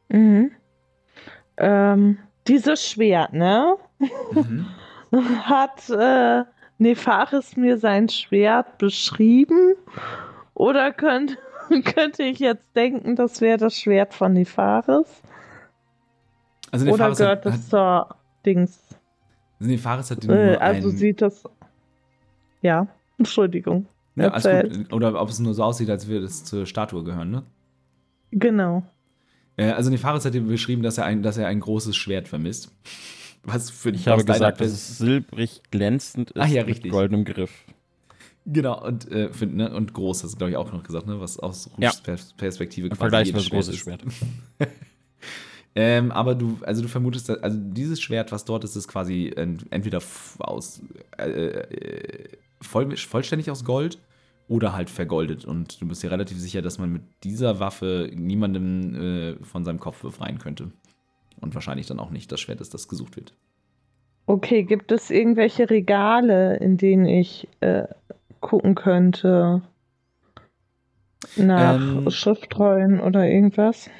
Mhm. 0.09 0.51
Ähm, 1.57 2.19
dieses 2.47 2.87
Schwert, 2.87 3.33
ne? 3.33 3.77
Mhm. 4.33 4.67
Hat 5.45 5.89
äh, 5.91 6.45
Nefaris 6.79 7.57
mir 7.57 7.79
sein 7.79 8.09
Schwert 8.09 8.79
beschrieben? 8.79 9.75
Oder 10.55 10.93
könnt, 10.93 11.39
könnte 11.85 12.23
ich 12.23 12.39
jetzt 12.39 12.75
denken, 12.77 13.17
das 13.17 13.41
wäre 13.41 13.59
das 13.59 13.77
Schwert 13.79 14.15
von 14.15 14.33
Nefaris? 14.33 15.23
Also 16.71 16.91
Oder 16.91 17.13
gehört 17.13 17.47
das 17.47 17.69
zur 17.69 18.17
Dings? 18.45 18.81
Also 19.61 19.71
Nefaris 19.71 20.11
hat 20.11 20.23
den 20.23 20.31
äh, 20.31 20.57
Also 20.61 20.89
sieht 20.91 21.23
das. 21.23 21.45
Ja, 22.63 22.89
Entschuldigung. 23.19 23.87
Ja. 24.17 24.33
Oder 24.93 25.21
ob 25.21 25.29
es 25.29 25.39
nur 25.41 25.55
so 25.55 25.65
aussieht, 25.65 25.91
als 25.91 26.07
würde 26.07 26.27
es 26.27 26.45
zur 26.45 26.67
Statue 26.67 27.03
gehören, 27.03 27.31
ne? 27.31 27.43
Genau. 28.31 28.85
Äh, 29.57 29.71
also 29.71 29.91
Nefaris 29.91 30.25
hat 30.25 30.35
ihm 30.35 30.49
beschrieben, 30.49 30.83
dass 30.83 30.99
er, 30.99 31.05
ein, 31.05 31.23
dass 31.23 31.37
er 31.37 31.47
ein 31.47 31.61
großes 31.61 31.97
Schwert 31.97 32.29
vermisst. 32.29 32.71
Was 33.45 33.71
für 33.71 33.91
Ich 33.91 34.09
habe 34.09 34.25
gesagt, 34.25 34.61
dass 34.61 34.73
es 34.73 34.99
silbrig 34.99 35.63
glänzend 35.71 36.33
ist 36.33 36.41
Ach 36.41 36.49
ja, 36.49 36.65
mit 36.65 36.89
goldenem 36.89 37.25
Griff. 37.25 37.51
Genau, 38.47 38.85
und, 38.85 39.11
äh, 39.11 39.33
für, 39.33 39.47
ne, 39.47 39.75
und 39.75 39.95
groß, 39.95 40.25
hast 40.25 40.33
du, 40.33 40.37
glaube 40.39 40.51
ich, 40.51 40.57
auch 40.57 40.71
noch 40.71 40.83
gesagt, 40.83 41.07
ne? 41.07 41.19
Was 41.21 41.39
aus 41.39 41.71
ja. 41.79 41.93
Perspektive 42.37 42.89
quasi 42.89 42.99
Vergleichsweise 42.99 43.51
großes 43.51 43.77
Schwert. 43.77 44.03
ähm, 45.75 46.13
aber 46.13 46.35
du, 46.35 46.59
also 46.63 46.83
du 46.83 46.89
vermutest, 46.89 47.31
also 47.31 47.59
dieses 47.59 48.03
Schwert, 48.03 48.33
was 48.33 48.45
dort 48.45 48.65
ist, 48.65 48.77
ist 48.77 48.89
quasi 48.89 49.33
entweder 49.35 50.03
aus 50.39 50.83
äh, 51.17 51.31
äh, 51.31 52.29
voll, 52.61 52.95
vollständig 52.97 53.51
aus 53.51 53.65
Gold 53.65 53.99
oder 54.49 54.75
halt 54.75 54.91
vergoldet. 54.91 55.47
Und 55.47 55.81
du 55.81 55.89
bist 55.89 56.03
dir 56.03 56.11
relativ 56.11 56.39
sicher, 56.39 56.61
dass 56.61 56.79
man 56.79 56.93
mit 56.93 57.03
dieser 57.23 57.61
Waffe 57.61 58.11
niemandem 58.15 58.95
äh, 58.95 59.45
von 59.45 59.65
seinem 59.65 59.81
Kopf 59.81 60.03
befreien 60.03 60.39
könnte. 60.39 60.71
Und 61.45 61.55
wahrscheinlich 61.55 61.87
dann 61.87 62.01
auch 62.01 62.11
nicht 62.11 62.33
das 62.33 62.41
Schwert 62.41 62.63
ist, 62.63 62.73
das 62.73 62.89
gesucht 62.89 63.17
wird. 63.17 63.35
Okay, 64.25 64.63
gibt 64.63 64.91
es 64.93 65.11
irgendwelche 65.11 65.69
Regale, 65.69 66.57
in 66.57 66.79
denen 66.79 67.05
ich 67.05 67.47
äh, 67.61 67.85
gucken 68.41 68.75
könnte? 68.75 69.61
Nach 71.37 71.77
ähm, 71.77 72.11
Schriftrollen 72.11 72.99
oder 72.99 73.29
irgendwas? 73.29 73.91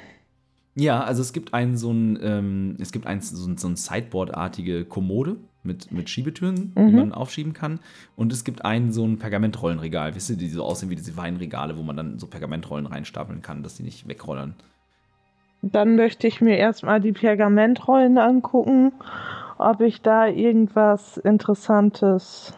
Ja, 0.73 1.03
also 1.03 1.21
es 1.21 1.33
gibt 1.33 1.53
einen 1.53 1.77
so 1.77 1.91
ein, 1.91 2.17
ähm, 2.19 2.77
es 2.79 2.91
gibt 2.91 3.05
ein, 3.05 3.21
so 3.21 3.47
ein, 3.47 3.57
so 3.57 3.67
ein 3.67 3.75
Sideboard-artige 3.75 4.85
Kommode 4.85 5.37
mit, 5.61 5.91
mit 5.91 6.09
Schiebetüren, 6.09 6.73
mhm. 6.75 6.87
die 6.87 6.93
man 6.93 7.11
aufschieben 7.11 7.53
kann. 7.53 7.79
Und 8.15 8.33
es 8.33 8.43
gibt 8.43 8.65
einen 8.65 8.91
so 8.91 9.05
ein 9.05 9.19
Pergamentrollenregal, 9.19 10.15
wisst 10.15 10.31
ihr, 10.31 10.37
die 10.37 10.49
so 10.49 10.63
aussehen 10.63 10.89
wie 10.89 10.95
diese 10.95 11.15
Weinregale, 11.15 11.77
wo 11.77 11.83
man 11.83 11.95
dann 11.95 12.17
so 12.17 12.25
Pergamentrollen 12.25 12.87
reinstapeln 12.87 13.43
kann, 13.43 13.61
dass 13.61 13.75
die 13.75 13.83
nicht 13.83 14.07
wegrollern. 14.07 14.55
Dann 15.61 15.95
möchte 15.95 16.27
ich 16.27 16.41
mir 16.41 16.57
erstmal 16.57 17.01
die 17.01 17.11
Pergamentrollen 17.11 18.17
angucken, 18.17 18.93
ob 19.57 19.81
ich 19.81 20.01
da 20.01 20.27
irgendwas 20.27 21.17
Interessantes 21.17 22.53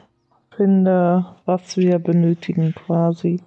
finde, 0.55 1.25
was 1.45 1.77
wir 1.77 1.99
benötigen 1.99 2.73
quasi. 2.73 3.41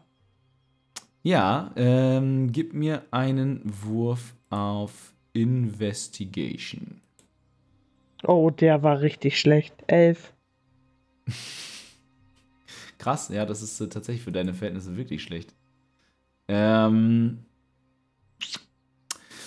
Ja, 1.22 1.70
ähm, 1.76 2.50
gib 2.52 2.72
mir 2.72 3.02
einen 3.10 3.60
Wurf 3.64 4.34
auf 4.48 5.12
Investigation. 5.32 7.00
Oh, 8.22 8.50
der 8.50 8.82
war 8.82 9.00
richtig 9.00 9.38
schlecht. 9.38 9.74
Elf. 9.86 10.32
Krass, 12.98 13.28
ja, 13.30 13.46
das 13.46 13.62
ist 13.62 13.80
äh, 13.80 13.88
tatsächlich 13.88 14.24
für 14.24 14.32
deine 14.32 14.54
Verhältnisse 14.54 14.96
wirklich 14.96 15.22
schlecht. 15.22 15.54
Ähm, 16.48 17.44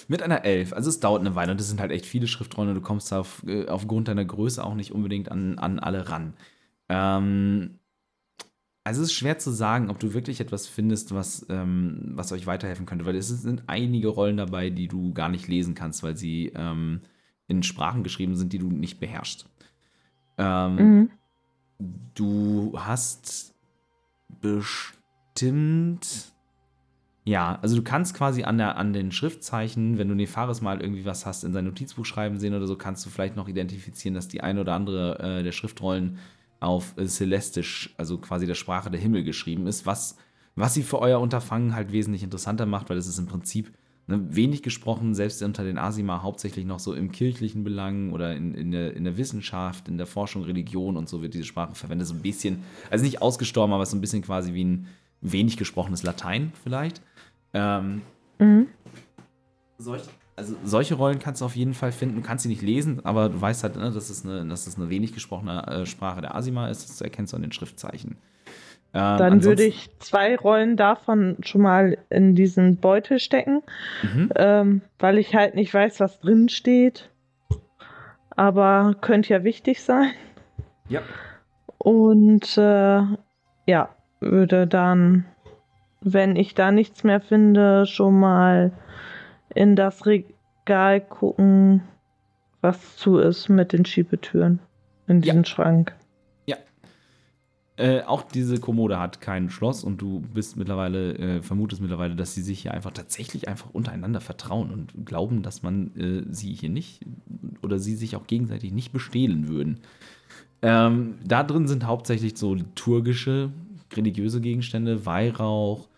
mit 0.09 0.21
einer 0.21 0.45
Elf. 0.45 0.73
Also 0.73 0.89
es 0.89 0.99
dauert 0.99 1.21
eine 1.21 1.35
Weile 1.35 1.51
und 1.51 1.59
das 1.59 1.67
sind 1.67 1.79
halt 1.79 1.91
echt 1.91 2.05
viele 2.05 2.27
Schriftrollen 2.27 2.69
und 2.69 2.75
du 2.75 2.81
kommst 2.81 3.13
auf, 3.13 3.43
äh, 3.47 3.67
aufgrund 3.67 4.07
deiner 4.07 4.25
Größe 4.25 4.63
auch 4.63 4.75
nicht 4.75 4.91
unbedingt 4.91 5.31
an, 5.31 5.57
an 5.59 5.79
alle 5.79 6.09
ran. 6.09 6.33
Ähm, 6.89 7.79
also 8.83 9.01
es 9.01 9.09
ist 9.09 9.13
schwer 9.13 9.39
zu 9.39 9.51
sagen, 9.51 9.89
ob 9.89 9.99
du 9.99 10.13
wirklich 10.13 10.41
etwas 10.41 10.67
findest, 10.67 11.13
was, 11.13 11.45
ähm, 11.49 12.11
was 12.15 12.33
euch 12.33 12.45
weiterhelfen 12.47 12.85
könnte, 12.85 13.05
weil 13.05 13.15
es 13.15 13.29
sind 13.29 13.63
einige 13.67 14.09
Rollen 14.09 14.35
dabei, 14.37 14.69
die 14.69 14.89
du 14.89 15.13
gar 15.13 15.29
nicht 15.29 15.47
lesen 15.47 15.73
kannst, 15.73 16.03
weil 16.03 16.17
sie 16.17 16.51
ähm, 16.53 17.01
in 17.47 17.63
Sprachen 17.63 18.03
geschrieben 18.03 18.35
sind, 18.35 18.51
die 18.51 18.59
du 18.59 18.69
nicht 18.69 18.99
beherrschst. 18.99 19.47
Ähm, 20.37 20.75
mhm. 20.75 21.09
Du 22.13 22.73
hast 22.75 23.55
bestimmt. 24.41 26.32
Ja, 27.25 27.57
also 27.61 27.77
du 27.77 27.83
kannst 27.83 28.15
quasi 28.15 28.43
an, 28.43 28.57
der, 28.57 28.77
an 28.77 28.91
den 28.91 29.11
Schriftzeichen, 29.11 29.97
wenn 29.97 30.09
du 30.09 30.15
Nefaris 30.15 30.61
mal 30.61 30.81
irgendwie 30.81 31.05
was 31.05 31.25
hast, 31.25 31.43
in 31.43 31.53
sein 31.53 31.65
Notizbuch 31.65 32.05
schreiben 32.05 32.37
sehen 32.37 32.53
oder 32.53 32.67
so, 32.67 32.75
kannst 32.75 33.05
du 33.05 33.09
vielleicht 33.09 33.37
noch 33.37 33.47
identifizieren, 33.47 34.13
dass 34.13 34.27
die 34.27 34.41
eine 34.41 34.61
oder 34.61 34.73
andere 34.73 35.19
äh, 35.19 35.43
der 35.43 35.53
Schriftrollen 35.53 36.17
auf 36.59 36.97
äh, 36.97 37.05
Celestisch, 37.05 37.93
also 37.97 38.17
quasi 38.17 38.45
der 38.45 38.55
Sprache 38.55 38.91
der 38.91 38.99
Himmel 38.99 39.23
geschrieben 39.23 39.67
ist, 39.67 39.85
was, 39.85 40.17
was 40.55 40.73
sie 40.73 40.83
für 40.83 40.99
euer 40.99 41.21
Unterfangen 41.21 41.75
halt 41.75 41.93
wesentlich 41.93 42.23
interessanter 42.23 42.65
macht, 42.65 42.89
weil 42.89 42.97
es 42.97 43.07
ist 43.07 43.19
im 43.19 43.27
Prinzip 43.27 43.71
Ne, 44.05 44.35
wenig 44.35 44.63
gesprochen, 44.63 45.15
selbst 45.15 45.41
unter 45.43 45.63
den 45.63 45.77
Asima, 45.77 46.23
hauptsächlich 46.23 46.65
noch 46.65 46.79
so 46.79 46.93
im 46.93 47.13
kirchlichen 47.13 47.63
Belang 47.63 48.11
oder 48.11 48.35
in, 48.35 48.53
in, 48.53 48.71
der, 48.71 48.97
in 48.97 49.05
der 49.05 49.17
Wissenschaft, 49.17 49.87
in 49.87 49.97
der 49.97 50.07
Forschung, 50.07 50.43
Religion 50.43 50.97
und 50.97 51.07
so 51.07 51.21
wird 51.21 51.33
diese 51.33 51.45
Sprache 51.45 51.73
verwendet. 51.73 52.09
So 52.09 52.13
ein 52.13 52.21
bisschen, 52.21 52.63
also 52.89 53.05
nicht 53.05 53.21
ausgestorben, 53.21 53.73
aber 53.73 53.85
so 53.85 53.95
ein 53.95 54.01
bisschen 54.01 54.21
quasi 54.21 54.53
wie 54.53 54.65
ein 54.65 54.87
wenig 55.21 55.55
gesprochenes 55.55 56.03
Latein 56.03 56.51
vielleicht. 56.63 57.01
Ähm, 57.53 58.01
mhm. 58.39 58.67
solch, 59.77 60.03
also 60.35 60.55
solche 60.63 60.95
Rollen 60.95 61.19
kannst 61.19 61.41
du 61.41 61.45
auf 61.45 61.55
jeden 61.55 61.73
Fall 61.73 61.91
finden. 61.91 62.15
Du 62.15 62.21
kannst 62.21 62.43
sie 62.43 62.49
nicht 62.49 62.61
lesen, 62.61 63.05
aber 63.05 63.29
du 63.29 63.39
weißt 63.39 63.63
halt, 63.63 63.75
ne, 63.75 63.91
dass, 63.91 64.09
es 64.09 64.25
eine, 64.25 64.45
dass 64.45 64.67
es 64.67 64.77
eine 64.77 64.89
wenig 64.89 65.13
gesprochene 65.13 65.65
äh, 65.67 65.85
Sprache 65.85 66.21
der 66.21 66.35
Asima 66.35 66.69
ist. 66.69 66.89
Das 66.89 67.01
erkennst 67.01 67.33
du 67.33 67.37
an 67.37 67.43
den 67.43 67.51
Schriftzeichen. 67.51 68.17
Ähm, 68.95 69.17
Dann 69.17 69.43
würde 69.43 69.63
ich 69.63 69.89
zwei 69.99 70.35
Rollen 70.35 70.77
davon 70.77 71.37
schon 71.41 71.61
mal 71.61 71.97
in 72.09 72.35
diesen 72.35 72.77
Beutel 72.77 73.19
stecken, 73.19 73.63
mhm. 74.03 74.29
ähm, 74.35 74.81
weil 74.99 75.17
ich 75.17 75.33
halt 75.35 75.55
nicht 75.55 75.73
weiß, 75.73 75.99
was 75.99 76.19
drin 76.19 76.47
steht. 76.49 77.09
Aber 78.35 78.95
könnte 79.01 79.33
ja 79.33 79.43
wichtig 79.43 79.81
sein. 79.81 80.11
Ja. 80.89 81.01
Und 81.77 82.57
äh, 82.57 83.01
ja, 83.65 83.89
würde 84.19 84.67
dann, 84.67 85.25
wenn 86.03 86.35
ich 86.35 86.55
da 86.55 86.71
nichts 86.71 87.03
mehr 87.03 87.21
finde, 87.21 87.85
schon 87.85 88.19
mal 88.19 88.71
in 89.53 89.75
das 89.75 90.05
Regal 90.05 91.01
gucken, 91.01 91.83
was 92.61 92.95
zu 92.95 93.17
ist 93.17 93.49
mit 93.49 93.73
den 93.73 93.85
Schiebetüren 93.85 94.59
in 95.07 95.21
diesen 95.21 95.43
ja. 95.43 95.45
Schrank. 95.45 95.93
Äh, 97.75 98.03
auch 98.03 98.21
diese 98.21 98.59
Kommode 98.59 98.99
hat 98.99 99.19
kein 99.19 99.49
Schloss 99.49 99.83
und 99.83 99.99
du 99.99 100.19
bist 100.19 100.57
mittlerweile, 100.57 101.17
äh, 101.17 101.41
vermutest 101.41 101.81
mittlerweile, 101.81 102.15
dass 102.15 102.35
sie 102.35 102.43
sich 102.43 102.61
hier 102.61 102.71
einfach 102.71 102.91
tatsächlich 102.91 103.47
einfach 103.47 103.71
untereinander 103.71 104.21
vertrauen 104.21 104.69
und 104.69 105.07
glauben, 105.07 105.41
dass 105.41 105.63
man 105.63 105.87
äh, 105.95 106.23
sie 106.31 106.53
hier 106.53 106.69
nicht 106.69 107.01
oder 107.63 107.79
sie 107.79 107.95
sich 107.95 108.15
auch 108.15 108.27
gegenseitig 108.27 108.73
nicht 108.73 108.93
bestehlen 108.93 109.47
würden. 109.47 109.79
Ähm, 110.61 111.15
da 111.25 111.41
drin 111.41 111.67
sind 111.67 111.87
hauptsächlich 111.87 112.37
so 112.37 112.53
liturgische, 112.53 113.49
religiöse 113.95 114.39
Gegenstände, 114.39 115.07
Weihrauch, 115.07 115.89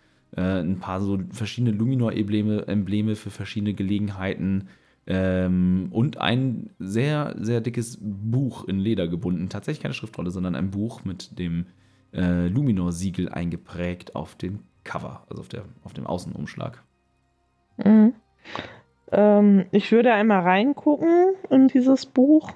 ein 0.41 0.79
paar 0.79 1.01
so 1.01 1.19
verschiedene 1.31 1.71
Luminor-Embleme 1.71 2.67
Embleme 2.67 3.15
für 3.15 3.29
verschiedene 3.29 3.73
Gelegenheiten, 3.73 4.69
ähm, 5.07 5.89
und 5.91 6.17
ein 6.17 6.71
sehr, 6.79 7.35
sehr 7.39 7.61
dickes 7.61 7.99
Buch 8.01 8.65
in 8.67 8.79
Leder 8.79 9.07
gebunden. 9.07 9.49
Tatsächlich 9.49 9.83
keine 9.83 9.93
Schriftrolle, 9.93 10.31
sondern 10.31 10.55
ein 10.55 10.71
Buch 10.71 11.05
mit 11.05 11.37
dem 11.37 11.67
äh, 12.13 12.47
Luminor-Siegel 12.47 13.29
eingeprägt 13.29 14.15
auf 14.15 14.35
dem 14.35 14.59
Cover, 14.83 15.25
also 15.29 15.41
auf, 15.41 15.47
der, 15.47 15.65
auf 15.83 15.93
dem 15.93 16.07
Außenumschlag. 16.07 16.83
Mhm. 17.77 18.13
Ähm, 19.11 19.65
ich 19.71 19.91
würde 19.91 20.13
einmal 20.13 20.41
reingucken 20.41 21.35
in 21.51 21.67
dieses 21.67 22.07
Buch. 22.07 22.53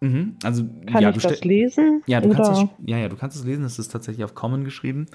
Mhm. 0.00 0.36
Also, 0.42 0.64
Kann 0.86 1.02
ja, 1.02 1.10
ich 1.10 1.16
du 1.18 1.28
das 1.28 1.44
lesen? 1.44 2.02
Ja, 2.06 2.20
du 2.20 2.30
kannst 2.30 2.50
es, 2.50 2.64
ja, 2.86 2.96
ja, 2.96 3.08
du 3.08 3.16
kannst 3.16 3.36
es 3.36 3.44
lesen. 3.44 3.64
Es 3.64 3.78
ist 3.78 3.88
tatsächlich 3.88 4.24
auf 4.24 4.34
Common 4.34 4.64
geschrieben. 4.64 5.06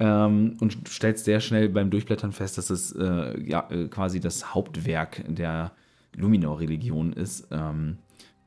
Ähm, 0.00 0.56
und 0.60 0.88
stellst 0.88 1.26
sehr 1.26 1.40
schnell 1.40 1.68
beim 1.68 1.90
Durchblättern 1.90 2.32
fest, 2.32 2.56
dass 2.58 2.70
es 2.70 2.92
äh, 2.92 3.38
ja, 3.42 3.68
äh, 3.70 3.86
quasi 3.88 4.18
das 4.18 4.54
Hauptwerk 4.54 5.22
der 5.28 5.72
Luminor-Religion 6.16 7.12
ist. 7.12 7.46
Ähm, 7.50 7.98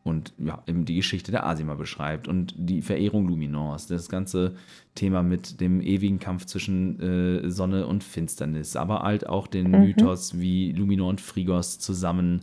und 0.04 0.34
ja, 0.38 0.62
eben 0.68 0.84
die 0.84 0.96
Geschichte 0.96 1.32
der 1.32 1.46
Asima 1.46 1.76
beschreibt 1.76 2.28
und 2.28 2.54
die 2.58 2.82
Verehrung 2.82 3.28
Luminors, 3.28 3.88
das 3.88 4.10
ganze 4.10 4.56
Thema 4.96 5.24
mit 5.24 5.62
dem 5.62 5.80
ewigen 5.80 6.20
Kampf 6.20 6.46
zwischen 6.46 7.00
äh, 7.00 7.50
Sonne 7.50 7.88
und 7.88 8.04
Finsternis, 8.04 8.76
aber 8.76 9.04
halt 9.04 9.30
auch 9.30 9.48
den 9.48 9.72
Mhm. 9.72 9.80
Mythos, 9.80 10.40
wie 10.40 10.74
Luminor 10.74 11.10
und 11.10 11.22
Frigos 11.22 11.80
zusammen 11.80 12.42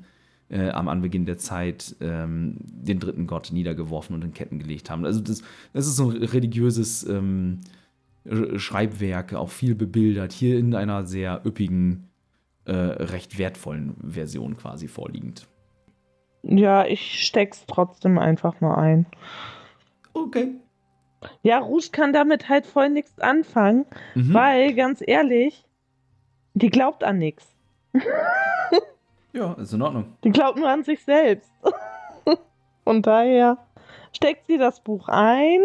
äh, 0.48 0.70
am 0.70 0.88
Anbeginn 0.88 1.26
der 1.26 1.36
Zeit 1.36 1.96
ähm, 2.00 2.56
den 2.60 2.98
dritten 2.98 3.26
Gott 3.26 3.50
niedergeworfen 3.52 4.14
und 4.14 4.24
in 4.24 4.32
Ketten 4.32 4.58
gelegt 4.58 4.88
haben. 4.88 5.04
Also 5.04 5.20
das, 5.20 5.42
das 5.74 5.86
ist 5.86 5.96
so 5.96 6.10
ein 6.10 6.16
religiöses 6.16 7.06
ähm, 7.06 7.58
Sch- 8.26 8.58
Schreibwerk, 8.58 9.34
auch 9.34 9.50
viel 9.50 9.74
bebildert, 9.74 10.32
hier 10.32 10.58
in 10.58 10.74
einer 10.74 11.04
sehr 11.06 11.40
üppigen, 11.44 12.08
äh, 12.66 12.72
recht 12.72 13.38
wertvollen 13.38 13.96
Version 14.02 14.56
quasi 14.56 14.88
vorliegend. 14.88 15.46
Ja, 16.42 16.86
ich 16.86 17.26
steck's 17.26 17.64
trotzdem 17.66 18.18
einfach 18.18 18.60
mal 18.60 18.76
ein. 18.76 19.06
Okay. 20.14 20.54
Ja, 21.42 21.58
Rouge 21.58 21.88
kann 21.92 22.12
damit 22.14 22.48
halt 22.48 22.66
voll 22.66 22.88
nichts 22.88 23.18
anfangen, 23.20 23.84
Mhm. 24.14 24.32
weil, 24.34 24.74
ganz 24.74 25.02
ehrlich, 25.06 25.64
die 26.54 26.70
glaubt 26.70 27.04
an 27.04 27.18
nichts. 27.18 27.46
Ja, 29.32 29.52
ist 29.54 29.72
in 29.72 29.80
Ordnung. 29.82 30.06
Die 30.24 30.30
glaubt 30.30 30.58
nur 30.58 30.68
an 30.68 30.82
sich 30.82 31.04
selbst. 31.04 31.48
Von 32.84 33.00
daher 33.00 33.58
steckt 34.12 34.48
sie 34.48 34.58
das 34.58 34.80
Buch 34.80 35.08
ein 35.08 35.60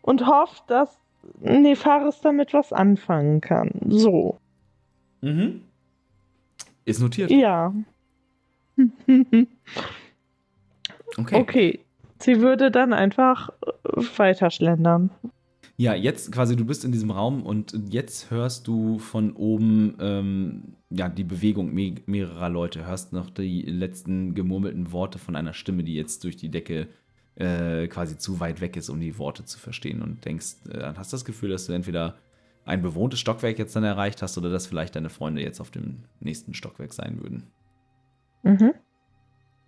und 0.00 0.26
hofft, 0.26 0.64
dass 0.70 0.98
Nefaris 1.40 2.20
damit 2.20 2.52
was 2.52 2.72
anfangen 2.72 3.40
kann. 3.40 3.70
So, 3.88 4.38
Mhm. 5.22 5.62
Ist 6.84 7.00
notiert. 7.00 7.30
ja. 7.30 7.74
Okay. 11.16 11.36
Okay, 11.40 11.80
sie 12.20 12.40
würde 12.40 12.70
dann 12.70 12.92
einfach 12.92 13.50
äh, 13.66 14.00
weiterschlendern. 14.16 15.10
Ja, 15.76 15.94
jetzt 15.94 16.30
quasi, 16.30 16.56
du 16.56 16.64
bist 16.64 16.84
in 16.84 16.92
diesem 16.92 17.10
Raum 17.10 17.42
und 17.42 17.74
jetzt 17.92 18.30
hörst 18.30 18.68
du 18.68 18.98
von 18.98 19.32
oben 19.32 19.96
ähm, 20.00 20.62
ja, 20.90 21.08
die 21.08 21.24
Bewegung 21.24 21.72
me 21.74 21.96
mehrerer 22.06 22.48
Leute. 22.48 22.86
Hörst 22.86 23.12
noch 23.12 23.30
die 23.30 23.62
letzten 23.62 24.34
gemurmelten 24.34 24.92
Worte 24.92 25.18
von 25.18 25.36
einer 25.36 25.52
Stimme, 25.54 25.82
die 25.82 25.94
jetzt 25.94 26.22
durch 26.24 26.36
die 26.36 26.50
Decke 26.50 26.80
äh, 26.82 26.86
quasi 27.88 28.18
zu 28.18 28.40
weit 28.40 28.60
weg 28.60 28.76
ist, 28.76 28.88
um 28.88 29.00
die 29.00 29.18
Worte 29.18 29.44
zu 29.44 29.58
verstehen. 29.58 30.02
Und 30.02 30.24
denkst, 30.24 30.56
äh, 30.70 30.92
hast 30.96 31.12
das 31.12 31.24
Gefühl, 31.24 31.50
dass 31.50 31.66
du 31.66 31.72
entweder 31.72 32.16
ein 32.64 32.82
bewohntes 32.82 33.20
Stockwerk 33.20 33.58
jetzt 33.58 33.74
dann 33.74 33.84
erreicht 33.84 34.22
hast 34.22 34.36
oder 34.38 34.50
dass 34.50 34.66
vielleicht 34.66 34.96
deine 34.96 35.10
Freunde 35.10 35.42
jetzt 35.42 35.60
auf 35.60 35.70
dem 35.70 36.04
nächsten 36.20 36.54
Stockwerk 36.54 36.92
sein 36.92 37.20
würden. 37.22 37.44
Mhm. 38.42 38.74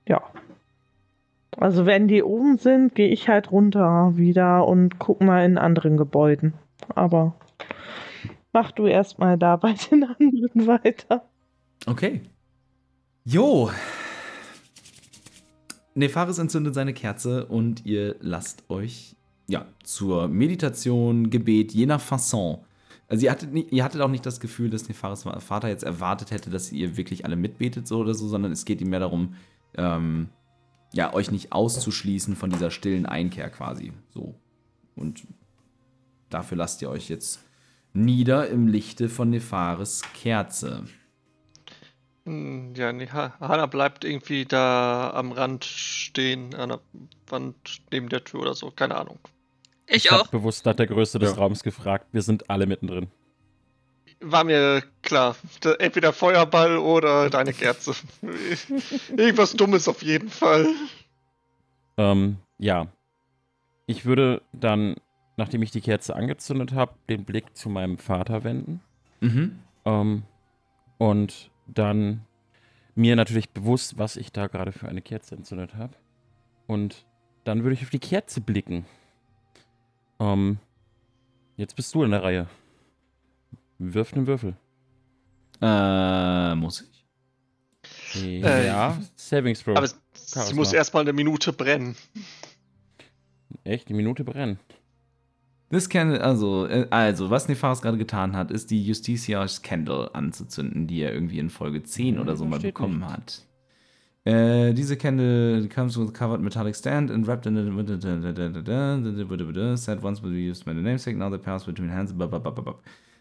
Ja. 0.07 0.23
Also 1.57 1.87
wenn 1.87 2.09
die 2.09 2.23
oben 2.23 2.59
sind, 2.59 2.95
gehe 2.95 3.09
ich 3.09 3.29
halt 3.29 3.51
runter 3.51 4.13
wieder 4.17 4.67
und 4.67 4.99
guck 4.99 5.23
mal 5.23 5.45
in 5.45 5.59
anderen 5.59 5.97
Gebäuden. 5.97 6.55
Aber 6.95 7.35
mach 8.53 8.73
du 8.73 8.87
erstmal 8.87 9.39
da 9.39 9.57
bei 9.57 9.75
den 9.91 10.05
anderen 10.21 10.67
weiter. 10.67 11.25
Okay. 11.87 12.23
Jo. 13.25 13.71
Nefaris 15.95 16.39
entzündet 16.39 16.75
seine 16.75 16.95
Kerze 16.95 17.47
und 17.47 17.85
ihr 17.85 18.17
lasst 18.21 18.65
euch 18.69 19.17
ja 19.49 19.67
zur 19.83 20.29
Meditation, 20.29 21.31
Gebet, 21.31 21.73
je 21.73 21.87
nach 21.87 22.01
Fasson. 22.01 22.59
Also 23.09 23.27
ihr 23.27 23.31
hattet, 23.31 23.53
nicht, 23.53 23.73
ihr 23.73 23.85
hattet 23.85 24.01
auch 24.01 24.09
nicht 24.09 24.25
das 24.25 24.41
Gefühl, 24.41 24.71
dass 24.71 24.89
Nefaris 24.89 25.25
Vater 25.41 25.69
jetzt 25.69 25.85
erwartet 25.85 26.31
hätte, 26.31 26.49
dass 26.49 26.73
ihr 26.73 26.97
wirklich 26.97 27.27
alle 27.27 27.37
mitbetet 27.37 27.87
so 27.87 27.99
oder 27.99 28.15
so, 28.15 28.27
sondern 28.27 28.53
es 28.53 28.65
geht 28.65 28.81
ihm 28.81 28.89
mehr 28.89 29.01
darum, 29.01 29.35
ähm, 29.77 30.29
ja, 30.95 31.13
euch 31.13 31.31
nicht 31.31 31.53
auszuschließen 31.53 32.37
von 32.37 32.51
dieser 32.51 32.71
stillen 32.71 33.07
Einkehr 33.07 33.51
quasi. 33.51 33.93
So. 34.15 34.35
Und 34.95 35.27
dafür 36.31 36.57
lasst 36.57 36.81
ihr 36.83 36.91
euch 36.91 37.09
jetzt 37.09 37.41
nieder 37.93 38.49
im 38.49 38.67
Lichte 38.67 39.09
von 39.09 39.31
Nefaris 39.31 40.03
Kerze. 40.15 40.85
Hm, 42.25 42.75
Ja, 42.77 42.93
nee, 42.93 43.09
Ha- 43.09 43.35
Hannah 43.41 43.67
bleibt 43.67 44.05
irgendwie 44.05 44.45
da 44.45 45.11
am 45.15 45.33
Rand 45.33 45.65
stehen, 45.65 46.55
an 46.55 46.69
der 46.71 46.81
Wand 47.29 47.83
neben 47.91 48.09
der 48.09 48.25
Tür 48.25 48.41
oder 48.41 48.55
so, 48.55 48.71
keine 48.71 48.97
Ahnung. 48.97 49.19
Ich 49.87 50.11
hab 50.11 50.21
auch. 50.23 50.27
bewusst 50.29 50.65
nach 50.65 50.75
der 50.77 50.87
Größe 50.87 51.19
des 51.19 51.33
Ja. 51.33 51.37
Raums 51.39 51.63
gefragt. 51.63 52.07
Wir 52.13 52.23
sind 52.23 52.49
alle 52.49 52.67
mittendrin. 52.67 53.09
War 54.21 54.45
mir 54.45 54.83
klar. 55.03 55.35
Entweder 55.81 56.13
Feuerball 56.13 56.79
oder 56.79 57.29
deine 57.29 57.53
Kerze. 57.53 57.93
Irgendwas 59.17 59.53
Dummes 59.55 59.89
auf 59.89 60.03
jeden 60.03 60.29
Fall. 60.31 60.67
Ähm, 61.97 62.37
ja. 62.59 62.87
Ich 63.87 64.05
würde 64.05 64.43
dann, 64.53 64.95
nachdem 65.37 65.63
ich 65.63 65.73
die 65.73 65.81
Kerze 65.81 66.15
angezündet 66.15 66.73
habe, 66.73 66.95
den 67.11 67.25
Blick 67.25 67.57
zu 67.57 67.69
meinem 67.69 67.99
Vater 67.99 68.45
wenden. 68.45 68.81
Mhm. 69.21 69.59
Ähm, 69.85 70.23
und 70.99 71.51
dann 71.75 72.25
mir 72.95 73.17
natürlich 73.17 73.51
bewusst, 73.51 73.99
was 73.99 74.17
ich 74.17 74.33
da 74.33 74.47
gerade 74.47 74.73
für 74.73 74.89
eine 74.89 75.03
Kerze 75.03 75.35
entzündet 75.35 75.75
habe. 75.75 75.95
Und 76.67 77.07
dann 77.45 77.63
würde 77.63 77.75
ich 77.75 77.83
auf 77.83 77.91
die 77.91 77.99
Kerze 77.99 78.41
blicken. 78.41 78.85
Ähm, 80.21 80.59
jetzt 81.57 81.77
bist 81.77 81.95
du 81.95 82.03
in 82.05 82.11
der 82.11 82.23
Reihe. 82.23 82.49
Wirf 83.79 84.13
einen 84.13 84.27
Würfel. 84.27 84.57
Äh, 85.61 86.55
muss 86.55 86.83
ich? 86.83 88.23
Äh, 88.23 88.67
ja, 88.67 88.99
Savings 89.17 89.63
Throw. 89.63 89.77
Aber 89.77 89.87
es, 89.87 89.97
sie 90.15 90.35
Charisma. 90.35 90.57
muss 90.57 90.73
erstmal 90.73 91.03
eine 91.03 91.13
Minute 91.13 91.53
brennen. 91.53 91.97
Echt, 93.65 93.89
die 93.89 93.95
Minute 93.95 94.25
brennt. 94.25 94.61
Das 95.73 95.89
kann, 95.89 96.15
also, 96.19 96.67
äh, 96.67 96.87
also, 96.91 97.31
was 97.31 97.49
Nefaris 97.49 97.81
gerade 97.81 97.97
getan 97.97 98.37
hat, 98.37 98.51
ist 98.51 98.71
die 98.71 98.85
Justitia's 98.85 99.63
Candle 99.63 100.15
anzuzünden, 100.15 100.87
die 100.87 101.01
er 101.01 101.15
irgendwie 101.15 101.39
in 101.39 101.49
Folge 101.49 101.83
10 101.83 102.19
oder 102.21 102.37
so 102.37 102.45
mal 102.45 102.61
bekommen 102.61 102.99
nicht. 102.99 103.11
hat. 103.11 103.47
Äh, 104.25 104.75
diese 104.75 104.99
Candle 104.99 105.67
comes 105.69 105.99
with 105.99 106.11
a 106.11 106.13
covered 106.13 106.43
metallic 106.43 106.77
stand 106.77 107.11
and 107.11 107.27
wrapped 107.27 107.47
in 107.47 107.57
a 107.57 107.63
said 109.79 110.03
once 110.03 110.23
will 110.23 110.31
be 110.31 110.51
used 110.51 110.67
by 110.67 110.75
the 110.75 110.83
namesake, 110.83 111.17
now 111.17 111.31
they 111.31 111.39
pass 111.39 111.65
between 111.65 111.89
hands. 111.89 112.13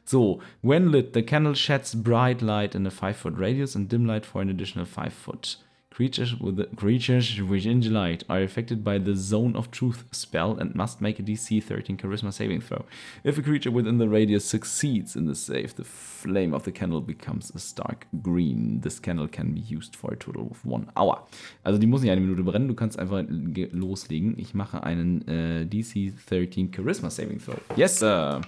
So, 0.04 0.42
when 0.62 0.92
lit, 0.92 1.14
the 1.14 1.24
candle 1.24 1.54
sheds 1.54 1.96
bright 1.96 2.42
light 2.42 2.76
in 2.76 2.86
a 2.86 2.92
5 2.92 3.16
foot 3.16 3.38
radius 3.38 3.76
and 3.76 3.88
dim 3.88 4.06
light 4.06 4.26
for 4.26 4.42
an 4.42 4.50
additional 4.50 4.84
5 4.84 5.14
foot. 5.14 5.58
Creatures 5.94 6.40
with 6.40 6.56
the, 6.56 6.68
creatures 6.78 7.42
within 7.42 7.82
the 7.82 7.90
light 7.90 8.24
are 8.30 8.42
affected 8.42 8.82
by 8.82 8.98
the 8.98 9.14
Zone 9.14 9.58
of 9.58 9.70
Truth 9.72 10.06
spell 10.12 10.58
and 10.58 10.74
must 10.74 11.02
make 11.02 11.20
a 11.20 11.22
DC 11.22 11.62
13 11.62 11.98
Charisma 11.98 12.32
saving 12.32 12.62
throw. 12.62 12.86
If 13.26 13.38
a 13.38 13.42
creature 13.42 13.72
within 13.72 13.98
the 13.98 14.08
radius 14.08 14.46
succeeds 14.46 15.18
in 15.18 15.26
the 15.26 15.36
save, 15.36 15.76
the 15.76 15.84
flame 15.84 16.54
of 16.54 16.64
the 16.64 16.72
candle 16.72 17.02
becomes 17.02 17.52
a 17.54 17.60
stark 17.60 18.08
green. 18.24 18.80
This 18.82 19.02
candle 19.02 19.28
can 19.28 19.52
be 19.54 19.60
used 19.60 19.98
for 19.98 20.14
a 20.14 20.16
total 20.16 20.48
of 20.50 20.66
one 20.66 20.88
hour. 20.96 21.28
Also 21.66 21.78
die 21.78 21.88
muss 21.88 22.02
nicht 22.02 22.12
eine 22.12 22.22
Minute 22.22 22.44
brennen, 22.44 22.70
du 22.70 22.74
kannst 22.74 22.98
einfach 22.98 23.24
ge- 23.28 23.70
loslegen. 23.74 24.36
Ich 24.40 24.54
mache 24.54 24.84
einen 24.84 25.28
äh, 25.28 25.66
DC 25.66 26.14
13 26.30 26.72
Charisma 26.74 27.10
saving 27.10 27.40
throw. 27.40 27.60
Yes, 27.76 28.00
sir. 28.00 28.40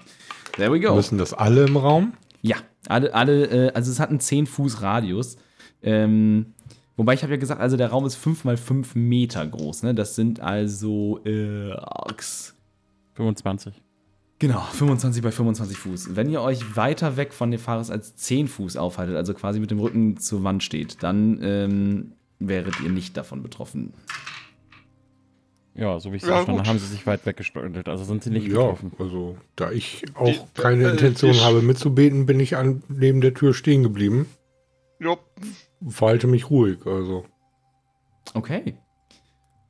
There 0.54 0.72
we 0.72 0.80
go. 0.80 0.96
Müssen 0.96 1.18
das 1.18 1.34
alle 1.34 1.66
im 1.66 1.76
Raum? 1.76 2.14
Ja, 2.41 2.56
alle, 2.88 3.14
alle 3.14 3.46
äh, 3.48 3.72
also 3.74 3.91
es 3.91 4.00
hat 4.00 4.12
einen 4.12 4.22
10 4.22 4.46
Fuß 4.46 4.82
Radius. 4.82 5.36
Ähm, 5.86 6.54
wobei 6.98 7.14
ich 7.14 7.24
habe 7.24 7.34
ja 7.34 7.38
gesagt, 7.39 7.62
also 7.62 7.78
der 7.78 7.89
Raum 7.89 8.06
ist 8.06 8.16
5 8.16 8.44
mal 8.44 8.58
5 8.58 8.96
Meter 8.96 9.46
groß, 9.46 9.84
ne? 9.84 9.94
Das 9.96 10.16
sind 10.16 10.39
also 10.39 11.20
äh, 11.26 11.72
Ax. 11.74 12.56
25. 13.16 13.74
Genau, 14.39 14.60
25 14.72 15.22
bei 15.24 15.32
25 15.32 15.78
Fuß. 15.78 16.16
Wenn 16.16 16.30
ihr 16.30 16.41
euch 16.41 16.76
weiter 16.76 17.16
weg 17.16 17.34
von 17.34 17.50
Nefaris 17.50 17.89
als 17.89 18.16
10 18.16 18.48
Fuß 18.48 18.76
aufhaltet, 18.78 19.16
also 19.16 19.34
quasi 19.34 19.60
mit 19.60 19.72
dem 19.72 19.80
Rücken 19.80 20.18
zur 20.18 20.44
Wand 20.44 20.64
steht, 20.64 21.02
dann 21.04 21.39
ähm, 21.41 22.14
wäret 22.39 22.80
ihr 22.82 22.89
nicht 22.89 23.16
davon 23.16 23.41
betroffen. 23.44 23.94
Ja, 25.76 26.00
so 26.00 26.12
wie 26.12 26.18
ich 26.18 26.24
es 26.24 26.30
Ja, 26.30 26.36
verstanden 26.36 26.68
haben 26.68 26.78
sie 26.78 26.86
sich 26.88 27.08
weit 27.08 27.26
weggesteuert. 27.26 27.88
Also 27.89 28.04
sind 28.04 28.24
sie 28.24 28.30
nicht 28.30 28.48
ja, 28.48 28.54
betroffen. 28.54 28.91
also 29.00 29.38
da 29.56 29.72
ich 29.72 30.04
auch 30.14 30.26
Die- 30.28 30.62
keine 30.62 30.84
äh, 30.88 30.91
Intention 30.91 31.39
habe 31.41 31.62
mitzubeten, 31.62 32.26
bin 32.26 32.39
ich 32.39 32.56
an, 32.58 32.84
neben 32.89 33.22
der 33.22 33.34
Tür 33.34 33.54
stehen 33.54 33.82
geblieben. 33.82 34.28
Jo. 35.00 35.18
Verhalte 35.88 36.27
mich 36.27 36.49
ruhig, 36.49 36.86
also. 36.86 37.25
Okay. 38.34 38.75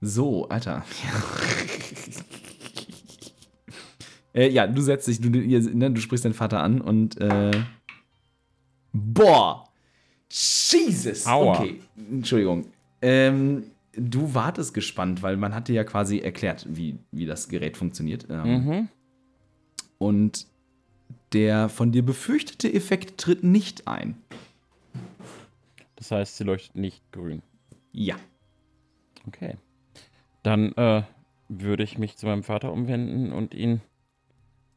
So, 0.02 0.48
Alter. 0.50 0.84
äh, 4.34 4.50
ja, 4.50 4.68
du 4.68 4.82
setzt 4.82 5.08
dich, 5.08 5.22
du, 5.22 5.30
ihr, 5.40 5.62
ne, 5.62 5.92
du 5.92 6.02
sprichst 6.02 6.26
deinen 6.26 6.34
Vater 6.34 6.62
an 6.62 6.82
und 6.82 7.20
äh, 7.20 7.52
boah, 8.92 9.70
Jesus. 10.30 11.28
Aua. 11.28 11.60
Okay, 11.60 11.80
Entschuldigung. 12.12 12.68
Ähm, 13.02 13.66
du 13.96 14.34
wartest 14.34 14.74
gespannt, 14.74 15.22
weil 15.22 15.38
man 15.38 15.54
hat 15.54 15.68
dir 15.68 15.76
ja 15.76 15.84
quasi 15.84 16.20
erklärt, 16.20 16.66
wie, 16.70 16.98
wie 17.12 17.26
das 17.26 17.50
Gerät 17.50 17.78
funktioniert. 17.78 18.28
Ähm, 18.30 18.66
Mhm. 18.66 18.88
Und 20.00 20.48
der 21.32 21.70
von 21.70 21.92
dir 21.92 22.04
befürchtete 22.04 22.74
Effekt 22.74 23.20
tritt 23.20 23.44
nicht 23.44 23.88
ein. 23.88 24.18
Das 26.04 26.12
heißt, 26.12 26.36
sie 26.36 26.44
leuchtet 26.44 26.76
nicht 26.76 27.02
grün. 27.14 27.42
Ja. 27.94 28.16
Okay. 29.26 29.56
Dann 30.44 30.74
äh, 30.74 31.04
würde 31.48 31.84
ich 31.84 31.98
mich 31.98 32.18
zu 32.18 32.26
meinem 32.26 32.44
Vater 32.44 32.74
umwenden 32.74 33.32
und 33.32 33.54
ihn. 33.54 33.80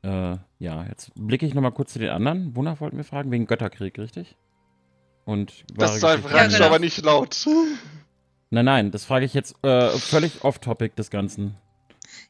Äh, 0.05 0.37
ja, 0.61 0.85
jetzt 0.89 1.11
blicke 1.17 1.45
ich 1.45 1.53
nochmal 1.53 1.73
kurz 1.73 1.93
zu 1.93 1.99
den 1.99 2.11
anderen. 2.11 2.55
Wonach 2.55 2.81
wollten 2.81 2.97
wir 2.97 3.03
fragen? 3.03 3.33
Wegen 3.33 3.49
Götterkrieg, 3.49 3.99
richtig? 3.99 4.37
Und 5.25 5.65
Das 5.75 5.99
sei 5.99 6.19
fragst 6.19 6.61
du 6.61 6.65
aber 6.65 6.79
nicht 6.79 7.05
laut. 7.05 7.45
Nein, 8.51 8.65
nein, 8.65 8.91
das 8.93 9.05
frage 9.05 9.25
ich 9.25 9.35
jetzt 9.35 9.57
äh, 9.65 9.91
völlig 9.99 10.45
off-topic 10.45 10.95
des 10.95 11.11
Ganzen. 11.11 11.57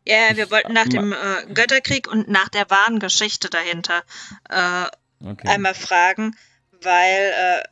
Ja, 0.07 0.31
Ich- 0.31 0.39
wir 0.39 0.51
wollten 0.51 0.73
nach 0.73 0.89
dem 0.89 1.13
äh, 1.13 1.53
Götterkrieg 1.53 2.11
und 2.11 2.29
nach 2.29 2.49
der 2.49 2.71
wahren 2.71 2.99
Geschichte 2.99 3.51
dahinter 3.51 4.03
äh, 4.49 4.87
Okay. 5.23 5.49
einmal 5.49 5.75
fragen, 5.75 6.35
weil 6.83 7.33
äh, 7.35 7.63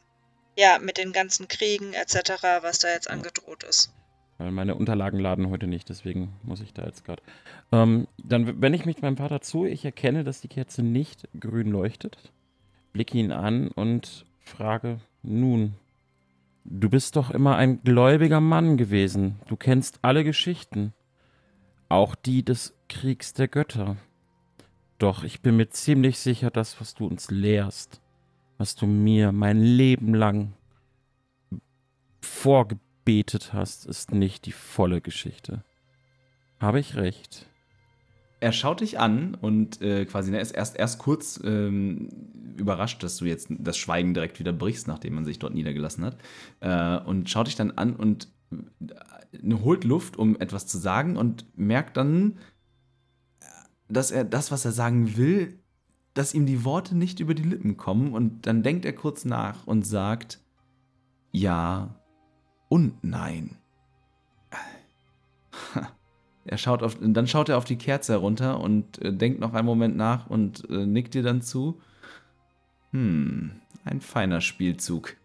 ja 0.56 0.78
mit 0.80 0.98
den 0.98 1.12
ganzen 1.12 1.48
Kriegen 1.48 1.92
etc., 1.92 2.62
was 2.62 2.78
da 2.78 2.88
jetzt 2.88 3.10
angedroht 3.10 3.64
ist. 3.64 3.92
Weil 4.38 4.50
meine 4.50 4.74
Unterlagen 4.74 5.20
laden 5.20 5.50
heute 5.50 5.66
nicht, 5.66 5.88
deswegen 5.88 6.32
muss 6.42 6.60
ich 6.60 6.72
da 6.72 6.84
jetzt 6.84 7.04
gerade. 7.04 7.22
Ähm, 7.70 8.08
dann 8.18 8.60
wende 8.60 8.76
ich 8.76 8.84
mich 8.84 9.00
meinem 9.00 9.16
Vater 9.16 9.40
zu. 9.40 9.64
Ich 9.64 9.84
erkenne, 9.84 10.24
dass 10.24 10.40
die 10.40 10.48
Kerze 10.48 10.82
nicht 10.82 11.28
grün 11.38 11.70
leuchtet. 11.70 12.18
Blicke 12.92 13.18
ihn 13.18 13.30
an 13.30 13.68
und 13.68 14.26
frage: 14.40 14.98
Nun, 15.22 15.74
du 16.64 16.88
bist 16.88 17.14
doch 17.16 17.30
immer 17.30 17.56
ein 17.56 17.82
gläubiger 17.82 18.40
Mann 18.40 18.76
gewesen. 18.76 19.40
Du 19.46 19.56
kennst 19.56 20.00
alle 20.02 20.24
Geschichten. 20.24 20.92
Auch 21.88 22.16
die 22.16 22.44
des 22.44 22.74
Kriegs 22.88 23.34
der 23.34 23.46
Götter. 23.46 23.96
Doch 24.98 25.22
ich 25.22 25.42
bin 25.42 25.56
mir 25.56 25.68
ziemlich 25.68 26.18
sicher, 26.18 26.50
das, 26.50 26.80
was 26.80 26.94
du 26.94 27.06
uns 27.06 27.30
lehrst, 27.30 28.00
was 28.58 28.74
du 28.74 28.86
mir 28.86 29.32
mein 29.32 29.60
Leben 29.60 30.14
lang 30.14 30.54
vorgebetet 32.20 33.52
hast, 33.52 33.86
ist 33.86 34.12
nicht 34.12 34.46
die 34.46 34.52
volle 34.52 35.00
Geschichte. 35.00 35.64
Habe 36.60 36.80
ich 36.80 36.96
recht? 36.96 37.46
Er 38.40 38.52
schaut 38.52 38.80
dich 38.80 38.98
an 38.98 39.34
und 39.34 39.80
äh, 39.80 40.04
quasi 40.04 40.30
ne, 40.30 40.40
ist 40.40 40.50
erst, 40.50 40.76
erst 40.76 40.98
kurz 40.98 41.40
ähm, 41.44 42.08
überrascht, 42.56 43.02
dass 43.02 43.16
du 43.16 43.24
jetzt 43.24 43.48
das 43.50 43.76
Schweigen 43.76 44.14
direkt 44.14 44.38
wieder 44.38 44.52
brichst, 44.52 44.86
nachdem 44.86 45.14
man 45.14 45.24
sich 45.24 45.38
dort 45.38 45.54
niedergelassen 45.54 46.04
hat. 46.04 46.18
Äh, 46.60 47.04
und 47.06 47.30
schaut 47.30 47.46
dich 47.46 47.56
dann 47.56 47.72
an 47.72 47.96
und 47.96 48.28
äh, 48.52 49.54
holt 49.54 49.84
Luft, 49.84 50.16
um 50.16 50.38
etwas 50.38 50.66
zu 50.66 50.78
sagen 50.78 51.16
und 51.16 51.46
merkt 51.56 51.96
dann, 51.96 52.38
dass 53.88 54.10
er 54.10 54.24
das, 54.24 54.50
was 54.50 54.64
er 54.64 54.72
sagen 54.72 55.16
will, 55.16 55.58
dass 56.14 56.32
ihm 56.34 56.46
die 56.46 56.64
Worte 56.64 56.96
nicht 56.96 57.20
über 57.20 57.34
die 57.34 57.42
Lippen 57.42 57.76
kommen. 57.76 58.12
Und 58.12 58.46
dann 58.46 58.62
denkt 58.62 58.84
er 58.84 58.92
kurz 58.92 59.24
nach 59.24 59.66
und 59.66 59.84
sagt, 59.86 60.40
ja 61.32 62.00
und 62.68 63.02
nein. 63.04 63.56
Er 66.46 66.58
schaut 66.58 66.82
auf, 66.82 66.98
dann 67.00 67.26
schaut 67.26 67.48
er 67.48 67.56
auf 67.56 67.64
die 67.64 67.78
Kerze 67.78 68.12
herunter 68.12 68.60
und 68.60 69.00
äh, 69.00 69.14
denkt 69.14 69.40
noch 69.40 69.54
einen 69.54 69.64
Moment 69.64 69.96
nach 69.96 70.26
und 70.28 70.68
äh, 70.68 70.84
nickt 70.84 71.14
dir 71.14 71.22
dann 71.22 71.40
zu. 71.40 71.80
Hm, 72.90 73.62
ein 73.84 74.02
feiner 74.02 74.42
Spielzug. 74.42 75.16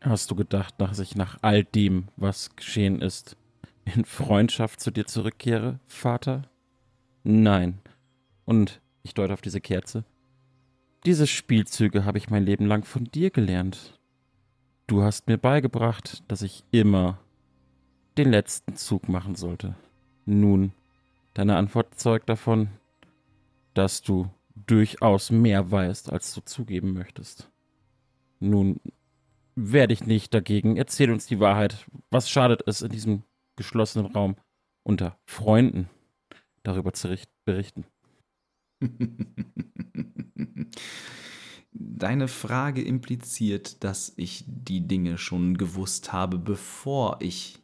Hast 0.00 0.30
du 0.30 0.36
gedacht, 0.36 0.74
dass 0.78 1.00
ich 1.00 1.16
nach 1.16 1.38
all 1.42 1.64
dem, 1.64 2.08
was 2.16 2.54
geschehen 2.54 3.00
ist, 3.00 3.36
in 3.84 4.04
Freundschaft 4.04 4.80
zu 4.80 4.92
dir 4.92 5.06
zurückkehre, 5.06 5.80
Vater? 5.88 6.42
Nein. 7.24 7.80
Und 8.44 8.80
ich 9.04 9.14
deute 9.14 9.32
auf 9.32 9.42
diese 9.42 9.60
Kerze. 9.60 10.04
Diese 11.06 11.26
Spielzüge 11.26 12.04
habe 12.04 12.18
ich 12.18 12.30
mein 12.30 12.44
Leben 12.44 12.66
lang 12.66 12.84
von 12.84 13.04
dir 13.04 13.30
gelernt. 13.30 13.98
Du 14.86 15.02
hast 15.02 15.28
mir 15.28 15.38
beigebracht, 15.38 16.24
dass 16.28 16.42
ich 16.42 16.64
immer 16.70 17.20
den 18.16 18.30
letzten 18.30 18.74
Zug 18.76 19.08
machen 19.08 19.34
sollte. 19.34 19.76
Nun, 20.24 20.72
deine 21.34 21.56
Antwort 21.56 21.98
zeugt 21.98 22.28
davon, 22.28 22.68
dass 23.74 24.02
du 24.02 24.30
durchaus 24.54 25.30
mehr 25.30 25.70
weißt, 25.70 26.10
als 26.10 26.32
du 26.34 26.40
zugeben 26.40 26.92
möchtest. 26.94 27.50
Nun 28.40 28.80
werde 29.56 29.92
ich 29.92 30.06
nicht 30.06 30.32
dagegen. 30.32 30.76
Erzähl 30.76 31.10
uns 31.10 31.26
die 31.26 31.40
Wahrheit. 31.40 31.86
Was 32.10 32.30
schadet 32.30 32.62
es 32.66 32.82
in 32.82 32.90
diesem 32.90 33.22
geschlossenen 33.56 34.06
Raum 34.12 34.36
unter 34.82 35.18
Freunden 35.26 35.88
darüber 36.62 36.92
zu 36.92 37.08
richt- 37.08 37.30
berichten? 37.44 37.84
Deine 41.72 42.28
Frage 42.28 42.82
impliziert, 42.82 43.82
dass 43.82 44.12
ich 44.16 44.44
die 44.46 44.86
Dinge 44.86 45.18
schon 45.18 45.56
gewusst 45.56 46.12
habe, 46.12 46.38
bevor 46.38 47.16
ich 47.20 47.58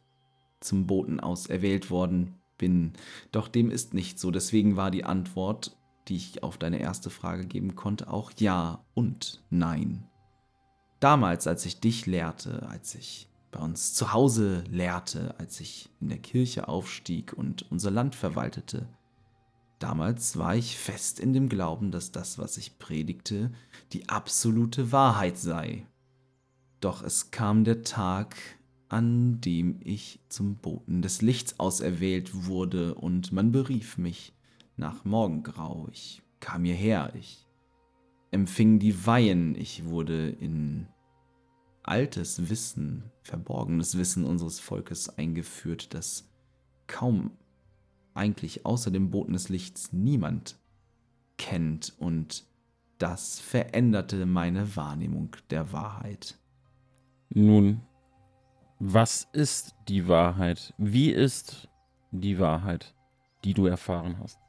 zum 0.59 0.87
Boten 0.87 1.19
auserwählt 1.19 1.89
worden 1.89 2.35
bin. 2.57 2.93
Doch 3.31 3.47
dem 3.47 3.71
ist 3.71 3.93
nicht 3.93 4.19
so. 4.19 4.31
Deswegen 4.31 4.75
war 4.75 4.91
die 4.91 5.03
Antwort, 5.03 5.77
die 6.07 6.15
ich 6.15 6.43
auf 6.43 6.57
deine 6.57 6.79
erste 6.79 7.09
Frage 7.09 7.45
geben 7.45 7.75
konnte, 7.75 8.11
auch 8.11 8.31
ja 8.37 8.83
und 8.93 9.43
nein. 9.49 10.07
Damals, 10.99 11.47
als 11.47 11.65
ich 11.65 11.79
dich 11.79 12.05
lehrte, 12.05 12.67
als 12.69 12.95
ich 12.95 13.27
bei 13.51 13.59
uns 13.59 13.93
zu 13.93 14.13
Hause 14.13 14.63
lehrte, 14.69 15.35
als 15.39 15.59
ich 15.59 15.89
in 15.99 16.09
der 16.09 16.19
Kirche 16.19 16.67
aufstieg 16.67 17.33
und 17.33 17.69
unser 17.71 17.91
Land 17.91 18.15
verwaltete, 18.15 18.87
damals 19.81 20.37
war 20.37 20.55
ich 20.55 20.77
fest 20.77 21.19
in 21.19 21.33
dem 21.33 21.49
Glauben, 21.49 21.91
dass 21.91 22.11
das, 22.11 22.37
was 22.37 22.57
ich 22.57 22.77
predigte, 22.79 23.51
die 23.93 24.09
absolute 24.09 24.91
Wahrheit 24.91 25.37
sei. 25.37 25.85
Doch 26.79 27.03
es 27.03 27.31
kam 27.31 27.63
der 27.63 27.83
Tag, 27.83 28.35
an 28.89 29.39
dem 29.41 29.79
ich 29.83 30.19
zum 30.29 30.55
Boten 30.57 31.01
des 31.01 31.21
Lichts 31.21 31.59
auserwählt 31.59 32.45
wurde, 32.45 32.95
und 32.95 33.31
man 33.31 33.51
berief 33.51 33.97
mich 33.97 34.33
nach 34.77 35.05
Morgengrau. 35.05 35.87
Ich 35.91 36.21
kam 36.39 36.65
hierher, 36.65 37.13
ich 37.15 37.45
empfing 38.31 38.79
die 38.79 39.05
Weihen, 39.05 39.55
ich 39.55 39.85
wurde 39.85 40.29
in 40.29 40.87
altes 41.83 42.49
Wissen, 42.49 43.03
verborgenes 43.23 43.97
Wissen 43.97 44.25
unseres 44.25 44.59
Volkes 44.59 45.09
eingeführt, 45.09 45.93
das 45.93 46.29
kaum 46.87 47.31
eigentlich 48.13 48.65
außer 48.65 48.91
dem 48.91 49.11
Boten 49.11 49.33
des 49.33 49.49
Lichts 49.49 49.93
niemand 49.93 50.57
kennt, 51.37 51.93
und 51.97 52.45
das 52.97 53.39
veränderte 53.39 54.25
meine 54.25 54.75
Wahrnehmung 54.75 55.35
der 55.49 55.71
Wahrheit. 55.71 56.37
Nun, 57.29 57.81
was 58.79 59.27
ist 59.33 59.75
die 59.87 60.07
Wahrheit? 60.07 60.73
Wie 60.77 61.11
ist 61.11 61.69
die 62.11 62.39
Wahrheit, 62.39 62.93
die 63.43 63.53
du 63.53 63.65
erfahren 63.65 64.17
hast? 64.19 64.39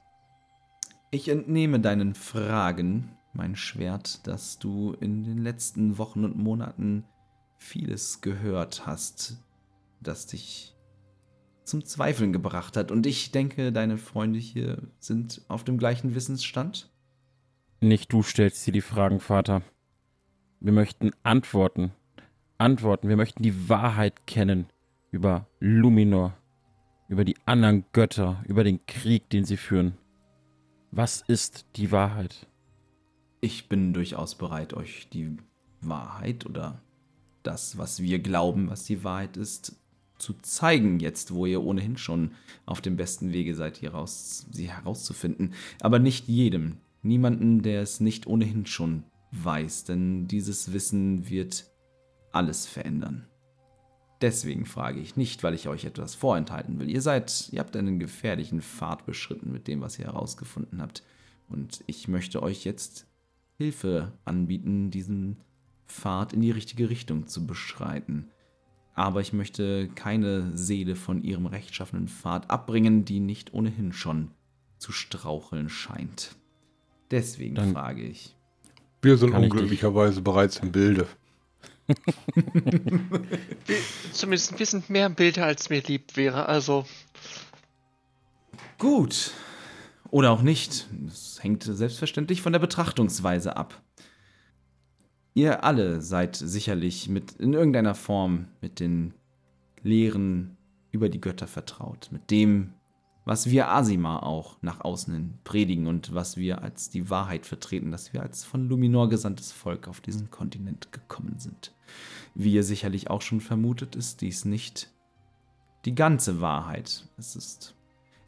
Ich 1.10 1.28
entnehme 1.28 1.80
deinen 1.80 2.14
Fragen, 2.14 3.16
mein 3.32 3.56
Schwert, 3.56 4.26
dass 4.26 4.58
du 4.58 4.92
in 5.00 5.24
den 5.24 5.38
letzten 5.38 5.98
Wochen 5.98 6.24
und 6.24 6.36
Monaten 6.36 7.04
vieles 7.58 8.20
gehört 8.20 8.86
hast, 8.86 9.38
das 10.00 10.26
dich 10.26 10.74
zum 11.64 11.84
Zweifeln 11.84 12.32
gebracht 12.32 12.76
hat. 12.76 12.90
Und 12.90 13.06
ich 13.06 13.30
denke, 13.30 13.72
deine 13.72 13.98
Freunde 13.98 14.38
hier 14.38 14.78
sind 14.98 15.42
auf 15.48 15.64
dem 15.64 15.78
gleichen 15.78 16.14
Wissensstand. 16.14 16.90
Nicht 17.80 18.12
du 18.12 18.22
stellst 18.22 18.66
dir 18.66 18.72
die 18.72 18.80
Fragen, 18.80 19.20
Vater. 19.20 19.62
Wir 20.60 20.72
möchten 20.72 21.10
Antworten. 21.22 21.92
Antworten. 22.58 23.08
Wir 23.08 23.16
möchten 23.16 23.42
die 23.42 23.68
Wahrheit 23.68 24.26
kennen 24.26 24.66
über 25.10 25.46
Luminor, 25.60 26.36
über 27.08 27.24
die 27.24 27.36
anderen 27.44 27.84
Götter, 27.92 28.42
über 28.46 28.64
den 28.64 28.86
Krieg, 28.86 29.28
den 29.30 29.44
sie 29.44 29.56
führen. 29.56 29.98
Was 30.90 31.22
ist 31.26 31.66
die 31.76 31.90
Wahrheit? 31.90 32.46
Ich 33.40 33.68
bin 33.68 33.92
durchaus 33.92 34.36
bereit, 34.36 34.74
euch 34.74 35.08
die 35.10 35.36
Wahrheit 35.80 36.46
oder 36.46 36.80
das, 37.42 37.76
was 37.76 38.00
wir 38.00 38.20
glauben, 38.20 38.70
was 38.70 38.84
die 38.84 39.02
Wahrheit 39.02 39.36
ist, 39.36 39.81
zu 40.22 40.34
zeigen, 40.40 41.00
jetzt 41.00 41.34
wo 41.34 41.44
ihr 41.46 41.62
ohnehin 41.62 41.96
schon 41.96 42.30
auf 42.64 42.80
dem 42.80 42.96
besten 42.96 43.32
Wege 43.32 43.54
seid, 43.54 43.76
hier 43.76 43.92
raus, 43.92 44.46
sie 44.50 44.70
herauszufinden. 44.70 45.52
Aber 45.80 45.98
nicht 45.98 46.28
jedem, 46.28 46.78
niemanden, 47.02 47.62
der 47.62 47.82
es 47.82 48.00
nicht 48.00 48.26
ohnehin 48.26 48.64
schon 48.64 49.02
weiß, 49.32 49.84
denn 49.84 50.28
dieses 50.28 50.72
Wissen 50.72 51.28
wird 51.28 51.66
alles 52.30 52.66
verändern. 52.66 53.26
Deswegen 54.20 54.66
frage 54.66 55.00
ich 55.00 55.16
nicht, 55.16 55.42
weil 55.42 55.54
ich 55.54 55.66
euch 55.66 55.84
etwas 55.84 56.14
vorenthalten 56.14 56.78
will. 56.78 56.88
Ihr 56.88 57.02
seid, 57.02 57.48
ihr 57.50 57.58
habt 57.58 57.76
einen 57.76 57.98
gefährlichen 57.98 58.62
Pfad 58.62 59.04
beschritten 59.04 59.50
mit 59.50 59.66
dem, 59.66 59.80
was 59.80 59.98
ihr 59.98 60.04
herausgefunden 60.04 60.80
habt. 60.80 61.02
Und 61.48 61.82
ich 61.88 62.06
möchte 62.06 62.40
euch 62.40 62.64
jetzt 62.64 63.08
Hilfe 63.58 64.12
anbieten, 64.24 64.92
diesen 64.92 65.38
Pfad 65.86 66.32
in 66.32 66.40
die 66.40 66.52
richtige 66.52 66.88
Richtung 66.88 67.26
zu 67.26 67.46
beschreiten. 67.46 68.30
Aber 68.94 69.20
ich 69.20 69.32
möchte 69.32 69.88
keine 69.94 70.56
Seele 70.56 70.96
von 70.96 71.22
ihrem 71.22 71.46
rechtschaffenen 71.46 72.08
Pfad 72.08 72.50
abbringen, 72.50 73.04
die 73.04 73.20
nicht 73.20 73.54
ohnehin 73.54 73.92
schon 73.92 74.30
zu 74.78 74.92
straucheln 74.92 75.68
scheint. 75.68 76.34
Deswegen 77.10 77.54
Dann- 77.54 77.72
frage 77.72 78.02
ich. 78.02 78.34
Wir 79.00 79.16
sind 79.16 79.34
unglücklicherweise 79.34 80.22
bereits 80.22 80.58
im 80.58 80.70
Bilde. 80.70 81.08
Zumindest 84.12 84.58
wir 84.58 84.66
sind 84.66 84.88
mehr 84.90 85.06
im 85.06 85.14
Bilde, 85.16 85.44
als 85.44 85.70
mir 85.70 85.82
lieb 85.82 86.16
wäre. 86.16 86.46
Also, 86.46 86.86
Gut. 88.78 89.32
Oder 90.10 90.30
auch 90.30 90.42
nicht. 90.42 90.86
Es 91.06 91.42
hängt 91.42 91.62
selbstverständlich 91.64 92.42
von 92.42 92.52
der 92.52 92.60
Betrachtungsweise 92.60 93.56
ab. 93.56 93.80
Ihr 95.34 95.64
alle 95.64 96.02
seid 96.02 96.36
sicherlich 96.36 97.08
mit 97.08 97.32
in 97.32 97.54
irgendeiner 97.54 97.94
Form 97.94 98.48
mit 98.60 98.80
den 98.80 99.14
Lehren 99.82 100.56
über 100.90 101.08
die 101.08 101.20
Götter 101.20 101.46
vertraut. 101.46 102.10
Mit 102.12 102.30
dem, 102.30 102.74
was 103.24 103.48
wir 103.48 103.68
Asima 103.68 104.18
auch 104.18 104.58
nach 104.60 104.80
außen 104.80 105.14
hin 105.14 105.34
predigen 105.42 105.86
und 105.86 106.14
was 106.14 106.36
wir 106.36 106.62
als 106.62 106.90
die 106.90 107.08
Wahrheit 107.08 107.46
vertreten, 107.46 107.90
dass 107.90 108.12
wir 108.12 108.22
als 108.22 108.44
von 108.44 108.68
Luminor 108.68 109.08
gesandtes 109.08 109.52
Volk 109.52 109.88
auf 109.88 110.00
diesen 110.00 110.30
Kontinent 110.30 110.92
gekommen 110.92 111.38
sind. 111.38 111.72
Wie 112.34 112.52
ihr 112.52 112.64
sicherlich 112.64 113.08
auch 113.08 113.22
schon 113.22 113.40
vermutet, 113.40 113.96
ist 113.96 114.20
dies 114.20 114.44
nicht 114.44 114.92
die 115.86 115.94
ganze 115.94 116.40
Wahrheit. 116.40 117.08
Es 117.16 117.36
ist 117.36 117.74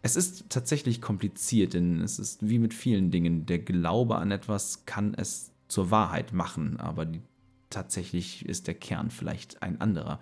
es 0.04 0.16
ist 0.16 0.50
tatsächlich 0.50 1.00
kompliziert, 1.00 1.72
denn 1.72 2.02
es 2.02 2.18
ist 2.18 2.46
wie 2.46 2.58
mit 2.58 2.74
vielen 2.74 3.10
Dingen. 3.10 3.46
Der 3.46 3.58
Glaube 3.58 4.16
an 4.16 4.32
etwas 4.32 4.84
kann 4.84 5.14
es 5.14 5.53
zur 5.68 5.90
Wahrheit 5.90 6.32
machen, 6.32 6.78
aber 6.78 7.06
die, 7.06 7.22
tatsächlich 7.70 8.46
ist 8.46 8.66
der 8.66 8.74
Kern 8.74 9.10
vielleicht 9.10 9.62
ein 9.62 9.80
anderer. 9.80 10.20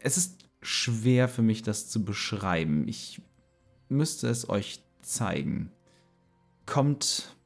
Es 0.00 0.16
ist 0.16 0.48
schwer 0.62 1.28
für 1.28 1.42
mich, 1.42 1.62
das 1.62 1.88
zu 1.88 2.04
beschreiben. 2.04 2.88
Ich 2.88 3.20
müsste 3.88 4.28
es 4.28 4.48
euch 4.48 4.82
zeigen. 5.02 5.70
Kommt, 6.66 7.36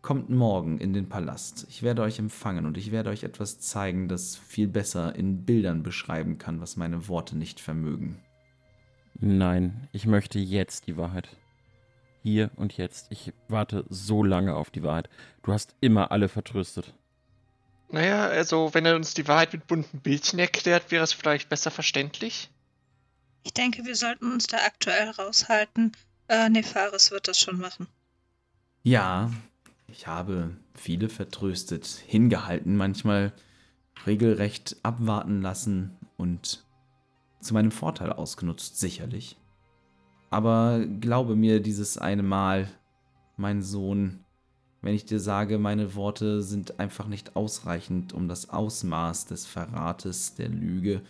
kommt 0.00 0.30
morgen 0.30 0.78
in 0.78 0.92
den 0.92 1.08
Palast. 1.08 1.66
Ich 1.68 1.82
werde 1.82 2.02
euch 2.02 2.18
empfangen 2.18 2.66
und 2.66 2.76
ich 2.76 2.92
werde 2.92 3.10
euch 3.10 3.24
etwas 3.24 3.58
zeigen, 3.58 4.08
das 4.08 4.36
viel 4.36 4.68
besser 4.68 5.14
in 5.14 5.44
Bildern 5.44 5.82
beschreiben 5.82 6.38
kann, 6.38 6.60
was 6.60 6.76
meine 6.76 7.08
Worte 7.08 7.36
nicht 7.36 7.60
vermögen. 7.60 8.18
Nein, 9.18 9.88
ich 9.92 10.06
möchte 10.06 10.38
jetzt 10.38 10.86
die 10.86 10.96
Wahrheit. 10.96 11.28
Hier 12.22 12.50
und 12.56 12.76
jetzt. 12.76 13.08
Ich 13.10 13.32
warte 13.48 13.84
so 13.88 14.22
lange 14.22 14.54
auf 14.54 14.70
die 14.70 14.82
Wahrheit. 14.82 15.08
Du 15.42 15.52
hast 15.52 15.74
immer 15.80 16.12
alle 16.12 16.28
vertröstet. 16.28 16.94
naja, 17.90 18.26
also, 18.26 18.72
wenn 18.74 18.86
er 18.86 18.96
uns 18.96 19.14
die 19.14 19.26
Wahrheit 19.28 19.52
mit 19.52 19.66
bunten 19.66 20.00
Bildchen 20.00 20.38
erklärt, 20.38 20.90
wäre 20.90 21.04
es 21.04 21.12
vielleicht 21.12 21.48
besser 21.48 21.70
verständlich. 21.70 22.50
Ich 23.42 23.52
denke, 23.52 23.84
wir 23.84 23.96
sollten 23.96 24.32
uns 24.32 24.46
da 24.46 24.58
aktuell 24.58 25.10
raushalten. 25.10 25.92
Äh, 26.28 26.48
Nefaris 26.48 27.10
wird 27.10 27.28
das 27.28 27.40
schon 27.40 27.58
machen. 27.58 27.88
Ja, 28.84 29.30
ich 29.88 30.06
habe 30.06 30.56
viele 30.74 31.08
vertröstet, 31.08 31.86
hingehalten, 31.86 32.76
manchmal 32.76 33.32
regelrecht 34.06 34.76
abwarten 34.82 35.42
lassen 35.42 35.96
und 36.16 36.64
zu 37.40 37.54
meinem 37.54 37.72
Vorteil 37.72 38.12
ausgenutzt, 38.12 38.78
sicherlich. 38.78 39.36
Aber 40.32 40.86
glaube 40.86 41.36
mir 41.36 41.60
dieses 41.60 41.98
eine 41.98 42.22
Mal, 42.22 42.66
mein 43.36 43.60
Sohn, 43.60 44.20
wenn 44.80 44.94
ich 44.94 45.04
dir 45.04 45.20
sage, 45.20 45.58
meine 45.58 45.94
Worte 45.94 46.42
sind 46.42 46.80
einfach 46.80 47.06
nicht 47.06 47.36
ausreichend, 47.36 48.14
um 48.14 48.28
das 48.28 48.48
Ausmaß 48.48 49.26
des 49.26 49.44
Verrates, 49.44 50.34
der 50.34 50.48
Lüge 50.48 51.02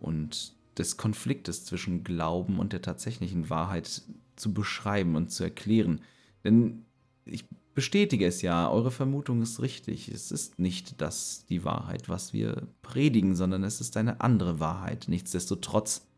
und 0.00 0.54
des 0.76 0.96
Konfliktes 0.96 1.64
zwischen 1.64 2.02
Glauben 2.02 2.58
und 2.58 2.72
der 2.72 2.82
tatsächlichen 2.82 3.48
Wahrheit 3.48 4.02
zu 4.34 4.52
beschreiben 4.52 5.14
und 5.14 5.30
zu 5.30 5.44
erklären. 5.44 6.00
Denn 6.42 6.84
ich 7.24 7.44
bestätige 7.74 8.26
es 8.26 8.42
ja, 8.42 8.68
eure 8.68 8.90
Vermutung 8.90 9.40
ist 9.40 9.62
richtig. 9.62 10.08
Es 10.08 10.32
ist 10.32 10.58
nicht 10.58 11.00
das 11.00 11.44
die 11.48 11.64
Wahrheit, 11.64 12.08
was 12.08 12.32
wir 12.32 12.66
predigen, 12.82 13.36
sondern 13.36 13.62
es 13.62 13.80
ist 13.80 13.96
eine 13.96 14.20
andere 14.20 14.58
Wahrheit. 14.58 15.04
Nichtsdestotrotz 15.06 16.08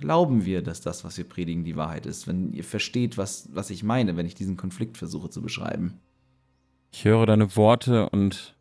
glauben 0.00 0.44
wir, 0.44 0.62
dass 0.62 0.80
das, 0.80 1.04
was 1.04 1.16
wir 1.18 1.28
predigen, 1.28 1.64
die 1.64 1.76
Wahrheit 1.76 2.06
ist. 2.06 2.26
Wenn 2.26 2.52
ihr 2.52 2.64
versteht, 2.64 3.18
was, 3.18 3.48
was 3.54 3.70
ich 3.70 3.84
meine, 3.84 4.16
wenn 4.16 4.26
ich 4.26 4.34
diesen 4.34 4.56
Konflikt 4.56 4.98
versuche 4.98 5.30
zu 5.30 5.42
beschreiben. 5.42 6.00
Ich 6.90 7.04
höre 7.04 7.26
deine 7.26 7.54
Worte 7.54 8.08
und 8.08 8.56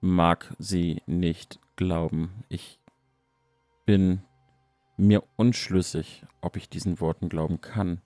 mag 0.00 0.56
sie 0.58 1.00
nicht 1.06 1.60
glauben. 1.76 2.44
Ich 2.48 2.80
bin 3.86 4.22
mir 4.96 5.22
unschlüssig, 5.36 6.24
ob 6.40 6.56
ich 6.56 6.68
diesen 6.68 7.00
Worten 7.00 7.28
glauben 7.28 7.60
kann. 7.60 8.00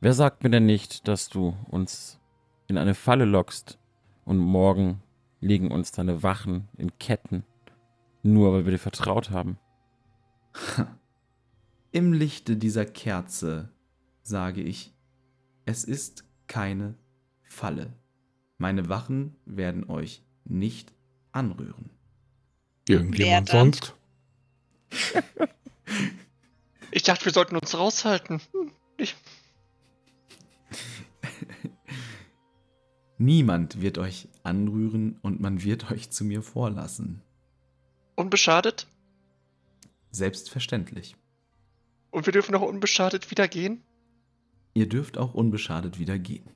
Wer 0.00 0.12
sagt 0.12 0.42
mir 0.42 0.50
denn 0.50 0.66
nicht, 0.66 1.06
dass 1.06 1.28
du 1.28 1.56
uns 1.68 2.20
in 2.66 2.78
eine 2.78 2.94
Falle 2.94 3.24
lockst 3.24 3.78
und 4.24 4.38
morgen 4.38 5.02
legen 5.40 5.70
uns 5.70 5.92
deine 5.92 6.22
Wachen 6.22 6.68
in 6.76 6.98
Ketten, 6.98 7.44
nur 8.22 8.52
weil 8.52 8.64
wir 8.64 8.72
dir 8.72 8.78
vertraut 8.78 9.30
haben? 9.30 9.58
Im 11.96 12.12
Lichte 12.12 12.58
dieser 12.58 12.84
Kerze 12.84 13.70
sage 14.22 14.60
ich, 14.60 14.92
es 15.64 15.82
ist 15.82 16.24
keine 16.46 16.94
Falle. 17.48 17.94
Meine 18.58 18.90
Wachen 18.90 19.34
werden 19.46 19.88
euch 19.88 20.22
nicht 20.44 20.92
anrühren. 21.32 21.88
Irgendjemand 22.86 23.48
sonst? 23.48 23.94
Ich 26.90 27.02
dachte, 27.02 27.24
wir 27.24 27.32
sollten 27.32 27.56
uns 27.56 27.78
raushalten. 27.78 28.42
Hm, 28.52 28.72
Ich, 28.98 29.16
Niemand 33.16 33.80
wird 33.80 33.96
euch 33.96 34.28
anrühren 34.42 35.18
und 35.22 35.40
man 35.40 35.64
wird 35.64 35.90
euch 35.90 36.10
zu 36.10 36.26
mir 36.26 36.42
vorlassen. 36.42 37.22
unbeschadet? 38.16 38.86
Selbstverständlich. 40.10 41.16
Und 42.10 42.26
wir 42.26 42.32
dürfen 42.32 42.54
auch 42.54 42.62
unbeschadet 42.62 43.30
wieder 43.30 43.48
gehen? 43.48 43.82
Ihr 44.74 44.88
dürft 44.88 45.18
auch 45.18 45.34
unbeschadet 45.34 45.98
wieder 45.98 46.18
gehen. 46.18 46.50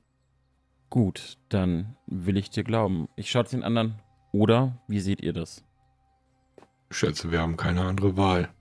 Gut, 0.89 1.37
dann 1.49 1.95
will 2.05 2.37
ich 2.37 2.49
dir 2.49 2.63
glauben. 2.63 3.07
Ich 3.15 3.31
schaue 3.31 3.45
den 3.45 3.63
anderen. 3.63 3.99
Oder 4.31 4.81
wie 4.87 4.99
seht 4.99 5.21
ihr 5.21 5.33
das? 5.33 5.63
Ich 6.89 6.97
schätze, 6.97 7.31
wir 7.31 7.41
haben 7.41 7.57
keine 7.57 7.81
andere 7.81 8.17
Wahl. 8.17 8.53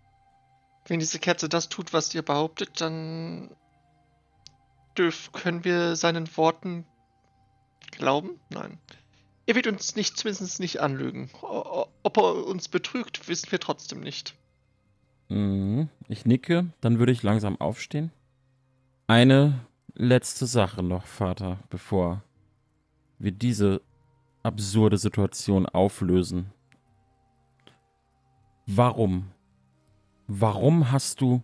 Wenn 0.86 1.00
diese 1.00 1.18
Kerze 1.18 1.48
das 1.48 1.68
tut, 1.68 1.92
was 1.92 2.14
ihr 2.14 2.22
behauptet, 2.22 2.80
dann 2.80 3.50
dürf, 4.96 5.32
können 5.32 5.64
wir 5.64 5.96
seinen 5.96 6.36
Worten 6.36 6.86
glauben? 7.90 8.40
Nein. 8.50 8.78
Er 9.46 9.54
wird 9.56 9.66
uns 9.66 9.96
nicht, 9.96 10.16
zumindest 10.16 10.60
nicht 10.60 10.80
anlügen. 10.80 11.30
Ob 11.42 12.16
er 12.16 12.46
uns 12.46 12.68
betrügt, 12.68 13.28
wissen 13.28 13.50
wir 13.50 13.58
trotzdem 13.58 14.00
nicht. 14.00 14.36
Mhm. 15.30 15.88
Ich 16.08 16.26
nicke, 16.26 16.66
dann 16.80 16.98
würde 16.98 17.12
ich 17.12 17.22
langsam 17.22 17.58
aufstehen. 17.60 18.10
Eine 19.06 19.60
letzte 19.94 20.46
Sache 20.46 20.82
noch, 20.82 21.06
Vater, 21.06 21.58
bevor 21.70 22.22
wir 23.18 23.32
diese 23.32 23.80
absurde 24.42 24.98
Situation 24.98 25.66
auflösen. 25.66 26.46
Warum? 28.66 29.30
Warum 30.26 30.90
hast 30.90 31.20
du 31.20 31.42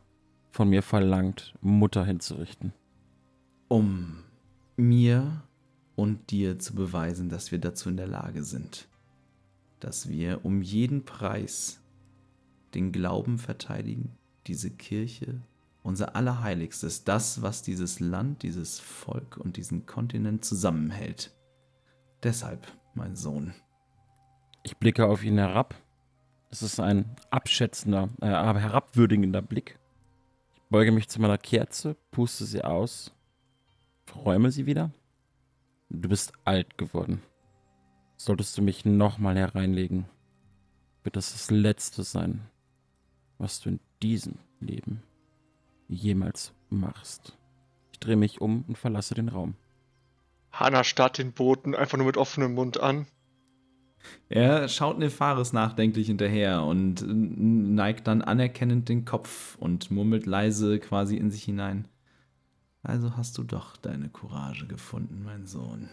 von 0.51 0.69
mir 0.69 0.83
verlangt, 0.83 1.55
Mutter 1.61 2.05
hinzurichten? 2.05 2.73
Um 3.69 4.25
mir 4.77 5.43
und 5.97 6.31
dir 6.31 6.59
zu 6.59 6.75
beweisen, 6.75 7.29
dass 7.29 7.53
wir 7.53 7.59
dazu 7.59 7.89
in 7.89 7.97
der 7.97 8.07
Lage 8.07 8.43
sind. 8.43 8.89
Dass 9.81 10.09
wir 10.09 10.45
um 10.45 10.63
jeden 10.63 11.05
Preis 11.05 11.81
den 12.77 12.93
Glauben 12.93 13.39
verteidigen, 13.39 14.17
diese 14.47 14.71
Kirche, 14.71 15.41
unser 15.83 16.15
Allerheiligstes, 16.15 17.05
das, 17.05 17.41
was 17.41 17.63
dieses 17.63 18.01
Land, 18.01 18.43
dieses 18.43 18.79
Volk 18.79 19.39
und 19.39 19.57
diesen 19.57 19.87
Kontinent 19.87 20.45
zusammenhält. 20.45 21.33
Deshalb, 22.23 22.67
mein 22.95 23.17
Sohn, 23.17 23.55
Ich 24.63 24.77
blicke 24.77 25.07
auf 25.07 25.25
ihn 25.25 25.39
herab. 25.39 25.75
Es 26.51 26.63
ist 26.63 26.81
ein 26.81 27.17
abschätzender, 27.31 28.11
äh, 28.21 28.27
aber 28.27 28.61
herabwürdigender 28.61 29.41
Blick. 29.41 29.79
Ich 30.55 30.63
beuge 30.69 30.93
mich 30.93 31.09
zu 31.09 31.21
meiner 31.21 31.39
Kerze, 31.39 31.97
puste 32.11 32.45
sie 32.45 32.63
aus, 32.63 33.15
verräume 34.05 34.51
sie 34.51 34.67
wieder. 34.67 34.91
Du 35.89 36.09
bist 36.09 36.33
alt 36.45 36.77
geworden. 36.77 37.23
Solltest 38.17 38.59
du 38.59 38.63
mich 38.63 38.85
nochmal 38.85 39.37
hereinlegen, 39.37 40.07
wird 41.05 41.17
das 41.17 41.33
das 41.33 41.51
Letzte 41.51 42.03
sein, 42.03 42.43
was 43.39 43.61
du 43.61 43.71
in 43.71 43.81
diesem 44.03 44.39
Leben 44.61 45.03
jemals 45.89 46.53
machst. 46.69 47.37
Ich 47.93 48.01
drehe 48.01 48.17
mich 48.17 48.41
um 48.41 48.65
und 48.69 48.77
verlasse 48.77 49.15
den 49.15 49.29
Raum. 49.29 49.55
Hannah 50.53 50.85
starrt 50.85 51.19
den 51.19 51.33
Boten 51.33 51.75
einfach 51.75 51.99
nur 51.99 52.07
mit 52.07 52.17
offenem 52.17 52.55
Mund 52.55 52.81
an. 52.81 53.07
Er 54.29 54.69
schaut 54.69 54.99
Nefaris 54.99 55.53
nachdenklich 55.53 56.07
hinterher 56.07 56.63
und 56.63 57.05
neigt 57.07 58.07
dann 58.07 58.23
anerkennend 58.23 58.89
den 58.89 59.05
Kopf 59.05 59.57
und 59.59 59.91
murmelt 59.91 60.27
leise 60.27 60.79
quasi 60.79 61.17
in 61.17 61.31
sich 61.31 61.45
hinein. 61.45 61.89
Also 62.83 63.17
hast 63.17 63.37
du 63.39 63.43
doch 63.43 63.77
deine 63.77 64.09
Courage 64.09 64.67
gefunden, 64.67 65.23
mein 65.25 65.47
Sohn. 65.47 65.91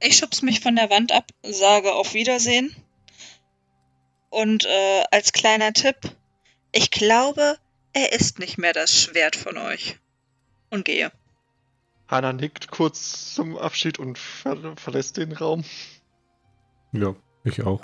Ich 0.00 0.16
schubs 0.16 0.42
mich 0.42 0.60
von 0.60 0.76
der 0.76 0.90
Wand 0.90 1.12
ab, 1.12 1.30
sage 1.42 1.92
auf 1.92 2.14
Wiedersehen. 2.14 2.74
Und 4.30 4.66
äh, 4.66 5.04
als 5.10 5.32
kleiner 5.32 5.72
Tipp, 5.72 5.96
ich 6.72 6.90
glaube, 6.90 7.58
er 7.92 8.12
ist 8.12 8.38
nicht 8.38 8.58
mehr 8.58 8.72
das 8.72 9.02
Schwert 9.02 9.36
von 9.36 9.56
euch. 9.56 9.98
Und 10.70 10.84
gehe. 10.84 11.10
Hannah 12.08 12.32
nickt 12.32 12.70
kurz 12.70 13.34
zum 13.34 13.56
Abschied 13.56 13.98
und 13.98 14.18
ver 14.18 14.76
verlässt 14.76 15.16
den 15.16 15.32
Raum. 15.32 15.64
Ja, 16.92 17.14
ich 17.44 17.62
auch. 17.62 17.82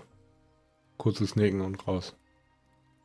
Kurzes 0.97 1.36
Nicken 1.36 1.61
und 1.61 1.86
raus. 1.86 2.14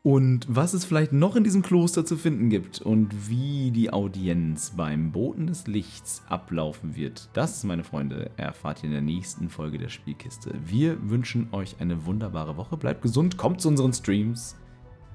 Und 0.01 0.45
was 0.47 0.73
es 0.73 0.85
vielleicht 0.85 1.11
noch 1.11 1.35
in 1.35 1.43
diesem 1.43 1.61
Kloster 1.61 2.05
zu 2.05 2.15
finden 2.15 2.49
gibt 2.49 2.81
und 2.81 3.29
wie 3.29 3.71
die 3.71 3.91
Audienz 3.91 4.71
beim 4.75 5.11
Boten 5.11 5.47
des 5.47 5.67
Lichts 5.67 6.23
ablaufen 6.29 6.95
wird, 6.95 7.29
das, 7.33 7.65
meine 7.65 7.83
Freunde, 7.83 8.31
erfahrt 8.37 8.79
ihr 8.79 8.85
in 8.85 8.91
der 8.91 9.01
nächsten 9.01 9.49
Folge 9.49 9.77
der 9.77 9.89
Spielkiste. 9.89 10.51
Wir 10.65 10.97
wünschen 11.09 11.49
euch 11.51 11.75
eine 11.79 12.05
wunderbare 12.05 12.55
Woche. 12.55 12.77
Bleibt 12.77 13.01
gesund, 13.01 13.35
kommt 13.35 13.59
zu 13.59 13.67
unseren 13.67 13.91
Streams. 13.91 14.55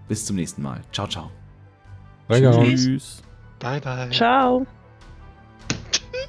Bis 0.07 0.26
zum 0.26 0.37
nächsten 0.37 0.61
Mal. 0.61 0.82
Ciao, 0.93 1.09
ciao. 1.09 1.30
Reingehauen. 2.28 2.76
Tschüss. 2.76 3.22
Bye, 3.59 3.80
bye. 3.80 4.11
Ciao. 4.11 4.66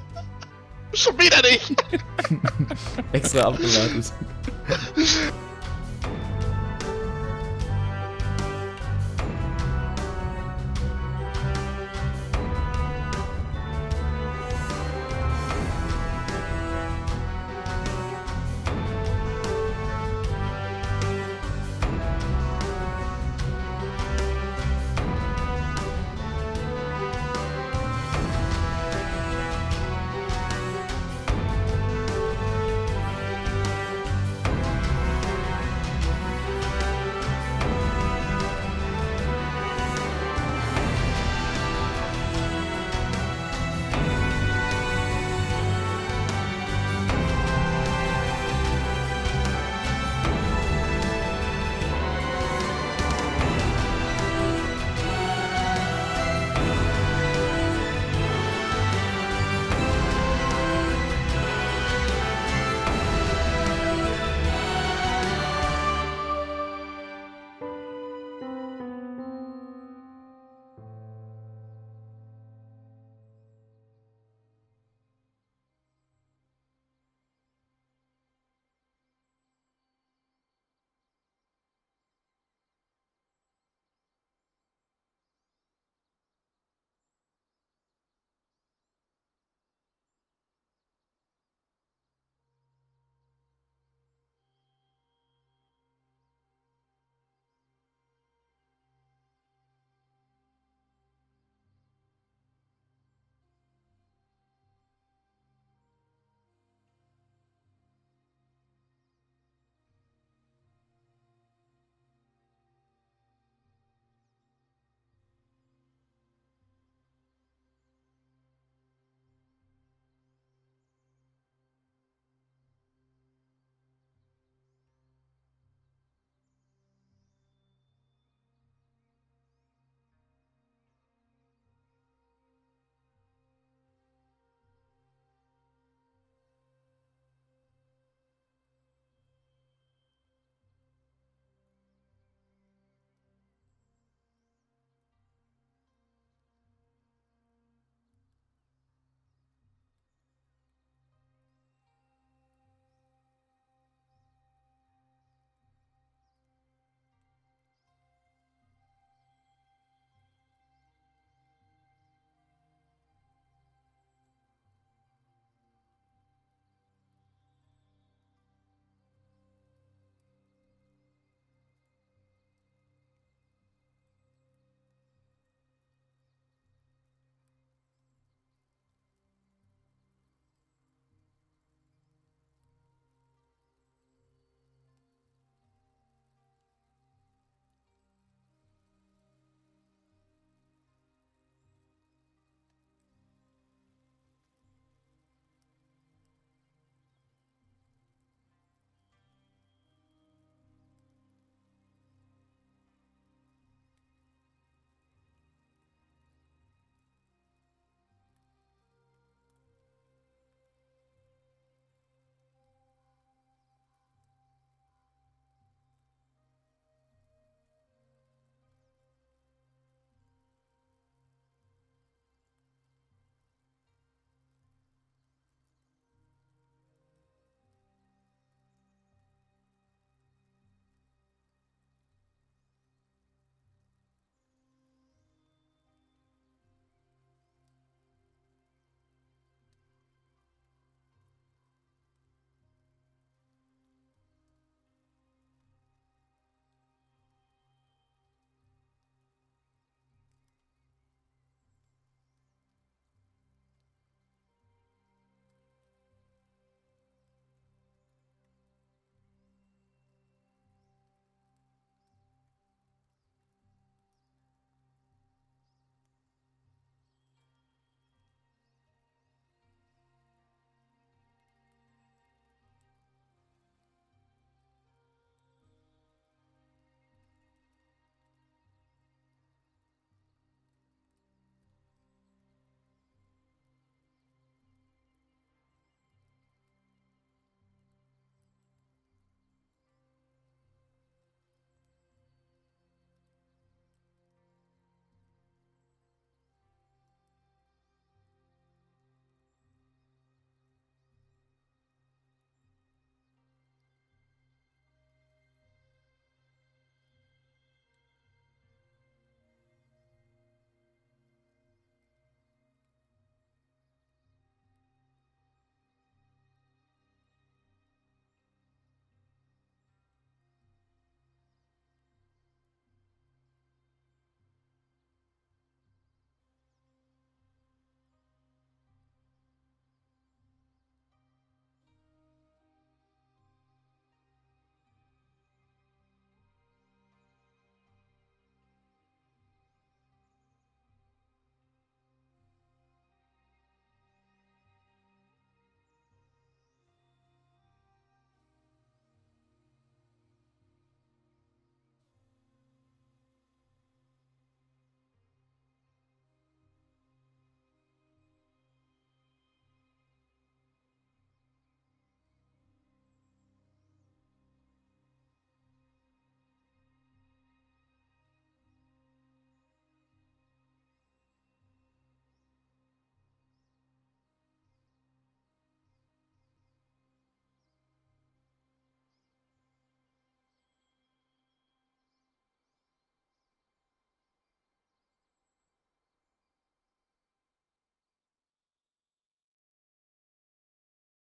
Schon 0.94 1.18
wieder 1.18 1.42
nicht! 1.42 1.76
Extra 3.12 3.42
abgewartet. 3.42 4.12